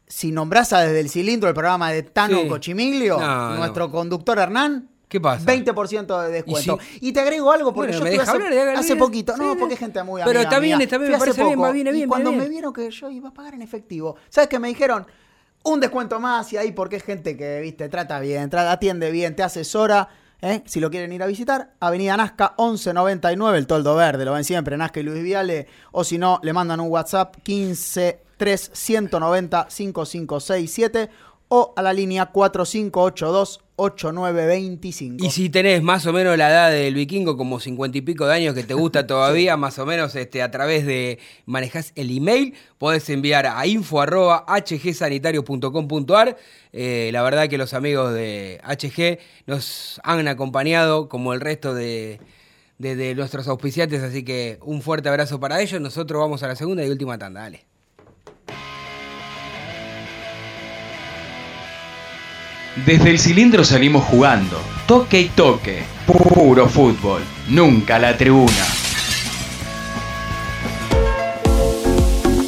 Si 0.08 0.32
nombrás 0.32 0.74
a 0.74 0.82
desde 0.82 1.00
el 1.00 1.10
cilindro 1.10 1.48
el 1.50 1.56
programa 1.56 1.92
de 1.92 2.04
Tano 2.04 2.42
Sí. 2.42 2.48
Cochimiglio, 2.50 3.18
No, 3.20 3.56
nuestro 3.56 3.90
conductor 3.92 4.38
Hernán, 4.40 4.90
¿Qué 5.12 5.20
pasa? 5.20 5.46
20% 5.46 6.22
de 6.24 6.32
descuento. 6.32 6.80
¿Y 7.02 7.10
Y, 7.10 7.12
te 7.12 7.20
agrego 7.20 7.52
algo 7.52 7.74
porque 7.74 7.92
Bueno, 7.92 7.98
yo 7.98 8.04
¿me 8.06 8.12
deja 8.12 8.24
hace, 8.24 8.32
hablar? 8.32 8.70
Hace 8.78 8.94
bien. 8.94 8.98
poquito. 8.98 9.36
No, 9.36 9.58
porque 9.58 9.74
es 9.74 9.80
gente 9.82 10.02
muy 10.04 10.22
Pero 10.22 10.40
amiga 10.40 10.44
está 10.44 10.60
bien, 10.60 10.80
está 10.80 10.98
bien, 10.98 11.12
me 11.12 11.18
parece 11.18 11.44
bien, 11.44 11.62
va, 11.62 11.72
viene 11.74 11.90
y 11.90 11.94
bien, 11.94 12.08
cuando 12.08 12.32
me 12.32 12.38
bien. 12.38 12.50
vieron 12.50 12.72
que 12.72 12.90
yo 12.90 13.10
iba 13.10 13.28
a 13.28 13.34
pagar 13.34 13.54
en 13.54 13.62
efectivo, 13.62 14.16
¿sabes 14.30 14.48
qué 14.48 14.58
me 14.58 14.70
dijeron? 14.70 15.06
Un 15.64 15.82
descuento 15.82 16.18
más 16.22 16.54
y 16.54 16.58
ahí 16.58 16.72
porque 16.72 16.96
es 16.96 17.04
gente 17.04 17.36
que, 17.36 17.60
viste, 17.60 17.90
trata 17.90 18.22
bien, 18.22 18.50
trata, 18.50 18.72
atiende 18.72 19.12
bien, 19.12 19.36
te 19.36 19.44
asesora. 19.44 20.08
¿eh? 20.42 20.64
Si 20.66 20.80
lo 20.80 20.90
quieren 20.90 21.12
ir 21.12 21.22
a 21.22 21.28
visitar, 21.28 21.74
Avenida 21.82 22.16
Nazca 22.16 22.56
1199, 22.58 23.58
el 23.58 23.68
toldo 23.68 23.94
verde, 23.98 24.24
lo 24.24 24.32
ven 24.32 24.46
siempre, 24.46 24.78
Nazca 24.78 25.02
y 25.02 25.04
Luis 25.04 25.22
Viale. 25.22 25.68
O 25.92 26.06
si 26.06 26.18
no, 26.18 26.40
le 26.42 26.54
mandan 26.54 26.80
un 26.80 26.88
WhatsApp 26.90 27.36
15 27.44 28.22
3 28.38 28.72
190 28.74 29.66
5567 29.70 31.10
o 31.50 31.74
a 31.76 31.82
la 31.82 31.92
línea 31.92 32.28
4582 32.28 33.60
8925. 33.84 35.26
Y 35.26 35.30
si 35.32 35.50
tenés 35.50 35.82
más 35.82 36.06
o 36.06 36.14
menos 36.14 36.38
la 36.38 36.50
edad 36.50 36.72
del 36.72 36.94
vikingo, 36.94 37.38
como 37.38 37.60
cincuenta 37.60 37.98
y 37.98 38.02
pico 38.02 38.26
de 38.28 38.34
años 38.36 38.54
que 38.54 38.64
te 38.64 38.74
gusta 38.74 39.06
todavía, 39.08 39.58
más 39.58 39.80
o 39.80 39.86
menos 39.86 40.16
este, 40.16 40.42
a 40.42 40.52
través 40.52 40.86
de 40.86 41.20
manejás 41.46 41.92
el 41.96 42.16
email, 42.16 42.54
podés 42.78 43.10
enviar 43.10 43.46
a 43.48 43.66
info 43.66 44.02
arroba 44.02 44.46
hgsanitario.com.ar. 44.48 46.38
Eh, 46.74 47.10
la 47.12 47.22
verdad 47.24 47.48
que 47.50 47.58
los 47.58 47.74
amigos 47.74 48.14
de 48.14 48.60
HG 48.64 49.20
nos 49.48 50.00
han 50.04 50.28
acompañado 50.28 51.10
como 51.10 51.34
el 51.34 51.42
resto 51.42 51.74
de, 51.74 52.20
de- 52.78 52.96
de 52.96 53.16
nuestros 53.16 53.48
auspiciantes, 53.48 54.02
así 54.04 54.24
que 54.24 54.58
un 54.64 54.82
fuerte 54.82 55.10
abrazo 55.10 55.40
para 55.40 55.62
ellos. 55.62 55.82
Nosotros 55.82 56.20
vamos 56.22 56.44
a 56.44 56.48
la 56.48 56.56
segunda 56.56 56.86
y 56.86 56.90
última 56.90 57.18
tanda, 57.18 57.42
dale. 57.42 57.66
Desde 62.76 63.10
el 63.10 63.20
cilindro 63.20 63.66
salimos 63.66 64.06
jugando. 64.06 64.58
Toque 64.88 65.20
y 65.20 65.30
toque. 65.30 65.84
Puro 66.06 66.70
fútbol. 66.70 67.22
Nunca 67.50 68.00
la 68.00 68.16
tribuna. 68.16 68.66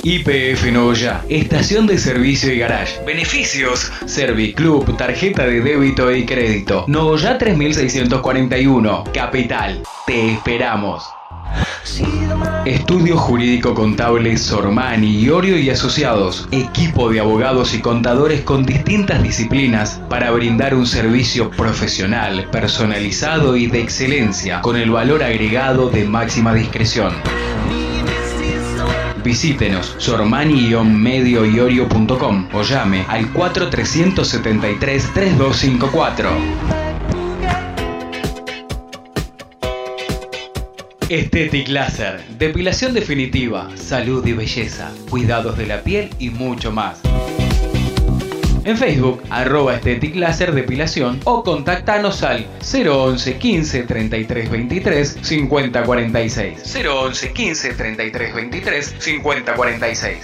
IPF 0.06 0.72
Noya, 0.72 1.24
estación 1.30 1.88
de 1.88 1.98
servicio 1.98 2.54
y 2.54 2.60
garage. 2.60 3.04
Beneficios: 3.06 3.92
Serviclub, 4.06 4.98
tarjeta 4.98 5.46
de 5.46 5.62
débito 5.62 6.14
y 6.14 6.26
crédito. 6.26 6.86
Noya 6.88 7.38
3641, 7.38 9.04
Capital. 9.14 9.84
Te 10.06 10.34
esperamos. 10.34 11.04
Estudio 12.66 13.18
Jurídico 13.18 13.74
Contable 13.74 14.38
Sormani, 14.38 15.20
Iorio 15.20 15.58
y 15.58 15.70
Asociados, 15.70 16.48
equipo 16.52 17.10
de 17.10 17.20
abogados 17.20 17.74
y 17.74 17.82
contadores 17.82 18.40
con 18.42 18.66
distintas 18.66 19.22
disciplinas 19.22 20.00
para 20.10 20.32
brindar 20.32 20.74
un 20.74 20.88
servicio 20.88 21.52
profesional, 21.52 22.48
personalizado 22.52 23.58
y 23.58 23.68
de 23.68 23.82
excelencia, 23.82 24.62
con 24.62 24.78
el 24.78 24.92
valor 24.92 25.24
agregado 25.24 25.90
de 25.90 26.06
máxima 26.06 26.54
discreción. 26.54 27.14
Visítenos 29.24 29.96
sormani-medioiorio.com 29.98 32.48
o 32.54 32.62
llame 32.62 33.04
al 33.08 33.32
4373 33.32 35.14
3254. 35.14 36.83
Estetic 41.14 41.68
Laser, 41.68 42.26
depilación 42.40 42.96
definitiva, 42.96 43.70
salud 43.76 44.26
y 44.26 44.34
belleza, 44.34 44.92
cuidados 45.12 45.56
de 45.60 45.68
la 45.68 45.84
piel 45.84 46.10
y 46.18 46.32
mucho 46.32 46.72
más. 46.72 47.02
En 48.64 48.76
Facebook, 48.76 49.22
arroba 49.30 49.76
Estetic 49.76 50.16
Laser 50.16 50.56
Depilación 50.56 51.20
o 51.26 51.44
contactanos 51.44 52.24
al 52.24 52.48
011 52.64 53.38
15 53.38 53.84
33 53.84 54.50
23 54.50 55.20
50 55.22 55.84
46. 55.84 56.76
011 56.84 57.32
15 57.32 57.74
33 57.76 58.34
23 58.34 58.96
50 58.98 59.54
46. 59.54 60.18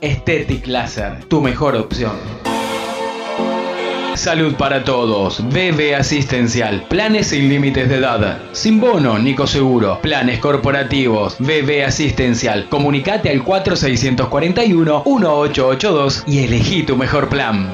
Estetic 0.00 0.66
Laser, 0.66 1.24
tu 1.26 1.40
mejor 1.40 1.76
opción. 1.76 2.49
Salud 4.20 4.54
para 4.56 4.84
todos. 4.84 5.42
BB 5.48 5.94
Asistencial. 5.94 6.84
Planes 6.90 7.28
sin 7.28 7.48
límites 7.48 7.88
de 7.88 7.96
edad. 7.96 8.42
Sin 8.52 8.78
bono, 8.78 9.18
Nico 9.18 9.46
Seguro. 9.46 9.98
Planes 10.02 10.40
corporativos. 10.40 11.36
BB 11.38 11.86
Asistencial. 11.86 12.68
Comunicate 12.68 13.30
al 13.30 13.42
4641-1882 13.42 16.24
y 16.26 16.44
elegí 16.44 16.82
tu 16.82 16.98
mejor 16.98 17.30
plan. 17.30 17.70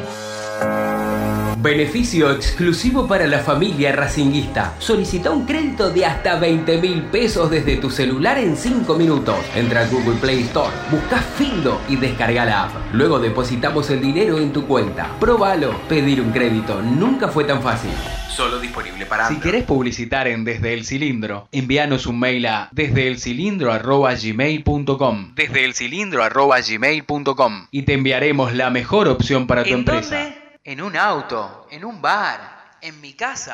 Beneficio 1.66 2.30
exclusivo 2.30 3.08
para 3.08 3.26
la 3.26 3.40
familia 3.40 3.90
racinguista. 3.90 4.76
Solicita 4.78 5.32
un 5.32 5.46
crédito 5.46 5.90
de 5.90 6.06
hasta 6.06 6.38
20 6.38 6.80
mil 6.80 7.02
pesos 7.06 7.50
desde 7.50 7.78
tu 7.78 7.90
celular 7.90 8.38
en 8.38 8.56
5 8.56 8.94
minutos. 8.94 9.34
Entra 9.52 9.80
a 9.80 9.86
Google 9.88 10.14
Play 10.20 10.42
Store, 10.42 10.70
busca 10.92 11.18
Findo 11.18 11.80
y 11.88 11.96
descarga 11.96 12.44
la 12.44 12.66
app. 12.66 12.70
Luego 12.92 13.18
depositamos 13.18 13.90
el 13.90 14.00
dinero 14.00 14.38
en 14.38 14.52
tu 14.52 14.64
cuenta. 14.64 15.10
Próbalo. 15.18 15.76
Pedir 15.88 16.20
un 16.20 16.30
crédito 16.30 16.80
nunca 16.80 17.26
fue 17.26 17.42
tan 17.42 17.60
fácil. 17.60 17.90
Solo 18.28 18.60
disponible 18.60 19.04
para 19.04 19.26
Si 19.26 19.40
querés 19.40 19.64
publicitar 19.64 20.28
en 20.28 20.44
Desde 20.44 20.72
el 20.72 20.84
Cilindro, 20.84 21.48
envíanos 21.50 22.06
un 22.06 22.20
mail 22.20 22.46
a 22.46 22.68
desdeelcilindro@gmail.com. 22.70 25.34
Desdeelcilindro@gmail.com 25.34 27.66
y 27.72 27.82
te 27.82 27.94
enviaremos 27.94 28.54
la 28.54 28.70
mejor 28.70 29.08
opción 29.08 29.48
para 29.48 29.64
tu 29.64 29.70
¿En 29.70 29.78
empresa. 29.80 30.20
dónde? 30.20 30.45
En 30.66 30.82
un 30.82 30.96
auto, 30.96 31.68
en 31.70 31.84
un 31.84 32.02
bar, 32.02 32.40
en 32.80 33.00
mi 33.00 33.12
casa. 33.14 33.52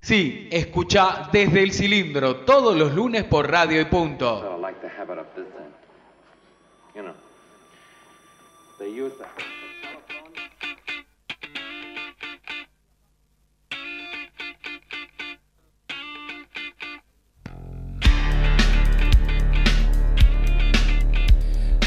Sí, 0.00 0.48
escucha 0.50 1.28
Desde 1.30 1.62
el 1.62 1.72
Cilindro 1.72 2.38
todos 2.38 2.74
los 2.76 2.92
lunes 2.92 3.22
por 3.22 3.48
Radio 3.48 3.80
y 3.80 3.84
Punto. 3.84 4.58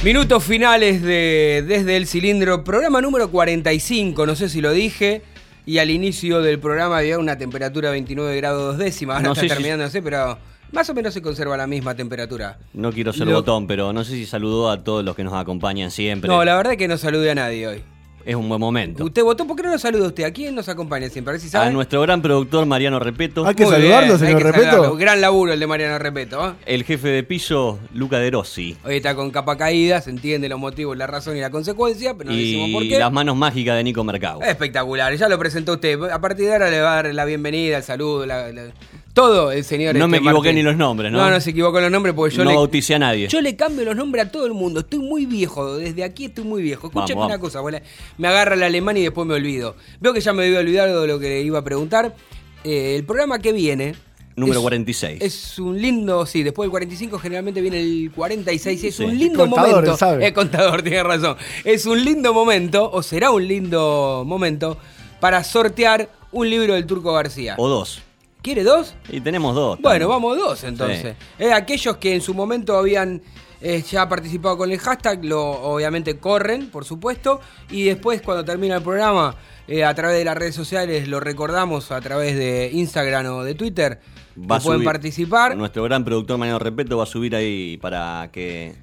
Minutos 0.04 0.44
finales 0.46 1.02
de 1.02 1.64
Desde 1.68 1.98
el 1.98 2.08
Cilindro, 2.08 2.64
programa 2.64 3.02
número 3.02 3.30
45, 3.30 4.26
no 4.26 4.36
sé 4.36 4.48
si 4.48 4.62
lo 4.62 4.72
dije. 4.72 5.22
Y 5.66 5.78
al 5.80 5.90
inicio 5.90 6.42
del 6.42 6.58
programa 6.58 7.00
había 7.00 7.20
una 7.20 7.38
temperatura 7.38 7.90
de 7.90 7.94
29 7.94 8.36
grados 8.38 8.64
dos 8.66 8.78
décimas. 8.78 9.18
Ahora 9.18 9.28
No 9.28 9.34
está 9.34 9.42
si- 9.44 9.50
terminando, 9.50 9.84
no 9.84 9.90
sé, 9.92 10.02
pero 10.02 10.38
más 10.72 10.90
o 10.90 10.94
menos 10.94 11.14
se 11.14 11.22
conserva 11.22 11.58
la 11.58 11.68
misma 11.68 11.96
temperatura. 11.96 12.58
No 12.74 12.92
quiero 12.94 13.12
ser 13.14 13.28
Lo- 13.28 13.34
botón, 13.34 13.68
pero 13.68 13.92
no 13.94 14.04
sé 14.06 14.14
si 14.14 14.26
saludó 14.26 14.72
a 14.72 14.84
todos 14.84 15.04
los 15.04 15.16
que 15.16 15.24
nos 15.24 15.34
acompañan 15.34 15.92
siempre. 15.92 16.28
No, 16.30 16.44
la 16.46 16.56
verdad 16.56 16.74
es 16.74 16.80
que 16.80 16.88
no 16.88 16.98
saludé 16.98 17.32
a 17.32 17.36
nadie 17.36 17.68
hoy. 17.68 17.84
Es 18.26 18.36
un 18.36 18.48
buen 18.50 18.60
momento. 18.60 19.06
¿Usted 19.06 19.24
votó? 19.24 19.48
¿Por 19.48 19.56
qué 19.56 19.64
no 19.64 19.70
lo 19.72 19.80
saluda 19.80 20.08
usted? 20.08 20.24
¿A 20.26 20.32
quién 20.32 20.54
nos 20.54 20.68
acompaña 20.70 21.10
siempre? 21.10 21.32
A 21.32 21.34
ver 21.34 21.42
si 21.42 21.48
A 21.48 21.52
sabe. 21.52 21.72
nuestro 21.72 22.02
gran 22.02 22.22
productor 22.22 22.66
Mariano 22.66 23.00
Repeto. 23.00 23.46
Hay 23.48 23.56
que 23.56 23.64
Muy 23.64 23.74
saludarlo, 23.74 24.02
bien, 24.02 24.12
hay 24.14 24.20
señor 24.20 24.38
que 24.38 24.44
Repeto. 24.52 24.66
saludarlo. 24.72 24.96
Gran 24.98 25.22
laburo 25.22 25.54
el 25.54 25.60
de 25.60 25.68
Mariano 25.68 25.98
Repeto. 25.98 26.50
¿eh? 26.50 26.54
El 26.66 26.84
jefe 26.84 27.08
de 27.08 27.24
piso, 27.24 27.80
Luca 27.94 28.20
De 28.20 28.30
Rossi. 28.30 28.78
Hoy 28.84 28.98
está 28.98 29.16
con 29.16 29.32
capa 29.32 29.58
caída, 29.58 30.02
se 30.02 30.10
entiende 30.10 30.48
los 30.50 30.60
motivos, 30.60 30.96
la 30.98 31.08
razón 31.08 31.38
y 31.38 31.40
la 31.40 31.50
consecuencia, 31.50 32.14
pero 32.16 32.30
no 32.30 32.36
decimos 32.36 32.70
por 32.72 32.84
y 32.84 32.90
qué. 32.90 33.00
las 33.00 33.12
manos 33.12 33.36
mágicas 33.38 33.78
de 33.78 33.84
Nico 33.84 34.04
Mercado. 34.04 34.42
Espectacular, 34.42 35.16
ya 35.16 35.30
lo 35.30 35.40
presentó 35.40 35.74
usted. 35.74 36.00
A 36.04 36.20
partir 36.20 36.46
de 36.48 36.54
ahora 36.54 36.70
le 36.70 36.82
va 36.82 36.92
a 37.00 37.04
dar 37.04 37.14
la 37.16 37.26
bienvenida, 37.26 37.78
el 37.78 37.84
saludo, 37.84 38.26
la- 38.26 38.52
la- 38.52 38.68
todo 39.14 39.52
el 39.52 39.64
señor. 39.64 39.96
No 39.96 40.06
este 40.06 40.12
me 40.12 40.18
equivoqué 40.18 40.50
Martín. 40.50 40.56
ni 40.56 40.62
los 40.64 40.78
nombres, 40.78 41.12
¿no? 41.12 41.18
No, 41.20 41.30
no 41.30 41.42
se 41.42 41.50
equivocó 41.50 41.78
en 41.78 41.84
los 41.84 41.92
nombres 41.92 42.14
porque 42.16 42.36
yo 42.36 42.44
no 42.44 42.50
le, 42.52 42.56
bauticé 42.56 42.96
a 42.96 43.00
nadie. 43.00 43.28
yo 43.28 43.42
le 43.42 43.56
cambio 43.56 43.84
los 43.86 43.96
nombres 43.96 44.26
a 44.28 44.32
todo 44.32 44.46
el 44.46 44.54
mundo. 44.54 44.82
Estoy 44.82 45.00
muy 45.00 45.26
viejo, 45.26 45.78
desde 45.78 46.04
aquí 46.04 46.26
estoy 46.26 46.44
muy 46.46 46.62
viejo. 46.62 46.88
Escúchame 46.88 47.16
Vamos, 47.16 47.26
una 47.26 47.36
vamos. 47.36 47.48
cosa, 47.50 47.60
abuela. 47.60 47.82
me 48.18 48.28
agarra 48.28 48.56
el 48.56 48.64
alemán 48.64 48.98
y 48.98 49.02
después 49.04 49.28
me 49.28 49.34
olvido. 49.34 49.76
Veo 50.00 50.14
que 50.14 50.22
ya 50.22 50.32
me 50.34 50.46
había 50.46 50.60
olvidado 50.60 51.02
de 51.02 51.08
lo 51.08 51.20
que 51.20 51.28
le 51.30 51.42
iba 51.42 51.60
a 51.60 51.64
preguntar. 51.64 52.16
Eh, 52.64 52.96
el 52.96 53.04
programa 53.06 53.40
que 53.40 53.52
viene 53.54 53.96
Número 54.36 54.60
Es- 54.60 54.64
46. 54.64 55.22
Es 55.22 55.60
un 55.60 55.82
lindo, 55.82 56.26
sí, 56.26 56.44
después 56.44 56.66
del 56.66 56.72
45 56.72 57.20
generalmente 57.20 57.60
viene 57.60 57.82
el 57.82 58.10
46 58.16 58.84
y 58.84 58.88
es 58.88 58.96
Sí. 58.96 59.04
un 59.04 59.18
lindo 59.18 59.40
Contador, 59.40 59.70
momento. 59.72 59.92
él 59.92 59.98
sabe. 59.98 60.28
Es 60.28 60.32
contador, 60.34 60.82
tiene 60.84 61.04
razón. 61.04 61.36
Es 61.66 61.86
un 61.86 62.02
lindo 62.06 62.34
momento, 62.34 62.90
o 62.90 63.04
será 63.04 63.32
un 63.32 63.46
lindo 63.46 64.24
momento, 64.26 64.78
para 65.20 65.44
sortear 65.44 66.08
un 66.32 66.50
libro 66.50 66.76
del 66.76 66.86
Turco 66.86 67.12
García. 67.12 67.56
O 67.58 67.68
dos. 67.68 68.02
¿Quiere 68.42 68.64
dos? 68.64 68.96
Y 69.10 69.20
tenemos 69.22 69.54
dos. 69.54 69.80
Bueno, 69.82 70.08
también. 70.08 70.10
vamos 70.10 70.38
dos 70.38 70.64
entonces. 70.64 71.16
Eh, 71.38 71.52
aquellos 71.52 71.98
que 71.98 72.16
en 72.16 72.22
su 72.22 72.34
momento 72.34 72.78
habían 72.78 73.22
eh, 73.62 73.84
ya 73.90 74.08
participado 74.08 74.58
con 74.58 74.72
el 74.72 74.80
hashtag, 74.80 75.26
lo 75.26 75.42
obviamente 75.44 76.18
corren, 76.18 76.70
por 76.70 76.86
supuesto, 76.86 77.42
y 77.70 77.84
después 77.84 78.22
cuando 78.22 78.46
termina 78.46 78.78
el 78.78 78.82
programa, 78.84 79.36
eh, 79.68 79.84
a 79.84 79.94
través 79.94 80.18
de 80.18 80.24
las 80.26 80.38
redes 80.38 80.56
sociales, 80.56 81.08
lo 81.10 81.20
recordamos 81.20 81.92
a 81.92 82.00
través 82.00 82.38
de 82.38 82.70
Instagram 82.74 83.26
o 83.28 83.44
de 83.44 83.56
Twitter, 83.56 84.00
Va 84.40 84.60
pueden 84.62 84.82
subir- 84.82 84.86
participar. 84.86 85.58
Nuestro 85.58 85.84
gran 85.84 86.06
productor 86.06 86.38
Mariano 86.38 86.60
Repeto 86.60 86.98
va 86.98 87.04
a 87.04 87.08
subir 87.08 87.36
ahí 87.36 87.78
para 87.78 88.30
que. 88.32 88.74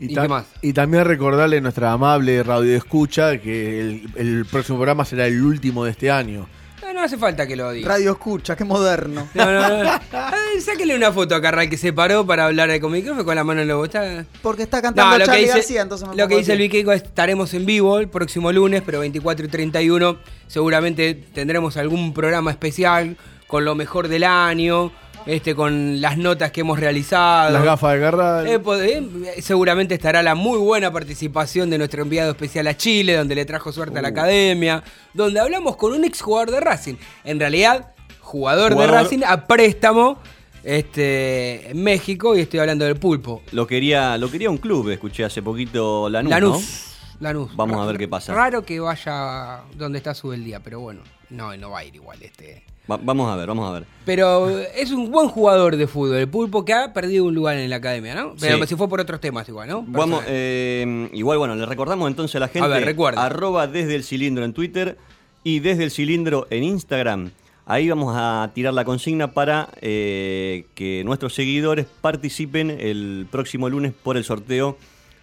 ¿Y 0.00 0.14
ta- 0.14 0.22
qué 0.22 0.28
más? 0.28 0.46
y 0.62 0.72
también 0.72 1.04
recordarle 1.04 1.58
a 1.58 1.60
nuestra 1.60 1.92
amable 1.92 2.42
radio 2.42 2.74
escucha 2.76 3.38
que 3.38 3.80
el, 3.80 4.08
el 4.16 4.46
próximo 4.46 4.78
programa 4.78 5.04
será 5.04 5.26
el 5.26 5.40
último 5.42 5.84
de 5.84 5.90
este 5.90 6.10
año. 6.10 6.48
No 6.94 7.02
hace 7.02 7.16
falta 7.16 7.46
que 7.46 7.56
lo 7.56 7.70
diga. 7.72 7.88
Radio 7.88 8.12
escucha, 8.12 8.54
qué 8.56 8.64
moderno. 8.64 9.28
No, 9.34 9.46
no, 9.46 9.84
no. 9.84 9.90
Ay, 10.12 10.60
sáquele 10.60 10.94
una 10.94 11.10
foto 11.12 11.34
a 11.34 11.40
Carral 11.40 11.68
que 11.68 11.76
se 11.76 11.92
paró 11.92 12.26
para 12.26 12.46
hablar 12.46 12.78
con 12.80 12.92
micrófono 12.92 13.24
con 13.24 13.34
la 13.34 13.44
mano 13.44 13.62
en 13.62 13.70
el. 13.70 13.84
Está... 13.84 14.24
Porque 14.42 14.62
está 14.62 14.82
cantando 14.82 15.10
No, 15.12 15.18
lo 15.18 15.24
que 15.24 15.26
Charlie 15.26 15.42
dice, 15.44 15.56
García, 15.56 15.82
entonces 15.82 16.08
me 16.08 16.16
lo 16.16 16.28
que 16.28 16.36
dice 16.36 16.52
el. 16.52 16.58
Vikingo 16.58 16.92
es 16.92 17.02
estaremos 17.02 17.54
en 17.54 17.66
vivo 17.66 17.98
el 17.98 18.08
próximo 18.08 18.52
lunes, 18.52 18.82
pero 18.84 19.00
24 19.00 19.46
y 19.46 19.48
31 19.48 20.18
seguramente 20.46 21.14
tendremos 21.14 21.76
algún 21.76 22.12
programa 22.12 22.50
especial 22.50 23.16
con 23.46 23.64
lo 23.64 23.74
mejor 23.74 24.08
del 24.08 24.24
año, 24.24 24.92
este 25.26 25.54
con 25.54 26.00
las 26.00 26.16
notas 26.18 26.50
que 26.52 26.60
hemos 26.62 26.78
realizado. 26.78 27.52
Las 27.52 27.64
gafas 27.64 27.92
de 27.94 27.98
Garral. 27.98 28.46
Eh, 28.46 28.60
eh, 28.84 29.42
seguramente 29.42 29.94
estará 29.94 30.22
la 30.22 30.34
muy 30.34 30.58
buena 30.58 30.92
participación 30.92 31.70
de 31.70 31.78
nuestro 31.78 32.02
enviado 32.02 32.30
especial 32.32 32.66
a 32.66 32.76
Chile, 32.76 33.16
donde 33.16 33.34
le 33.34 33.44
trajo 33.44 33.72
suerte 33.72 33.96
Uh. 33.96 33.98
a 33.98 34.02
la 34.02 34.08
academia, 34.08 34.82
donde 35.14 35.40
hablamos 35.40 35.76
con 35.76 35.92
un 35.92 36.04
exjugador 36.04 36.50
de 36.50 36.60
Racing. 36.60 36.94
En 37.24 37.38
realidad, 37.40 37.92
jugador, 38.20 38.72
Jugador. 38.72 38.94
de 38.96 39.02
Racing 39.02 39.20
a 39.26 39.46
préstamo 39.46 40.18
este, 40.64 41.70
en 41.70 41.82
México, 41.82 42.36
y 42.36 42.40
estoy 42.40 42.60
hablando 42.60 42.84
del 42.84 42.96
pulpo. 42.96 43.42
Lo 43.52 43.66
quería, 43.66 44.16
lo 44.18 44.30
quería 44.30 44.48
un 44.50 44.58
club, 44.58 44.90
escuché 44.90 45.24
hace 45.24 45.42
poquito 45.42 46.08
Lanús. 46.08 46.30
Lanús. 46.30 46.84
Lanús. 47.20 47.56
Vamos 47.56 47.80
a 47.80 47.86
ver 47.86 47.98
qué 47.98 48.08
pasa. 48.08 48.34
Raro 48.34 48.64
que 48.64 48.80
vaya 48.80 49.60
donde 49.76 49.98
está 49.98 50.14
su 50.14 50.32
el 50.32 50.44
día, 50.44 50.60
pero 50.60 50.80
bueno, 50.80 51.02
no, 51.30 51.56
no 51.56 51.70
va 51.70 51.80
a 51.80 51.84
ir 51.84 51.94
igual 51.94 52.20
este. 52.22 52.64
Vamos 53.00 53.30
a 53.30 53.36
ver, 53.36 53.46
vamos 53.46 53.68
a 53.68 53.72
ver. 53.72 53.84
Pero 54.04 54.48
es 54.58 54.90
un 54.90 55.10
buen 55.10 55.28
jugador 55.28 55.76
de 55.76 55.86
fútbol, 55.86 56.16
el 56.16 56.28
pulpo 56.28 56.64
que 56.64 56.72
ha 56.72 56.92
perdido 56.92 57.24
un 57.24 57.34
lugar 57.34 57.56
en 57.56 57.70
la 57.70 57.76
academia, 57.76 58.14
¿no? 58.14 58.34
Pero 58.40 58.58
Sí. 58.58 58.66
si 58.68 58.74
fue 58.76 58.88
por 58.88 59.00
otros 59.00 59.20
temas 59.20 59.48
igual, 59.48 59.68
¿no? 59.68 59.84
Vamos, 59.86 60.24
eh, 60.26 61.08
igual, 61.12 61.38
bueno, 61.38 61.54
le 61.54 61.64
recordamos 61.66 62.08
entonces 62.08 62.34
a 62.36 62.40
la 62.40 62.48
gente. 62.48 62.64
A 62.64 62.68
ver, 62.68 62.84
recuerda. 62.84 63.24
Arroba 63.24 63.66
desde 63.66 63.94
el 63.94 64.04
cilindro 64.04 64.44
en 64.44 64.52
Twitter 64.52 64.98
y 65.44 65.60
desde 65.60 65.84
el 65.84 65.90
cilindro 65.90 66.46
en 66.50 66.64
Instagram. 66.64 67.30
Ahí 67.64 67.88
vamos 67.88 68.12
a 68.16 68.50
tirar 68.54 68.74
la 68.74 68.84
consigna 68.84 69.32
para 69.32 69.68
eh, 69.80 70.66
que 70.74 71.02
nuestros 71.04 71.32
seguidores 71.34 71.86
participen 72.00 72.70
el 72.70 73.26
próximo 73.30 73.68
lunes 73.68 73.92
por 74.02 74.16
el 74.16 74.24
sorteo 74.24 74.76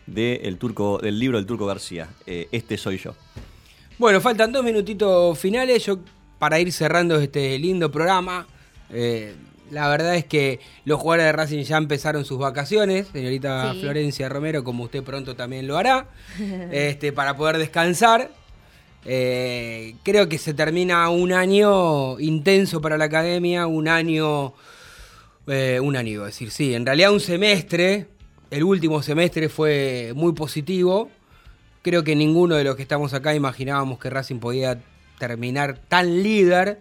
del 0.08 0.58
turco, 0.58 1.00
del 1.00 1.20
libro 1.20 1.38
del 1.38 1.46
Turco 1.46 1.66
García. 1.66 2.08
Eh, 2.26 2.48
este 2.52 2.78
soy 2.78 2.98
yo. 2.98 3.14
Bueno, 3.98 4.22
faltan 4.22 4.52
dos 4.54 4.64
minutitos 4.64 5.38
finales. 5.38 5.86
Yo, 5.86 6.00
para 6.40 6.60
ir 6.60 6.72
cerrando 6.72 7.20
este 7.20 7.60
lindo 7.60 7.92
programa, 7.92 8.48
eh, 8.92 9.36
la 9.72 9.88
verdad 9.88 10.16
es 10.16 10.26
que 10.26 10.60
los 10.86 11.00
jugadores 11.00 11.26
de 11.28 11.32
Racing 11.34 11.64
ya 11.64 11.78
empezaron 11.78 12.26
sus 12.26 12.40
vacaciones. 12.40 13.08
Señorita 13.14 13.74
Sí. 13.74 13.82
Florencia 13.82 14.28
Romero, 14.30 14.64
como 14.64 14.86
usted 14.86 15.04
pronto 15.04 15.36
también 15.36 15.68
lo 15.68 15.78
hará, 15.78 16.08
este, 16.72 17.12
para 17.14 17.38
poder 17.38 17.58
descansar. 17.60 18.32
Eh, 19.06 19.96
creo 20.04 20.28
que 20.28 20.38
se 20.38 20.54
termina 20.54 21.10
un 21.10 21.32
año 21.32 22.20
intenso 22.20 22.82
para 22.82 22.98
la 22.98 23.06
academia, 23.06 23.66
un 23.68 23.88
año, 23.88 24.54
eh, 25.48 25.80
un 25.82 25.96
año, 25.96 26.24
a 26.24 26.28
decir, 26.28 26.52
sí, 26.52 26.74
en 26.74 26.86
realidad 26.86 27.12
un 27.14 27.22
semestre, 27.22 28.08
el 28.52 28.64
último 28.64 29.02
semestre 29.02 29.48
fue 29.48 30.12
muy 30.16 30.34
positivo, 30.34 31.10
creo 31.82 32.04
que 32.04 32.14
ninguno 32.16 32.56
de 32.56 32.66
los 32.66 32.76
que 32.76 32.82
estamos 32.82 33.14
acá 33.14 33.34
imaginábamos 33.34 34.00
que 34.00 34.10
Racing 34.10 34.40
podía 34.40 34.82
terminar 35.20 35.78
tan 35.78 36.24
líder, 36.24 36.80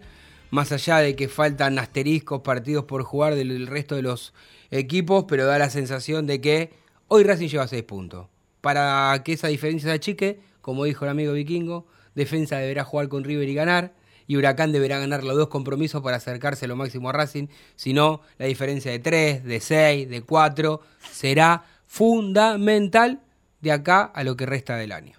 más 0.49 0.71
allá 0.71 0.97
de 0.97 1.15
que 1.15 1.27
faltan 1.27 1.77
asteriscos, 1.77 2.41
partidos 2.41 2.85
por 2.85 3.03
jugar 3.03 3.35
del, 3.35 3.67
resto 3.67 3.95
de 3.95 4.01
los 4.01 4.33
equipos, 4.71 5.25
pero 5.27 5.45
da 5.45 5.59
la 5.59 5.69
sensación 5.69 6.25
de 6.25 6.41
que 6.41 6.71
hoy 7.07 7.23
Racing 7.23 7.49
lleva 7.49 7.67
6 7.67 7.83
puntos. 7.83 8.27
Para 8.61 9.21
que 9.23 9.33
esa 9.33 9.47
diferencia 9.47 9.89
se 9.89 9.95
achique, 9.95 10.39
como 10.61 10.85
dijo 10.85 11.05
el 11.05 11.11
amigo 11.11 11.33
Vikingo, 11.33 11.85
Defensa 12.15 12.57
deberá 12.57 12.83
jugar 12.83 13.07
con 13.07 13.23
River 13.23 13.47
y 13.47 13.53
ganar, 13.53 13.93
y 14.27 14.37
Huracán 14.37 14.71
deberá 14.71 14.99
ganar 14.99 15.23
los 15.23 15.35
dos 15.35 15.47
compromisos 15.47 16.01
para 16.01 16.17
acercarse 16.17 16.67
lo 16.67 16.75
máximo 16.75 17.09
a 17.09 17.13
Racing, 17.13 17.47
si 17.75 17.93
no, 17.93 18.21
la 18.37 18.45
diferencia 18.45 18.91
de 18.91 18.99
3, 18.99 19.43
de 19.43 19.59
6, 19.59 20.09
de 20.09 20.21
4 20.21 20.81
será 21.11 21.63
fundamental 21.87 23.21
de 23.61 23.71
acá 23.71 24.03
a 24.03 24.23
lo 24.23 24.35
que 24.35 24.45
resta 24.45 24.75
del 24.75 24.91
año. 24.91 25.17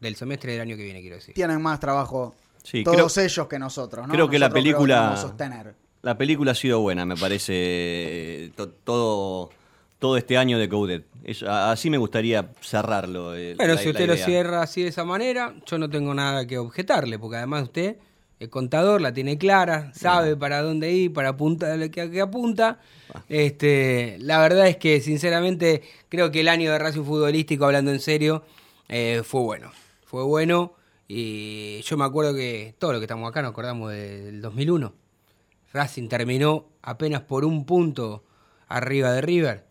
Del 0.00 0.16
semestre 0.16 0.52
del 0.52 0.62
año 0.62 0.76
que 0.76 0.82
viene, 0.82 1.00
quiero 1.00 1.16
decir. 1.16 1.34
Tienen 1.34 1.62
más 1.62 1.78
trabajo 1.78 2.34
Sí, 2.62 2.84
todos 2.84 3.14
creo- 3.14 3.24
ellos 3.24 3.48
que 3.48 3.58
nosotros, 3.58 4.06
¿no? 4.06 4.12
creo 4.12 4.28
que 4.28 4.38
la 4.38 4.48
Nosotros 4.48 4.62
película- 4.64 5.12
que 5.14 5.20
sostener. 5.20 5.74
La 6.02 6.16
película 6.16 6.52
ha 6.52 6.54
sido 6.54 6.80
buena, 6.80 7.04
me 7.04 7.16
parece. 7.16 8.52
to- 8.56 8.68
todo, 8.70 9.50
todo 9.98 10.16
este 10.16 10.38
año 10.38 10.58
de 10.58 10.68
a- 11.46 11.72
así 11.72 11.90
me 11.90 11.98
gustaría 11.98 12.50
cerrarlo. 12.62 13.36
eh, 13.36 13.54
Bueno, 13.56 13.74
la- 13.74 13.78
si 13.80 13.86
la 13.86 13.90
usted 13.92 14.06
lo 14.06 14.16
cierra 14.16 14.62
así 14.62 14.82
de 14.82 14.88
esa 14.88 15.04
manera, 15.04 15.54
yo 15.66 15.78
no 15.78 15.90
tengo 15.90 16.14
nada 16.14 16.46
que 16.46 16.56
objetarle, 16.58 17.18
porque 17.18 17.36
además 17.36 17.64
usted 17.64 17.96
es 18.38 18.48
contador, 18.48 19.02
la 19.02 19.12
tiene 19.12 19.36
clara, 19.36 19.92
sabe 19.94 20.36
para 20.36 20.62
dónde 20.62 20.90
ir, 20.90 21.12
para 21.12 21.30
apuntar 21.30 21.78
a 21.82 21.88
qué 21.90 22.20
apunta. 22.22 22.78
Este, 23.28 24.16
la 24.20 24.40
verdad 24.40 24.66
es 24.68 24.76
que 24.78 25.00
sinceramente 25.02 25.82
creo 26.08 26.30
que 26.30 26.40
el 26.40 26.48
año 26.48 26.72
de 26.72 26.78
Racing 26.78 27.04
futbolístico, 27.04 27.66
hablando 27.66 27.90
en 27.90 28.00
serio, 28.00 28.42
eh, 28.88 29.22
fue 29.24 29.42
bueno. 29.42 29.70
Fue 30.06 30.24
bueno 30.24 30.72
y 31.12 31.82
yo 31.82 31.96
me 31.96 32.04
acuerdo 32.04 32.32
que 32.32 32.76
todos 32.78 32.92
los 32.92 33.00
que 33.00 33.06
estamos 33.06 33.28
acá 33.28 33.42
nos 33.42 33.50
acordamos 33.50 33.90
del 33.90 34.40
2001. 34.40 34.94
Racing 35.72 36.06
terminó 36.06 36.68
apenas 36.82 37.22
por 37.22 37.44
un 37.44 37.66
punto 37.66 38.22
arriba 38.68 39.10
de 39.10 39.20
River. 39.20 39.66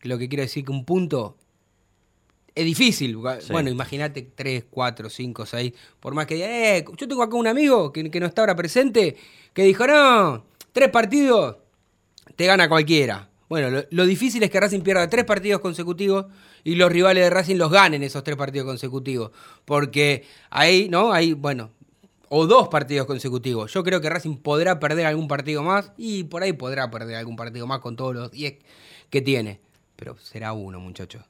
Lo 0.00 0.18
que 0.18 0.28
quiere 0.28 0.42
decir 0.42 0.64
que 0.64 0.72
un 0.72 0.84
punto 0.84 1.36
es 2.56 2.64
difícil. 2.64 3.20
Sí. 3.38 3.52
Bueno, 3.52 3.70
imagínate 3.70 4.22
3, 4.34 4.64
4, 4.68 5.10
5, 5.10 5.46
6. 5.46 5.72
Por 6.00 6.12
más 6.14 6.26
que 6.26 6.34
diga, 6.34 6.48
eh, 6.48 6.84
yo 6.96 7.06
tengo 7.06 7.22
acá 7.22 7.36
un 7.36 7.46
amigo 7.46 7.92
que, 7.92 8.10
que 8.10 8.18
no 8.18 8.26
está 8.26 8.42
ahora 8.42 8.56
presente, 8.56 9.14
que 9.52 9.62
dijo, 9.62 9.86
no, 9.86 10.44
tres 10.72 10.88
partidos, 10.88 11.58
te 12.34 12.46
gana 12.46 12.68
cualquiera. 12.68 13.30
Bueno, 13.52 13.68
lo, 13.68 13.84
lo 13.90 14.06
difícil 14.06 14.42
es 14.42 14.48
que 14.48 14.58
Racing 14.58 14.80
pierda 14.80 15.10
tres 15.10 15.26
partidos 15.26 15.60
consecutivos 15.60 16.24
y 16.64 16.74
los 16.74 16.90
rivales 16.90 17.24
de 17.24 17.28
Racing 17.28 17.56
los 17.56 17.70
ganen 17.70 18.02
esos 18.02 18.24
tres 18.24 18.34
partidos 18.34 18.66
consecutivos. 18.66 19.30
Porque 19.66 20.24
ahí, 20.48 20.88
¿no? 20.88 21.12
Ahí, 21.12 21.34
bueno, 21.34 21.68
o 22.30 22.46
dos 22.46 22.68
partidos 22.68 23.06
consecutivos. 23.06 23.70
Yo 23.70 23.84
creo 23.84 24.00
que 24.00 24.08
Racing 24.08 24.38
podrá 24.38 24.80
perder 24.80 25.04
algún 25.04 25.28
partido 25.28 25.62
más 25.62 25.92
y 25.98 26.24
por 26.24 26.42
ahí 26.42 26.54
podrá 26.54 26.90
perder 26.90 27.16
algún 27.16 27.36
partido 27.36 27.66
más 27.66 27.80
con 27.80 27.94
todos 27.94 28.14
los 28.14 28.30
10 28.30 28.54
que 29.10 29.20
tiene. 29.20 29.60
Pero 29.96 30.16
será 30.16 30.54
uno, 30.54 30.80
muchachos. 30.80 31.22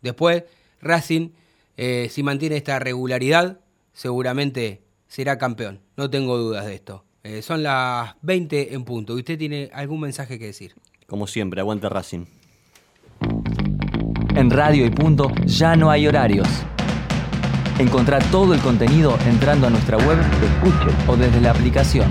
Después, 0.00 0.44
Racing, 0.80 1.32
eh, 1.76 2.08
si 2.10 2.22
mantiene 2.22 2.56
esta 2.56 2.78
regularidad, 2.78 3.60
seguramente 3.92 4.80
será 5.06 5.36
campeón. 5.36 5.82
No 5.98 6.08
tengo 6.08 6.38
dudas 6.38 6.64
de 6.64 6.76
esto. 6.76 7.04
Eh, 7.24 7.42
son 7.42 7.62
las 7.62 8.14
20 8.22 8.72
en 8.72 8.86
punto. 8.86 9.16
¿Y 9.16 9.18
usted 9.18 9.36
tiene 9.36 9.68
algún 9.74 10.00
mensaje 10.00 10.38
que 10.38 10.46
decir? 10.46 10.74
Como 11.08 11.26
siempre, 11.26 11.62
aguanta 11.62 11.88
Racing. 11.88 12.26
En 14.34 14.50
Radio 14.50 14.84
y 14.84 14.90
Punto 14.90 15.32
ya 15.46 15.74
no 15.74 15.90
hay 15.90 16.06
horarios. 16.06 16.46
Encontrá 17.78 18.18
todo 18.30 18.52
el 18.52 18.60
contenido 18.60 19.16
entrando 19.26 19.66
a 19.66 19.70
nuestra 19.70 19.96
web, 19.96 20.18
escuche 20.20 20.94
o 21.06 21.16
desde 21.16 21.40
la 21.40 21.52
aplicación. 21.52 22.10